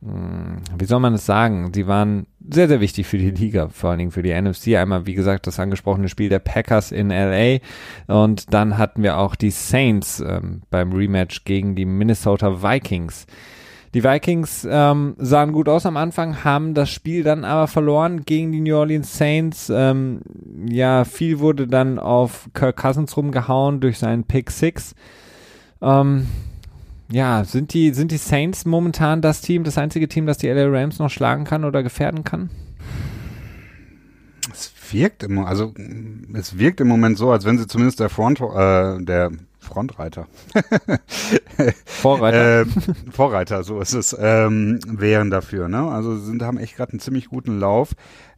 wie 0.00 0.84
soll 0.84 1.00
man 1.00 1.14
es 1.14 1.26
sagen? 1.26 1.72
Sie 1.74 1.88
waren 1.88 2.26
sehr, 2.48 2.68
sehr 2.68 2.80
wichtig 2.80 3.06
für 3.08 3.18
die 3.18 3.30
Liga, 3.30 3.68
vor 3.68 3.90
allen 3.90 3.98
Dingen 3.98 4.10
für 4.12 4.22
die 4.22 4.32
NFC. 4.32 4.76
Einmal, 4.76 5.06
wie 5.06 5.14
gesagt, 5.14 5.46
das 5.48 5.58
angesprochene 5.58 6.08
Spiel 6.08 6.28
der 6.28 6.38
Packers 6.38 6.92
in 6.92 7.10
LA 7.10 7.58
und 8.06 8.54
dann 8.54 8.78
hatten 8.78 9.02
wir 9.02 9.18
auch 9.18 9.34
die 9.34 9.50
Saints 9.50 10.20
ähm, 10.20 10.62
beim 10.70 10.92
Rematch 10.92 11.44
gegen 11.44 11.74
die 11.74 11.84
Minnesota 11.84 12.62
Vikings. 12.62 13.26
Die 13.94 14.04
Vikings 14.04 14.68
ähm, 14.70 15.14
sahen 15.18 15.52
gut 15.52 15.68
aus 15.68 15.84
am 15.86 15.96
Anfang, 15.96 16.44
haben 16.44 16.74
das 16.74 16.90
Spiel 16.90 17.24
dann 17.24 17.44
aber 17.44 17.66
verloren 17.66 18.24
gegen 18.24 18.52
die 18.52 18.60
New 18.60 18.76
Orleans 18.76 19.16
Saints. 19.16 19.72
Ähm, 19.74 20.20
ja, 20.68 21.04
viel 21.04 21.40
wurde 21.40 21.66
dann 21.66 21.98
auf 21.98 22.50
Kirk 22.54 22.76
Cousins 22.76 23.16
rumgehauen 23.16 23.80
durch 23.80 23.98
seinen 23.98 24.24
Pick 24.24 24.50
Six. 24.50 24.94
Ähm, 25.80 26.28
ja, 27.10 27.44
sind 27.44 27.72
die, 27.72 27.92
sind 27.94 28.10
die 28.10 28.18
Saints 28.18 28.64
momentan 28.64 29.22
das 29.22 29.40
Team, 29.40 29.64
das 29.64 29.78
einzige 29.78 30.08
Team, 30.08 30.26
das 30.26 30.38
die 30.38 30.48
LA 30.48 30.66
Rams 30.66 30.98
noch 30.98 31.10
schlagen 31.10 31.44
kann 31.44 31.64
oder 31.64 31.82
gefährden 31.82 32.24
kann? 32.24 32.50
Es 34.52 34.72
wirkt 34.90 35.22
im, 35.22 35.38
also 35.38 35.72
es 36.34 36.58
wirkt 36.58 36.80
im 36.80 36.88
Moment 36.88 37.18
so, 37.18 37.30
als 37.30 37.44
wenn 37.44 37.58
sie 37.58 37.66
zumindest 37.66 38.00
der 38.00 38.08
Front, 38.08 38.40
äh, 38.40 39.02
der 39.04 39.30
Frontreiter. 39.68 40.26
Vorreiter. 41.84 42.62
äh, 42.62 42.66
Vorreiter, 43.10 43.62
so 43.62 43.80
ist 43.80 43.92
es, 43.92 44.16
ähm, 44.18 44.80
wären 44.86 45.30
dafür. 45.30 45.68
Ne? 45.68 45.90
Also 45.90 46.16
sind 46.16 46.42
haben 46.42 46.58
echt 46.58 46.76
gerade 46.76 46.92
einen 46.92 47.00
ziemlich 47.00 47.28
guten 47.28 47.60
Lauf. 47.60 47.90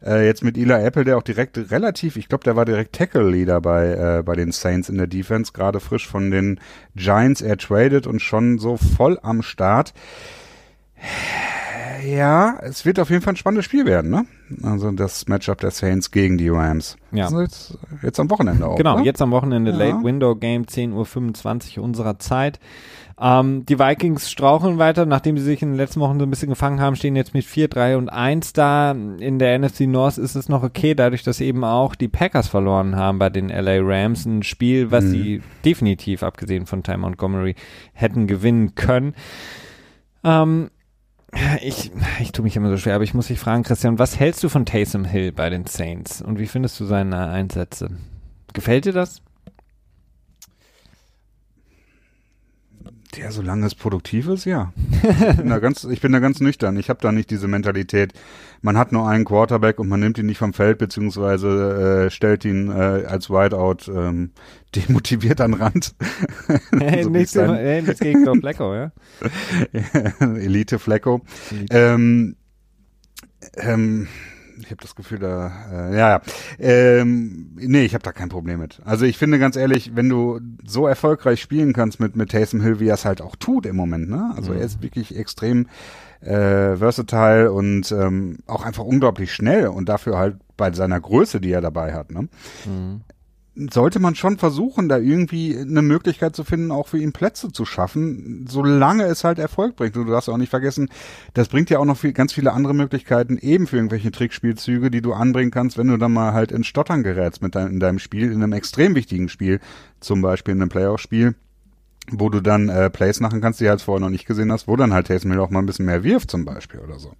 Äh, 0.05 0.25
jetzt 0.25 0.43
mit 0.43 0.57
Eli 0.57 0.73
Apple, 0.73 1.05
der 1.05 1.17
auch 1.17 1.23
direkt 1.23 1.57
relativ, 1.71 2.17
ich 2.17 2.27
glaube, 2.27 2.43
der 2.43 2.55
war 2.55 2.65
direkt 2.65 2.93
Tackle-Leader 2.93 3.61
bei, 3.61 4.17
äh, 4.19 4.23
bei 4.23 4.35
den 4.35 4.51
Saints 4.51 4.89
in 4.89 4.97
der 4.97 5.07
Defense, 5.07 5.53
gerade 5.53 5.79
frisch 5.79 6.07
von 6.07 6.31
den 6.31 6.59
Giants 6.95 7.41
er 7.41 7.57
tradet 7.57 8.07
und 8.07 8.21
schon 8.21 8.59
so 8.59 8.77
voll 8.77 9.17
am 9.21 9.41
Start. 9.41 9.93
Ja, 12.03 12.57
es 12.61 12.85
wird 12.85 12.99
auf 12.99 13.09
jeden 13.09 13.21
Fall 13.21 13.33
ein 13.33 13.37
spannendes 13.37 13.65
Spiel 13.65 13.85
werden, 13.85 14.09
ne? 14.11 14.25
Also 14.63 14.91
das 14.91 15.27
Matchup 15.27 15.59
der 15.59 15.71
Saints 15.71 16.11
gegen 16.11 16.37
die 16.37 16.49
Rams. 16.49 16.97
Ja. 17.11 17.25
Ist 17.27 17.33
jetzt, 17.33 17.77
jetzt 18.01 18.19
am 18.19 18.29
Wochenende 18.29 18.65
auch. 18.65 18.75
Genau, 18.77 18.99
ne? 18.99 19.05
jetzt 19.05 19.21
am 19.21 19.31
Wochenende 19.31 19.71
Ja. 19.71 19.77
Late 19.77 20.03
Window 20.03 20.35
Game, 20.35 20.63
10.25 20.65 21.77
Uhr 21.77 21.83
unserer 21.83 22.19
Zeit. 22.19 22.59
Ähm, 23.19 23.65
die 23.67 23.77
Vikings 23.77 24.31
straucheln 24.31 24.79
weiter, 24.79 25.05
nachdem 25.05 25.37
sie 25.37 25.43
sich 25.43 25.61
in 25.61 25.69
den 25.69 25.77
letzten 25.77 25.99
Wochen 25.99 26.17
so 26.17 26.25
ein 26.25 26.29
bisschen 26.31 26.49
gefangen 26.49 26.81
haben, 26.81 26.95
stehen 26.95 27.15
jetzt 27.15 27.33
mit 27.35 27.45
4, 27.45 27.67
3 27.67 27.97
und 27.97 28.09
1 28.09 28.53
da. 28.53 28.91
In 28.91 29.37
der 29.37 29.59
NFC 29.59 29.81
North 29.81 30.17
ist 30.17 30.35
es 30.35 30.49
noch 30.49 30.63
okay, 30.63 30.95
dadurch, 30.95 31.21
dass 31.23 31.39
eben 31.39 31.63
auch 31.63 31.93
die 31.95 32.07
Packers 32.07 32.47
verloren 32.47 32.95
haben 32.95 33.19
bei 33.19 33.29
den 33.29 33.49
LA 33.49 33.77
Rams. 33.81 34.25
Ein 34.25 34.41
Spiel, 34.43 34.89
was 34.89 35.03
Mhm. 35.03 35.09
sie 35.11 35.41
definitiv, 35.63 36.23
abgesehen 36.23 36.65
von 36.65 36.81
Ty 36.81 36.97
Montgomery, 36.97 37.55
hätten 37.93 38.25
gewinnen 38.25 38.73
können. 38.75 39.13
Ähm, 40.23 40.71
ich, 41.61 41.91
ich 42.19 42.31
tue 42.31 42.43
mich 42.43 42.55
immer 42.55 42.69
so 42.69 42.77
schwer, 42.77 42.95
aber 42.95 43.03
ich 43.03 43.13
muss 43.13 43.27
dich 43.27 43.39
fragen, 43.39 43.63
Christian, 43.63 43.99
was 43.99 44.19
hältst 44.19 44.43
du 44.43 44.49
von 44.49 44.65
Taysom 44.65 45.05
Hill 45.05 45.31
bei 45.31 45.49
den 45.49 45.65
Saints 45.65 46.21
und 46.21 46.39
wie 46.39 46.47
findest 46.47 46.79
du 46.79 46.85
seine 46.85 47.29
Einsätze? 47.29 47.89
Gefällt 48.53 48.85
dir 48.85 48.93
das? 48.93 49.21
Ja, 53.17 53.29
solange 53.31 53.65
es 53.65 53.75
produktiv 53.75 54.27
ist, 54.27 54.45
ja. 54.45 54.71
ich, 55.03 55.37
bin 55.37 55.49
da 55.49 55.59
ganz, 55.59 55.83
ich 55.83 55.99
bin 55.99 56.13
da 56.13 56.19
ganz 56.19 56.39
nüchtern. 56.39 56.77
Ich 56.77 56.89
habe 56.89 56.99
da 57.01 57.11
nicht 57.11 57.29
diese 57.29 57.47
Mentalität. 57.47 58.13
Man 58.61 58.77
hat 58.77 58.93
nur 58.93 59.07
einen 59.07 59.25
Quarterback 59.25 59.79
und 59.79 59.89
man 59.89 59.99
nimmt 59.99 60.17
ihn 60.17 60.27
nicht 60.27 60.37
vom 60.37 60.53
Feld, 60.53 60.77
beziehungsweise 60.77 62.05
äh, 62.05 62.09
stellt 62.09 62.45
ihn 62.45 62.69
äh, 62.69 63.05
als 63.05 63.29
Wideout 63.29 63.91
ähm, 63.91 64.31
demotiviert 64.75 65.41
an 65.41 65.53
Rand. 65.53 65.93
Hey, 66.79 67.03
So 67.03 67.09
nichts, 67.09 67.35
hey, 67.35 67.81
nichts 67.81 67.99
gegen 67.99 68.25
Joe 68.25 68.39
Flacco, 68.39 68.73
ja? 68.73 68.91
Elite 70.19 70.79
Flecko. 70.79 71.21
Ähm, 71.69 72.35
ähm, 73.57 74.07
ich 74.63 74.71
habe 74.71 74.81
das 74.81 74.95
Gefühl, 74.95 75.19
da, 75.19 75.51
äh, 75.71 75.97
ja, 75.97 76.09
ja. 76.09 76.21
Ähm, 76.59 77.51
nee, 77.55 77.83
ich 77.83 77.93
habe 77.93 78.03
da 78.03 78.11
kein 78.11 78.29
Problem 78.29 78.59
mit. 78.59 78.81
Also 78.85 79.05
ich 79.05 79.17
finde 79.17 79.39
ganz 79.39 79.55
ehrlich, 79.55 79.95
wenn 79.95 80.09
du 80.09 80.39
so 80.65 80.87
erfolgreich 80.87 81.41
spielen 81.41 81.73
kannst 81.73 81.99
mit, 81.99 82.15
mit 82.15 82.31
Taysom 82.31 82.61
Hill, 82.61 82.79
wie 82.79 82.87
er 82.87 82.95
es 82.95 83.05
halt 83.05 83.21
auch 83.21 83.35
tut 83.35 83.65
im 83.65 83.75
Moment, 83.75 84.09
ne? 84.09 84.33
Also 84.35 84.53
er 84.53 84.61
ist 84.65 84.81
wirklich 84.81 85.17
extrem 85.17 85.67
äh, 86.21 86.75
versatile 86.77 87.51
und 87.51 87.91
ähm, 87.91 88.39
auch 88.47 88.65
einfach 88.65 88.83
unglaublich 88.83 89.33
schnell 89.33 89.67
und 89.67 89.89
dafür 89.89 90.17
halt 90.17 90.37
bei 90.57 90.71
seiner 90.73 90.99
Größe, 90.99 91.41
die 91.41 91.51
er 91.51 91.61
dabei 91.61 91.93
hat, 91.93 92.11
ne? 92.11 92.27
Sollte 93.55 93.99
man 93.99 94.15
schon 94.15 94.37
versuchen, 94.37 94.87
da 94.87 94.97
irgendwie 94.97 95.57
eine 95.57 95.81
Möglichkeit 95.81 96.35
zu 96.35 96.45
finden, 96.45 96.71
auch 96.71 96.87
für 96.87 96.97
ihn 96.97 97.11
Plätze 97.11 97.51
zu 97.51 97.65
schaffen, 97.65 98.45
solange 98.47 99.03
es 99.03 99.23
halt 99.23 99.39
Erfolg 99.39 99.75
bringt. 99.75 99.97
Und 99.97 100.05
du 100.05 100.11
darfst 100.11 100.29
auch 100.29 100.37
nicht 100.37 100.49
vergessen, 100.49 100.89
das 101.33 101.49
bringt 101.49 101.69
ja 101.69 101.79
auch 101.79 101.85
noch 101.85 101.97
viel, 101.97 102.13
ganz 102.13 102.31
viele 102.31 102.53
andere 102.53 102.73
Möglichkeiten 102.73 103.37
eben 103.37 103.67
für 103.67 103.75
irgendwelche 103.75 104.11
Trickspielzüge, 104.11 104.89
die 104.89 105.01
du 105.01 105.13
anbringen 105.13 105.51
kannst, 105.51 105.77
wenn 105.77 105.87
du 105.87 105.97
dann 105.97 106.13
mal 106.13 106.33
halt 106.33 106.51
in 106.51 106.63
Stottern 106.63 107.03
gerätst 107.03 107.41
mit 107.41 107.55
dein, 107.55 107.67
in 107.67 107.79
deinem 107.79 107.99
Spiel, 107.99 108.31
in 108.31 108.41
einem 108.41 108.53
extrem 108.53 108.95
wichtigen 108.95 109.27
Spiel, 109.27 109.59
zum 109.99 110.21
Beispiel 110.21 110.53
in 110.53 110.61
einem 110.61 110.69
Playoff-Spiel 110.69 111.35
wo 112.09 112.29
du 112.29 112.41
dann 112.41 112.67
äh, 112.67 112.89
Plays 112.89 113.19
machen 113.19 113.41
kannst, 113.41 113.61
die 113.61 113.69
halt 113.69 113.79
vorher 113.79 114.01
noch 114.01 114.09
nicht 114.09 114.25
gesehen 114.25 114.51
hast, 114.51 114.67
wo 114.67 114.75
dann 114.75 114.91
halt 114.91 115.07
Taysom 115.07 115.37
auch 115.39 115.51
mal 115.51 115.59
ein 115.59 115.67
bisschen 115.67 115.85
mehr 115.85 116.03
wirft 116.03 116.31
zum 116.31 116.45
Beispiel 116.45 116.79
oder 116.79 116.97
so. 116.97 117.13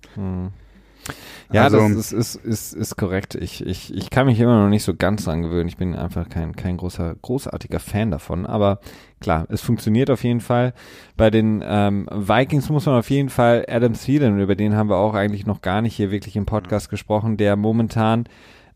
Ja, 1.52 1.64
Also- 1.64 1.80
das 1.80 2.12
ist, 2.12 2.12
ist, 2.14 2.36
ist, 2.46 2.74
ist 2.74 2.96
korrekt. 2.98 3.36
Ich, 3.36 3.66
ich, 3.66 3.94
ich 3.94 4.10
kann 4.10 4.26
mich 4.26 4.40
immer 4.40 4.64
noch 4.64 4.70
nicht 4.70 4.84
so 4.84 4.94
ganz 4.96 5.26
dran 5.26 5.42
gewöhnen. 5.42 5.68
Ich 5.70 5.78
bin 5.78 5.96
einfach 5.96 6.30
kein, 6.30 6.56
kein 6.56 6.78
großer, 6.78 7.16
großartiger 7.22 7.80
Fan 7.80 8.12
davon. 8.12 8.46
Aber 8.46 8.80
klar, 9.20 9.46
es 9.50 9.62
funktioniert 9.62 10.10
auf 10.10 10.24
jeden 10.24 10.40
Fall. 10.42 10.74
Bei 11.18 11.30
den 11.30 11.64
ähm, 11.66 12.08
Vikings 12.12 12.70
muss 12.70 12.86
man 12.86 12.98
auf 13.00 13.10
jeden 13.10 13.30
Fall 13.30 13.66
Adam 13.70 13.94
Thielen, 13.94 14.40
über 14.40 14.56
den 14.56 14.76
haben 14.76 14.90
wir 14.90 14.98
auch 14.98 15.14
eigentlich 15.14 15.46
noch 15.46 15.62
gar 15.62 15.82
nicht 15.82 15.96
hier 15.96 16.12
wirklich 16.12 16.36
im 16.36 16.46
Podcast 16.46 16.90
gesprochen, 16.90 17.38
der 17.38 17.56
momentan 17.56 18.26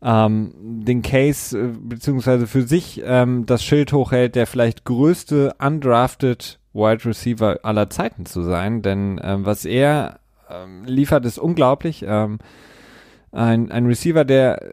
ähm, 0.02 0.52
den 0.84 1.00
Case 1.00 1.58
äh, 1.58 1.68
beziehungsweise 1.80 2.46
für 2.46 2.62
sich 2.62 3.02
ähm, 3.04 3.46
das 3.46 3.64
Schild 3.64 3.92
hochhält, 3.94 4.34
der 4.34 4.46
vielleicht 4.46 4.84
größte 4.84 5.54
undrafted 5.58 6.58
Wide 6.74 7.06
Receiver 7.06 7.60
aller 7.62 7.88
Zeiten 7.88 8.26
zu 8.26 8.42
sein. 8.42 8.82
Denn 8.82 9.18
ähm, 9.24 9.46
was 9.46 9.64
er 9.64 10.20
ähm, 10.50 10.84
liefert, 10.84 11.24
ist 11.24 11.38
unglaublich. 11.38 12.04
Ähm, 12.06 12.38
ein, 13.36 13.70
ein 13.70 13.86
Receiver, 13.86 14.24
der 14.24 14.62
äh, 14.62 14.68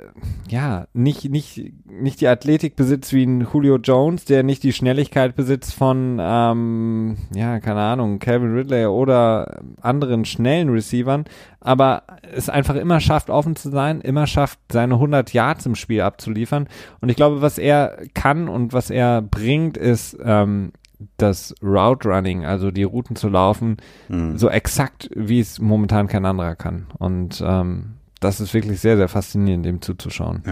ja 0.48 0.88
nicht, 0.94 1.30
nicht, 1.30 1.74
nicht 1.86 2.22
die 2.22 2.28
Athletik 2.28 2.76
besitzt 2.78 3.12
wie 3.12 3.26
ein 3.26 3.46
Julio 3.52 3.78
Jones, 3.78 4.24
der 4.26 4.44
nicht 4.44 4.64
die 4.64 4.72
Schnelligkeit 4.72 5.36
besitzt 5.36 5.74
von, 5.74 6.18
ähm, 6.22 7.18
ja, 7.36 7.60
keine 7.60 7.82
Ahnung, 7.82 8.20
Calvin 8.20 8.54
Ridley 8.54 8.86
oder 8.86 9.60
anderen 9.82 10.24
schnellen 10.24 10.70
Receivern, 10.70 11.26
aber 11.60 12.04
es 12.32 12.48
einfach 12.48 12.76
immer 12.76 13.02
schafft, 13.02 13.30
offen 13.30 13.58
zu 13.58 13.70
sein, 13.70 14.00
immer 14.00 14.28
schafft, 14.28 14.60
seine 14.72 14.94
100 14.94 15.34
Yards 15.34 15.66
im 15.66 15.76
Spiel 15.76 16.02
abzuliefern. 16.02 16.68
Und 17.02 17.10
ich 17.10 17.18
glaube, 17.18 17.42
was 17.42 17.58
er 17.58 17.98
kann 18.14 18.48
und 18.48 18.72
was 18.72 18.90
er 18.90 19.22
bringt, 19.22 19.76
ist 19.76 20.18
ähm, 20.24 20.72
das 21.18 21.54
Route 21.62 22.08
Running, 22.10 22.46
also 22.46 22.72
die 22.72 22.84
Routen 22.84 23.16
zu 23.16 23.30
laufen, 23.30 23.78
Mhm. 24.10 24.38
so 24.38 24.50
exakt, 24.50 25.10
wie 25.16 25.40
es 25.40 25.60
momentan 25.60 26.08
kein 26.08 26.26
anderer 26.26 26.56
kann. 26.56 26.88
Und 27.00 27.44
ähm, 27.46 27.94
das 28.20 28.40
ist 28.40 28.54
wirklich 28.54 28.80
sehr, 28.80 28.98
sehr 28.98 29.08
faszinierend, 29.10 29.66
dem 29.66 29.82
zuzuschauen. 29.82 30.44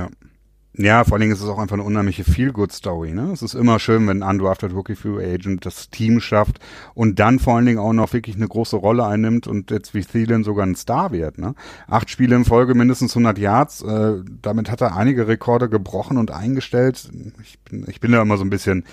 Ja, 0.73 1.03
vor 1.03 1.13
allen 1.15 1.21
Dingen 1.21 1.33
ist 1.33 1.41
es 1.41 1.49
auch 1.49 1.59
einfach 1.59 1.75
eine 1.75 1.83
unheimliche 1.83 2.23
Feel-Good-Story. 2.23 3.11
Ne? 3.11 3.31
Es 3.33 3.41
ist 3.41 3.55
immer 3.55 3.77
schön, 3.77 4.07
wenn 4.07 4.23
ein 4.23 4.35
Undrafted 4.37 4.73
Rookie 4.73 4.95
Free 4.95 5.21
Agent 5.33 5.65
das 5.65 5.89
Team 5.89 6.21
schafft 6.21 6.59
und 6.93 7.19
dann 7.19 7.39
vor 7.39 7.57
allen 7.57 7.65
Dingen 7.65 7.77
auch 7.77 7.91
noch 7.91 8.13
wirklich 8.13 8.37
eine 8.37 8.47
große 8.47 8.77
Rolle 8.77 9.05
einnimmt 9.05 9.47
und 9.47 9.69
jetzt 9.69 9.93
wie 9.93 9.99
Thielen 10.01 10.45
sogar 10.45 10.65
ein 10.65 10.75
Star 10.75 11.11
wird. 11.11 11.37
Ne? 11.39 11.55
Acht 11.87 12.09
Spiele 12.09 12.37
in 12.37 12.45
Folge, 12.45 12.73
mindestens 12.73 13.11
100 13.17 13.37
Yards. 13.37 13.81
Äh, 13.81 14.21
damit 14.41 14.71
hat 14.71 14.79
er 14.79 14.95
einige 14.95 15.27
Rekorde 15.27 15.67
gebrochen 15.67 16.15
und 16.17 16.31
eingestellt. 16.31 17.11
Ich 17.43 17.59
bin, 17.59 17.85
ich 17.89 17.99
bin 17.99 18.13
da 18.13 18.21
immer 18.21 18.37
so 18.37 18.45
ein 18.45 18.49
bisschen 18.49 18.85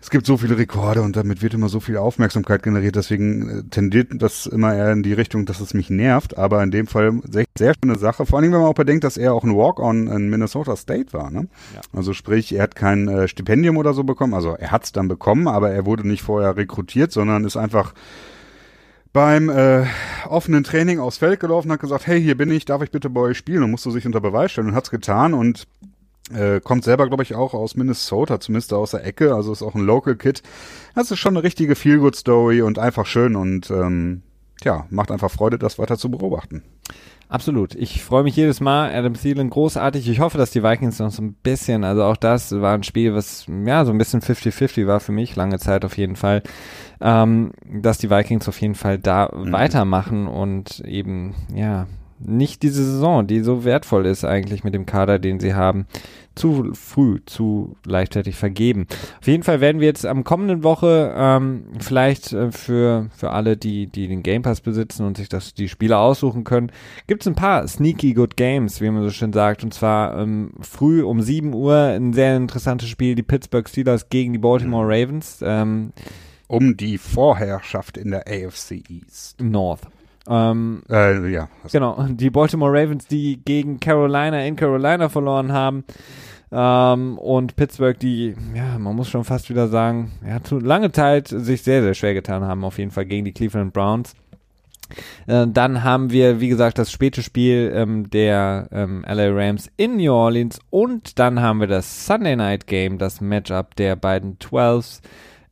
es 0.00 0.10
gibt 0.10 0.26
so 0.26 0.36
viele 0.36 0.56
Rekorde 0.56 1.02
und 1.02 1.16
damit 1.16 1.42
wird 1.42 1.54
immer 1.54 1.68
so 1.68 1.80
viel 1.80 1.96
Aufmerksamkeit 1.96 2.62
generiert, 2.62 2.94
deswegen 2.94 3.48
äh, 3.48 3.62
tendiert 3.68 4.10
das 4.14 4.46
immer 4.46 4.74
eher 4.74 4.92
in 4.92 5.02
die 5.02 5.12
Richtung, 5.12 5.44
dass 5.44 5.60
es 5.60 5.74
mich 5.74 5.90
nervt, 5.90 6.38
aber 6.38 6.62
in 6.62 6.70
dem 6.70 6.86
Fall 6.86 7.20
sehr, 7.28 7.46
sehr 7.56 7.74
schöne 7.74 7.98
Sache, 7.98 8.24
vor 8.24 8.38
allem 8.38 8.52
wenn 8.52 8.60
man 8.60 8.68
auch 8.68 8.74
bedenkt, 8.74 9.02
dass 9.02 9.16
er 9.16 9.34
auch 9.34 9.42
ein 9.42 9.56
Walk-on 9.56 10.06
in 10.06 10.30
Minnesota 10.30 10.76
State 10.76 11.12
war, 11.12 11.30
ne? 11.30 11.48
Ja. 11.74 11.80
Also 11.92 12.12
sprich, 12.12 12.54
er 12.54 12.62
hat 12.62 12.76
kein 12.76 13.08
äh, 13.08 13.26
Stipendium 13.26 13.76
oder 13.76 13.92
so 13.92 14.04
bekommen, 14.04 14.34
also 14.34 14.54
er 14.54 14.70
hat 14.70 14.84
es 14.84 14.92
dann 14.92 15.08
bekommen, 15.08 15.48
aber 15.48 15.70
er 15.70 15.84
wurde 15.84 16.06
nicht 16.06 16.22
vorher 16.22 16.56
rekrutiert, 16.56 17.10
sondern 17.10 17.44
ist 17.44 17.56
einfach 17.56 17.92
beim 19.12 19.48
äh, 19.48 19.84
offenen 20.28 20.62
Training 20.62 21.00
aufs 21.00 21.18
Feld 21.18 21.40
gelaufen, 21.40 21.72
hat 21.72 21.80
gesagt, 21.80 22.06
hey, 22.06 22.22
hier 22.22 22.36
bin 22.36 22.52
ich, 22.52 22.64
darf 22.64 22.82
ich 22.82 22.92
bitte 22.92 23.10
bei 23.10 23.20
euch 23.22 23.38
spielen 23.38 23.64
und 23.64 23.72
musste 23.72 23.90
sich 23.90 24.06
unter 24.06 24.20
Beweis 24.20 24.52
stellen 24.52 24.68
und 24.68 24.74
hat's 24.76 24.90
getan 24.90 25.34
und 25.34 25.66
äh, 26.32 26.60
kommt 26.60 26.84
selber, 26.84 27.06
glaube 27.08 27.22
ich, 27.22 27.34
auch 27.34 27.54
aus 27.54 27.76
Minnesota, 27.76 28.40
zumindest 28.40 28.72
aus 28.72 28.92
der 28.92 29.04
Ecke, 29.04 29.34
also 29.34 29.52
ist 29.52 29.62
auch 29.62 29.74
ein 29.74 29.84
Local 29.84 30.16
Kid. 30.16 30.42
Das 30.94 31.10
ist 31.10 31.18
schon 31.18 31.36
eine 31.36 31.42
richtige 31.44 31.74
Feel-Good-Story 31.74 32.62
und 32.62 32.78
einfach 32.78 33.06
schön 33.06 33.36
und 33.36 33.70
ähm, 33.70 34.22
tja, 34.60 34.86
macht 34.90 35.10
einfach 35.10 35.30
Freude, 35.30 35.58
das 35.58 35.78
weiter 35.78 35.96
zu 35.98 36.10
beobachten. 36.10 36.62
Absolut. 37.30 37.74
Ich 37.74 38.02
freue 38.02 38.22
mich 38.22 38.36
jedes 38.36 38.60
Mal. 38.60 38.90
Adam 38.94 39.12
Thielen 39.12 39.50
großartig. 39.50 40.08
Ich 40.08 40.20
hoffe, 40.20 40.38
dass 40.38 40.50
die 40.50 40.62
Vikings 40.62 40.98
noch 40.98 41.10
so 41.10 41.20
ein 41.20 41.34
bisschen, 41.34 41.84
also 41.84 42.04
auch 42.04 42.16
das 42.16 42.58
war 42.58 42.72
ein 42.72 42.84
Spiel, 42.84 43.14
was 43.14 43.44
ja 43.66 43.84
so 43.84 43.92
ein 43.92 43.98
bisschen 43.98 44.22
50-50 44.22 44.86
war 44.86 44.98
für 44.98 45.12
mich, 45.12 45.36
lange 45.36 45.58
Zeit 45.58 45.84
auf 45.84 45.98
jeden 45.98 46.16
Fall, 46.16 46.42
ähm, 47.02 47.52
dass 47.70 47.98
die 47.98 48.08
Vikings 48.08 48.48
auf 48.48 48.58
jeden 48.62 48.74
Fall 48.74 48.98
da 48.98 49.30
Mhm. 49.34 49.52
weitermachen 49.52 50.26
und 50.26 50.80
eben, 50.86 51.34
ja, 51.54 51.86
nicht 52.20 52.62
diese 52.62 52.84
Saison, 52.84 53.26
die 53.26 53.40
so 53.40 53.64
wertvoll 53.64 54.06
ist 54.06 54.24
eigentlich 54.24 54.64
mit 54.64 54.74
dem 54.74 54.86
Kader, 54.86 55.18
den 55.18 55.40
sie 55.40 55.54
haben, 55.54 55.86
zu 56.38 56.72
früh, 56.72 57.18
zu 57.26 57.76
leichtzeitig 57.84 58.36
vergeben. 58.36 58.86
Auf 59.20 59.26
jeden 59.26 59.42
Fall 59.42 59.60
werden 59.60 59.80
wir 59.80 59.88
jetzt 59.88 60.06
am 60.06 60.24
kommenden 60.24 60.62
Woche 60.62 61.12
ähm, 61.16 61.64
vielleicht 61.80 62.32
äh, 62.32 62.52
für, 62.52 63.08
für 63.16 63.30
alle, 63.30 63.56
die, 63.56 63.88
die 63.88 64.08
den 64.08 64.22
Game 64.22 64.42
Pass 64.42 64.60
besitzen 64.60 65.04
und 65.04 65.16
sich 65.16 65.28
das, 65.28 65.54
die 65.54 65.68
Spiele 65.68 65.98
aussuchen 65.98 66.44
können, 66.44 66.70
gibt 67.06 67.22
es 67.22 67.26
ein 67.26 67.34
paar 67.34 67.66
sneaky 67.66 68.14
good 68.14 68.36
games, 68.36 68.80
wie 68.80 68.90
man 68.90 69.02
so 69.02 69.10
schön 69.10 69.32
sagt. 69.32 69.64
Und 69.64 69.74
zwar 69.74 70.16
ähm, 70.18 70.52
früh 70.60 71.02
um 71.02 71.20
7 71.20 71.52
Uhr 71.52 71.76
ein 71.76 72.12
sehr 72.12 72.36
interessantes 72.36 72.88
Spiel, 72.88 73.14
die 73.14 73.22
Pittsburgh 73.22 73.68
Steelers 73.68 74.08
gegen 74.08 74.32
die 74.32 74.38
Baltimore 74.38 74.86
Ravens. 74.86 75.40
Ähm, 75.42 75.92
Um 76.46 76.76
die 76.76 76.98
Vorherrschaft 76.98 77.98
in 77.98 78.10
der 78.12 78.26
AFC 78.26 78.82
East. 78.88 79.40
North. 79.40 79.82
Ähm, 80.28 80.82
Äh, 80.90 81.30
ja. 81.30 81.48
Genau, 81.72 82.06
die 82.08 82.30
Baltimore 82.30 82.72
Ravens, 82.72 83.06
die 83.06 83.40
gegen 83.44 83.80
Carolina 83.80 84.44
in 84.44 84.56
Carolina 84.56 85.08
verloren 85.08 85.52
haben. 85.52 85.84
Ähm, 86.50 87.18
und 87.18 87.56
Pittsburgh, 87.56 87.98
die, 87.98 88.34
ja, 88.54 88.78
man 88.78 88.96
muss 88.96 89.08
schon 89.08 89.24
fast 89.24 89.50
wieder 89.50 89.68
sagen, 89.68 90.12
ja, 90.26 90.42
zu 90.42 90.58
lange 90.58 90.92
Zeit 90.92 91.28
sich 91.28 91.62
sehr, 91.62 91.82
sehr 91.82 91.94
schwer 91.94 92.14
getan 92.14 92.42
haben, 92.42 92.64
auf 92.64 92.78
jeden 92.78 92.90
Fall 92.90 93.04
gegen 93.04 93.24
die 93.24 93.32
Cleveland 93.32 93.72
Browns. 93.72 94.14
Äh, 95.26 95.46
dann 95.48 95.84
haben 95.84 96.10
wir, 96.10 96.40
wie 96.40 96.48
gesagt, 96.48 96.78
das 96.78 96.90
späte 96.90 97.22
Spiel 97.22 97.70
ähm, 97.74 98.08
der 98.08 98.68
ähm, 98.72 99.04
LA 99.06 99.28
Rams 99.30 99.70
in 99.76 99.96
New 99.96 100.12
Orleans 100.12 100.58
und 100.70 101.18
dann 101.18 101.40
haben 101.40 101.60
wir 101.60 101.66
das 101.66 102.06
Sunday 102.06 102.36
Night 102.36 102.66
Game, 102.66 102.96
das 102.96 103.20
Matchup 103.20 103.76
der 103.76 103.96
beiden 103.96 104.38
Twelves, 104.38 105.02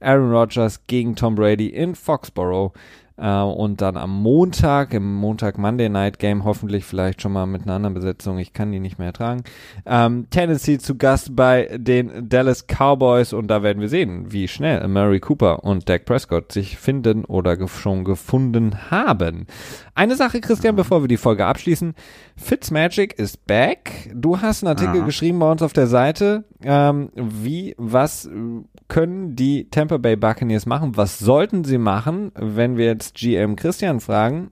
Aaron 0.01 0.31
Rodgers 0.31 0.87
gegen 0.87 1.17
Tom 1.17 1.35
Brady 1.35 1.69
in 1.69 1.95
Foxborough. 1.95 2.73
Äh, 3.19 3.41
und 3.41 3.81
dann 3.81 3.97
am 3.97 4.23
Montag, 4.23 4.93
im 4.93 5.15
Montag 5.15 5.59
Monday 5.59 5.89
Night 5.89 6.19
Game, 6.19 6.45
hoffentlich 6.45 6.85
vielleicht 6.85 7.23
schon 7.23 7.33
mal 7.33 7.47
mit 7.47 7.63
einer 7.63 7.75
anderen 7.75 7.95
Besetzung, 7.95 8.39
ich 8.39 8.53
kann 8.53 8.73
die 8.73 8.81
nicht 8.81 8.99
mehr 8.99 9.09
ertragen, 9.09 9.45
ähm, 9.87 10.27
Tennessee 10.31 10.79
zu 10.79 10.97
Gast 10.97 11.35
bei 11.35 11.77
den 11.79 12.29
Dallas 12.29 12.67
Cowboys 12.67 13.33
und 13.33 13.49
da 13.49 13.63
werden 13.63 13.81
wir 13.81 13.89
sehen, 13.89 14.33
wie 14.33 14.49
schnell 14.49 14.87
Murray 14.89 15.21
Cooper 15.21 15.65
und 15.65 15.89
Dak 15.89 16.05
Prescott 16.05 16.53
sich 16.53 16.77
finden 16.77 17.25
oder 17.25 17.57
ge 17.57 17.67
schon 17.69 18.05
gefunden 18.05 18.91
haben. 18.91 19.47
Eine 19.95 20.15
Sache, 20.15 20.41
Christian, 20.41 20.77
bevor 20.77 21.03
wir 21.03 21.09
die 21.09 21.17
Folge 21.17 21.47
abschließen. 21.47 21.95
Fitzmagic 22.37 23.19
ist 23.19 23.47
back. 23.47 24.11
Du 24.15 24.41
hast 24.41 24.63
einen 24.63 24.77
Artikel 24.77 25.01
Aha. 25.01 25.07
geschrieben 25.07 25.39
bei 25.39 25.51
uns 25.51 25.63
auf 25.63 25.73
der 25.73 25.87
Seite. 25.87 26.45
Ähm, 26.63 27.11
wie, 27.15 27.75
was 27.79 28.29
können 28.89 29.35
die 29.37 29.69
Tampa 29.71 29.97
Bay 29.97 30.17
Buccaneers 30.17 30.67
machen? 30.67 30.97
Was 30.97 31.19
sollten 31.19 31.65
sie 31.65 31.79
machen, 31.79 32.31
wenn 32.35 32.77
wir 32.77 32.87
jetzt 32.87 33.06
GM 33.15 33.57
Christian 33.57 34.01
fragen? 34.01 34.51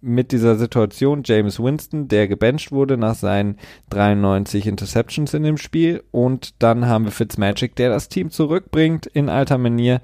Mit 0.00 0.32
dieser 0.32 0.56
Situation 0.56 1.22
James 1.24 1.58
Winston, 1.58 2.08
der 2.08 2.28
gebencht 2.28 2.72
wurde 2.72 2.98
nach 2.98 3.14
seinen 3.14 3.56
93 3.90 4.66
Interceptions 4.66 5.32
in 5.32 5.44
dem 5.44 5.56
Spiel. 5.56 6.04
Und 6.10 6.62
dann 6.62 6.86
haben 6.86 7.04
wir 7.04 7.12
Fitzmagic, 7.12 7.74
der 7.76 7.88
das 7.88 8.08
Team 8.08 8.30
zurückbringt 8.30 9.06
in 9.06 9.30
alter 9.30 9.56
Manier 9.56 10.02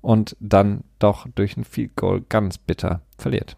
und 0.00 0.36
dann 0.40 0.84
doch 0.98 1.26
durch 1.34 1.56
ein 1.56 1.64
Field 1.64 1.96
Goal 1.96 2.22
ganz 2.28 2.56
bitter 2.56 3.02
verliert. 3.18 3.56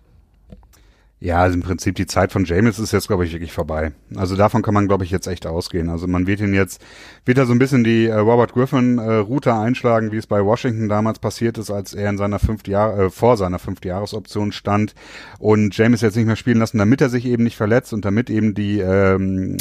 Ja, 1.20 1.38
also 1.40 1.54
im 1.54 1.62
Prinzip 1.62 1.94
die 1.94 2.06
Zeit 2.06 2.32
von 2.32 2.44
James 2.44 2.78
ist 2.78 2.92
jetzt, 2.92 3.06
glaube 3.06 3.24
ich, 3.24 3.32
wirklich 3.32 3.52
vorbei. 3.52 3.92
Also 4.14 4.36
davon 4.36 4.60
kann 4.60 4.74
man, 4.74 4.88
glaube 4.88 5.04
ich, 5.04 5.10
jetzt 5.10 5.26
echt 5.26 5.46
ausgehen. 5.46 5.88
Also 5.88 6.06
man 6.06 6.26
wird 6.26 6.40
ihn 6.40 6.52
jetzt, 6.52 6.84
wird 7.24 7.38
er 7.38 7.46
so 7.46 7.52
ein 7.52 7.58
bisschen 7.58 7.82
die 7.82 8.06
äh, 8.06 8.14
Robert 8.14 8.52
Griffin-Route 8.52 9.48
äh, 9.48 9.52
einschlagen, 9.52 10.12
wie 10.12 10.18
es 10.18 10.26
bei 10.26 10.44
Washington 10.44 10.88
damals 10.90 11.20
passiert 11.20 11.56
ist, 11.56 11.70
als 11.70 11.94
er 11.94 12.10
in 12.10 12.18
seiner 12.18 12.40
fünf 12.40 12.66
Jahr, 12.66 12.98
äh, 12.98 13.10
vor 13.10 13.38
seiner 13.38 13.58
fünfte 13.58 13.88
Jahresoption 13.88 14.52
stand 14.52 14.94
und 15.38 15.74
James 15.74 16.02
jetzt 16.02 16.16
nicht 16.16 16.26
mehr 16.26 16.36
spielen 16.36 16.58
lassen, 16.58 16.76
damit 16.76 17.00
er 17.00 17.08
sich 17.08 17.24
eben 17.24 17.44
nicht 17.44 17.56
verletzt 17.56 17.94
und 17.94 18.04
damit 18.04 18.28
eben 18.28 18.52
die 18.52 18.80
ähm, 18.80 19.56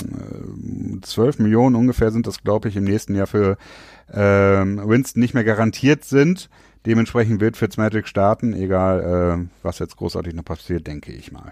12 1.01 1.39
Millionen 1.39 1.77
ungefähr 1.77 2.11
sind 2.11 2.27
das, 2.27 2.43
glaube 2.43 2.67
ich, 2.67 2.75
im 2.75 2.83
nächsten 2.83 3.15
Jahr 3.15 3.27
für 3.27 3.57
ähm, 4.11 4.81
Winston 4.85 5.21
nicht 5.21 5.33
mehr 5.33 5.45
garantiert 5.45 6.03
sind. 6.03 6.49
Dementsprechend 6.85 7.39
wird 7.39 7.57
Fitzmagic 7.57 8.07
starten, 8.07 8.53
egal 8.53 9.45
äh, 9.45 9.47
was 9.63 9.79
jetzt 9.79 9.95
großartig 9.97 10.33
noch 10.33 10.45
passiert, 10.45 10.87
denke 10.87 11.11
ich 11.13 11.31
mal. 11.31 11.51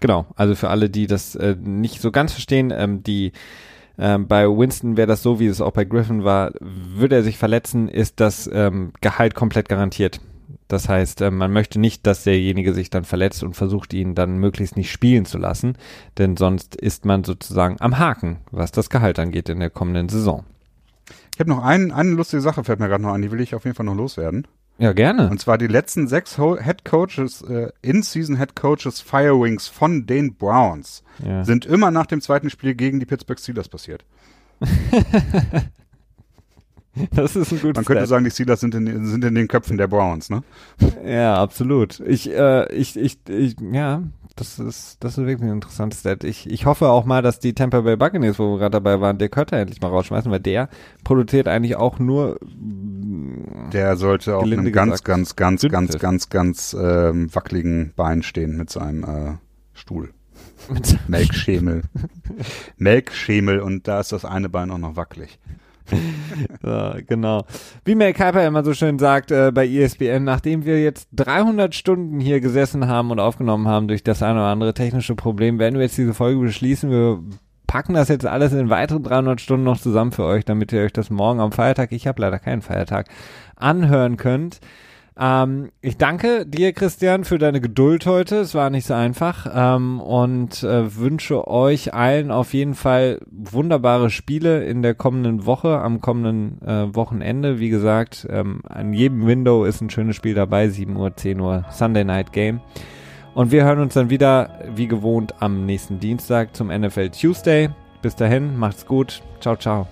Genau, 0.00 0.26
also 0.36 0.54
für 0.54 0.70
alle, 0.70 0.90
die 0.90 1.06
das 1.06 1.34
äh, 1.34 1.56
nicht 1.58 2.00
so 2.00 2.10
ganz 2.10 2.32
verstehen, 2.32 2.72
ähm, 2.74 3.02
die 3.02 3.32
ähm, 3.98 4.28
bei 4.28 4.46
Winston 4.46 4.96
wäre 4.96 5.08
das 5.08 5.22
so, 5.22 5.40
wie 5.40 5.46
es 5.46 5.60
auch 5.60 5.72
bei 5.72 5.84
Griffin 5.84 6.22
war, 6.22 6.52
würde 6.60 7.16
er 7.16 7.22
sich 7.22 7.36
verletzen, 7.36 7.88
ist 7.88 8.20
das 8.20 8.48
ähm, 8.52 8.92
Gehalt 9.00 9.34
komplett 9.34 9.68
garantiert. 9.68 10.20
Das 10.68 10.88
heißt, 10.88 11.22
äh, 11.22 11.30
man 11.30 11.52
möchte 11.52 11.80
nicht, 11.80 12.06
dass 12.06 12.24
derjenige 12.24 12.74
sich 12.74 12.90
dann 12.90 13.04
verletzt 13.04 13.42
und 13.42 13.54
versucht, 13.54 13.92
ihn 13.92 14.14
dann 14.14 14.38
möglichst 14.38 14.76
nicht 14.76 14.92
spielen 14.92 15.24
zu 15.24 15.38
lassen, 15.38 15.76
denn 16.16 16.36
sonst 16.36 16.76
ist 16.76 17.04
man 17.04 17.24
sozusagen 17.24 17.76
am 17.80 17.98
Haken, 17.98 18.38
was 18.50 18.70
das 18.70 18.90
Gehalt 18.90 19.18
angeht 19.18 19.48
in 19.48 19.60
der 19.60 19.70
kommenden 19.70 20.08
Saison. 20.08 20.44
Ich 21.34 21.40
habe 21.40 21.50
noch 21.50 21.62
ein, 21.62 21.90
eine 21.90 22.10
lustige 22.10 22.40
Sache, 22.40 22.64
fällt 22.64 22.80
mir 22.80 22.88
gerade 22.88 23.02
noch 23.02 23.12
an, 23.12 23.22
die 23.22 23.30
will 23.30 23.40
ich 23.40 23.54
auf 23.54 23.64
jeden 23.64 23.76
Fall 23.76 23.86
noch 23.86 23.94
loswerden. 23.94 24.46
Ja, 24.78 24.92
gerne. 24.92 25.28
Und 25.28 25.40
zwar 25.40 25.58
die 25.58 25.66
letzten 25.66 26.06
sechs 26.06 26.36
Head 26.36 26.84
Coaches, 26.84 27.42
äh, 27.42 27.70
In-Season 27.82 28.36
Head 28.36 28.54
Coaches 28.54 29.00
Firewings 29.00 29.66
von 29.66 30.06
den 30.06 30.34
Browns 30.34 31.02
ja. 31.24 31.44
sind 31.44 31.66
immer 31.66 31.90
nach 31.90 32.06
dem 32.06 32.20
zweiten 32.20 32.48
Spiel 32.48 32.76
gegen 32.76 33.00
die 33.00 33.06
Pittsburgh 33.06 33.40
Steelers 33.40 33.68
passiert. 33.68 34.04
das 37.12 37.34
ist 37.34 37.52
ein 37.52 37.60
gutes 37.60 37.74
Man 37.76 37.84
könnte 37.84 38.02
Stat. 38.02 38.08
sagen, 38.08 38.24
die 38.24 38.30
Steelers 38.30 38.60
sind 38.60 38.76
in, 38.76 39.06
sind 39.06 39.24
in 39.24 39.34
den 39.34 39.48
Köpfen 39.48 39.78
der 39.78 39.88
Browns, 39.88 40.30
ne? 40.30 40.44
Ja, 41.04 41.42
absolut. 41.42 41.98
Ich, 42.00 42.30
äh, 42.30 42.72
ich, 42.72 42.96
ich, 42.96 43.18
ich, 43.28 43.56
ja, 43.72 44.04
das 44.38 44.58
ist, 44.58 44.96
das 45.00 45.18
ist 45.18 45.26
wirklich 45.26 45.48
ein 45.48 45.54
interessantes 45.54 46.00
Stat. 46.00 46.24
Ich, 46.24 46.48
ich 46.48 46.66
hoffe 46.66 46.88
auch 46.88 47.04
mal, 47.04 47.22
dass 47.22 47.40
die 47.40 47.54
Tampa 47.54 47.80
Bay 47.80 47.96
Buccaneers, 47.96 48.38
wo 48.38 48.52
wir 48.52 48.58
gerade 48.58 48.72
dabei 48.72 49.00
waren, 49.00 49.18
der 49.18 49.28
Cutter 49.28 49.56
endlich 49.56 49.80
mal 49.80 49.88
rausschmeißen, 49.88 50.30
weil 50.30 50.40
der 50.40 50.68
produziert 51.04 51.48
eigentlich 51.48 51.76
auch 51.76 51.98
nur. 51.98 52.38
Der 53.72 53.96
sollte 53.96 54.36
auf 54.36 54.44
einem 54.44 54.72
ganz, 54.72 55.02
ganz, 55.02 55.36
ganz, 55.36 55.62
ganz, 55.68 55.98
ganz, 55.98 56.28
ganz, 56.28 56.76
ähm, 56.78 57.34
wackeligen 57.34 57.92
Bein 57.96 58.22
stehen 58.22 58.56
mit 58.56 58.70
seinem 58.70 59.04
äh, 59.04 59.36
Stuhl. 59.74 60.10
Melkschemel. 61.08 61.82
Melkschemel 62.76 63.60
und 63.60 63.88
da 63.88 64.00
ist 64.00 64.12
das 64.12 64.24
eine 64.24 64.48
Bein 64.48 64.70
auch 64.70 64.78
noch 64.78 64.96
wackelig. 64.96 65.38
so, 66.62 66.92
genau. 67.06 67.44
Wie 67.84 67.94
Mel 67.94 68.12
Kuiper 68.12 68.46
immer 68.46 68.64
so 68.64 68.74
schön 68.74 68.98
sagt 68.98 69.30
äh, 69.30 69.50
bei 69.52 69.66
ESPN, 69.66 70.24
nachdem 70.24 70.64
wir 70.64 70.82
jetzt 70.82 71.08
300 71.12 71.74
Stunden 71.74 72.20
hier 72.20 72.40
gesessen 72.40 72.88
haben 72.88 73.10
und 73.10 73.20
aufgenommen 73.20 73.68
haben 73.68 73.88
durch 73.88 74.02
das 74.02 74.22
eine 74.22 74.40
oder 74.40 74.48
andere 74.48 74.74
technische 74.74 75.14
Problem, 75.14 75.58
werden 75.58 75.76
wir 75.76 75.82
jetzt 75.82 75.98
diese 75.98 76.14
Folge 76.14 76.40
beschließen. 76.40 76.90
Wir 76.90 77.20
packen 77.66 77.94
das 77.94 78.08
jetzt 78.08 78.26
alles 78.26 78.52
in 78.52 78.70
weiteren 78.70 79.02
300 79.02 79.40
Stunden 79.40 79.64
noch 79.64 79.80
zusammen 79.80 80.12
für 80.12 80.24
euch, 80.24 80.44
damit 80.44 80.72
ihr 80.72 80.82
euch 80.82 80.92
das 80.92 81.10
morgen 81.10 81.40
am 81.40 81.52
Feiertag, 81.52 81.92
ich 81.92 82.06
habe 82.06 82.20
leider 82.22 82.38
keinen 82.38 82.62
Feiertag, 82.62 83.08
anhören 83.56 84.16
könnt. 84.16 84.60
Ähm, 85.20 85.70
ich 85.80 85.96
danke 85.96 86.46
dir, 86.46 86.72
Christian, 86.72 87.24
für 87.24 87.38
deine 87.38 87.60
Geduld 87.60 88.06
heute. 88.06 88.36
Es 88.36 88.54
war 88.54 88.70
nicht 88.70 88.86
so 88.86 88.94
einfach 88.94 89.50
ähm, 89.52 90.00
und 90.00 90.62
äh, 90.62 90.96
wünsche 90.96 91.48
euch 91.48 91.92
allen 91.92 92.30
auf 92.30 92.54
jeden 92.54 92.74
Fall 92.74 93.20
wunderbare 93.30 94.10
Spiele 94.10 94.64
in 94.64 94.82
der 94.82 94.94
kommenden 94.94 95.44
Woche, 95.44 95.78
am 95.78 96.00
kommenden 96.00 96.62
äh, 96.62 96.94
Wochenende. 96.94 97.58
Wie 97.58 97.68
gesagt, 97.68 98.26
ähm, 98.30 98.62
an 98.68 98.92
jedem 98.92 99.26
Window 99.26 99.64
ist 99.64 99.80
ein 99.80 99.90
schönes 99.90 100.14
Spiel 100.14 100.34
dabei, 100.34 100.68
7 100.68 100.94
Uhr, 100.94 101.16
10 101.16 101.40
Uhr, 101.40 101.64
Sunday 101.70 102.04
Night 102.04 102.32
Game. 102.32 102.60
Und 103.34 103.50
wir 103.50 103.64
hören 103.64 103.80
uns 103.80 103.94
dann 103.94 104.10
wieder, 104.10 104.50
wie 104.74 104.86
gewohnt, 104.86 105.34
am 105.40 105.66
nächsten 105.66 105.98
Dienstag 106.00 106.54
zum 106.56 106.68
NFL 106.68 107.10
Tuesday. 107.10 107.70
Bis 108.02 108.14
dahin, 108.14 108.56
macht's 108.56 108.86
gut. 108.86 109.22
Ciao, 109.40 109.56
ciao. 109.56 109.88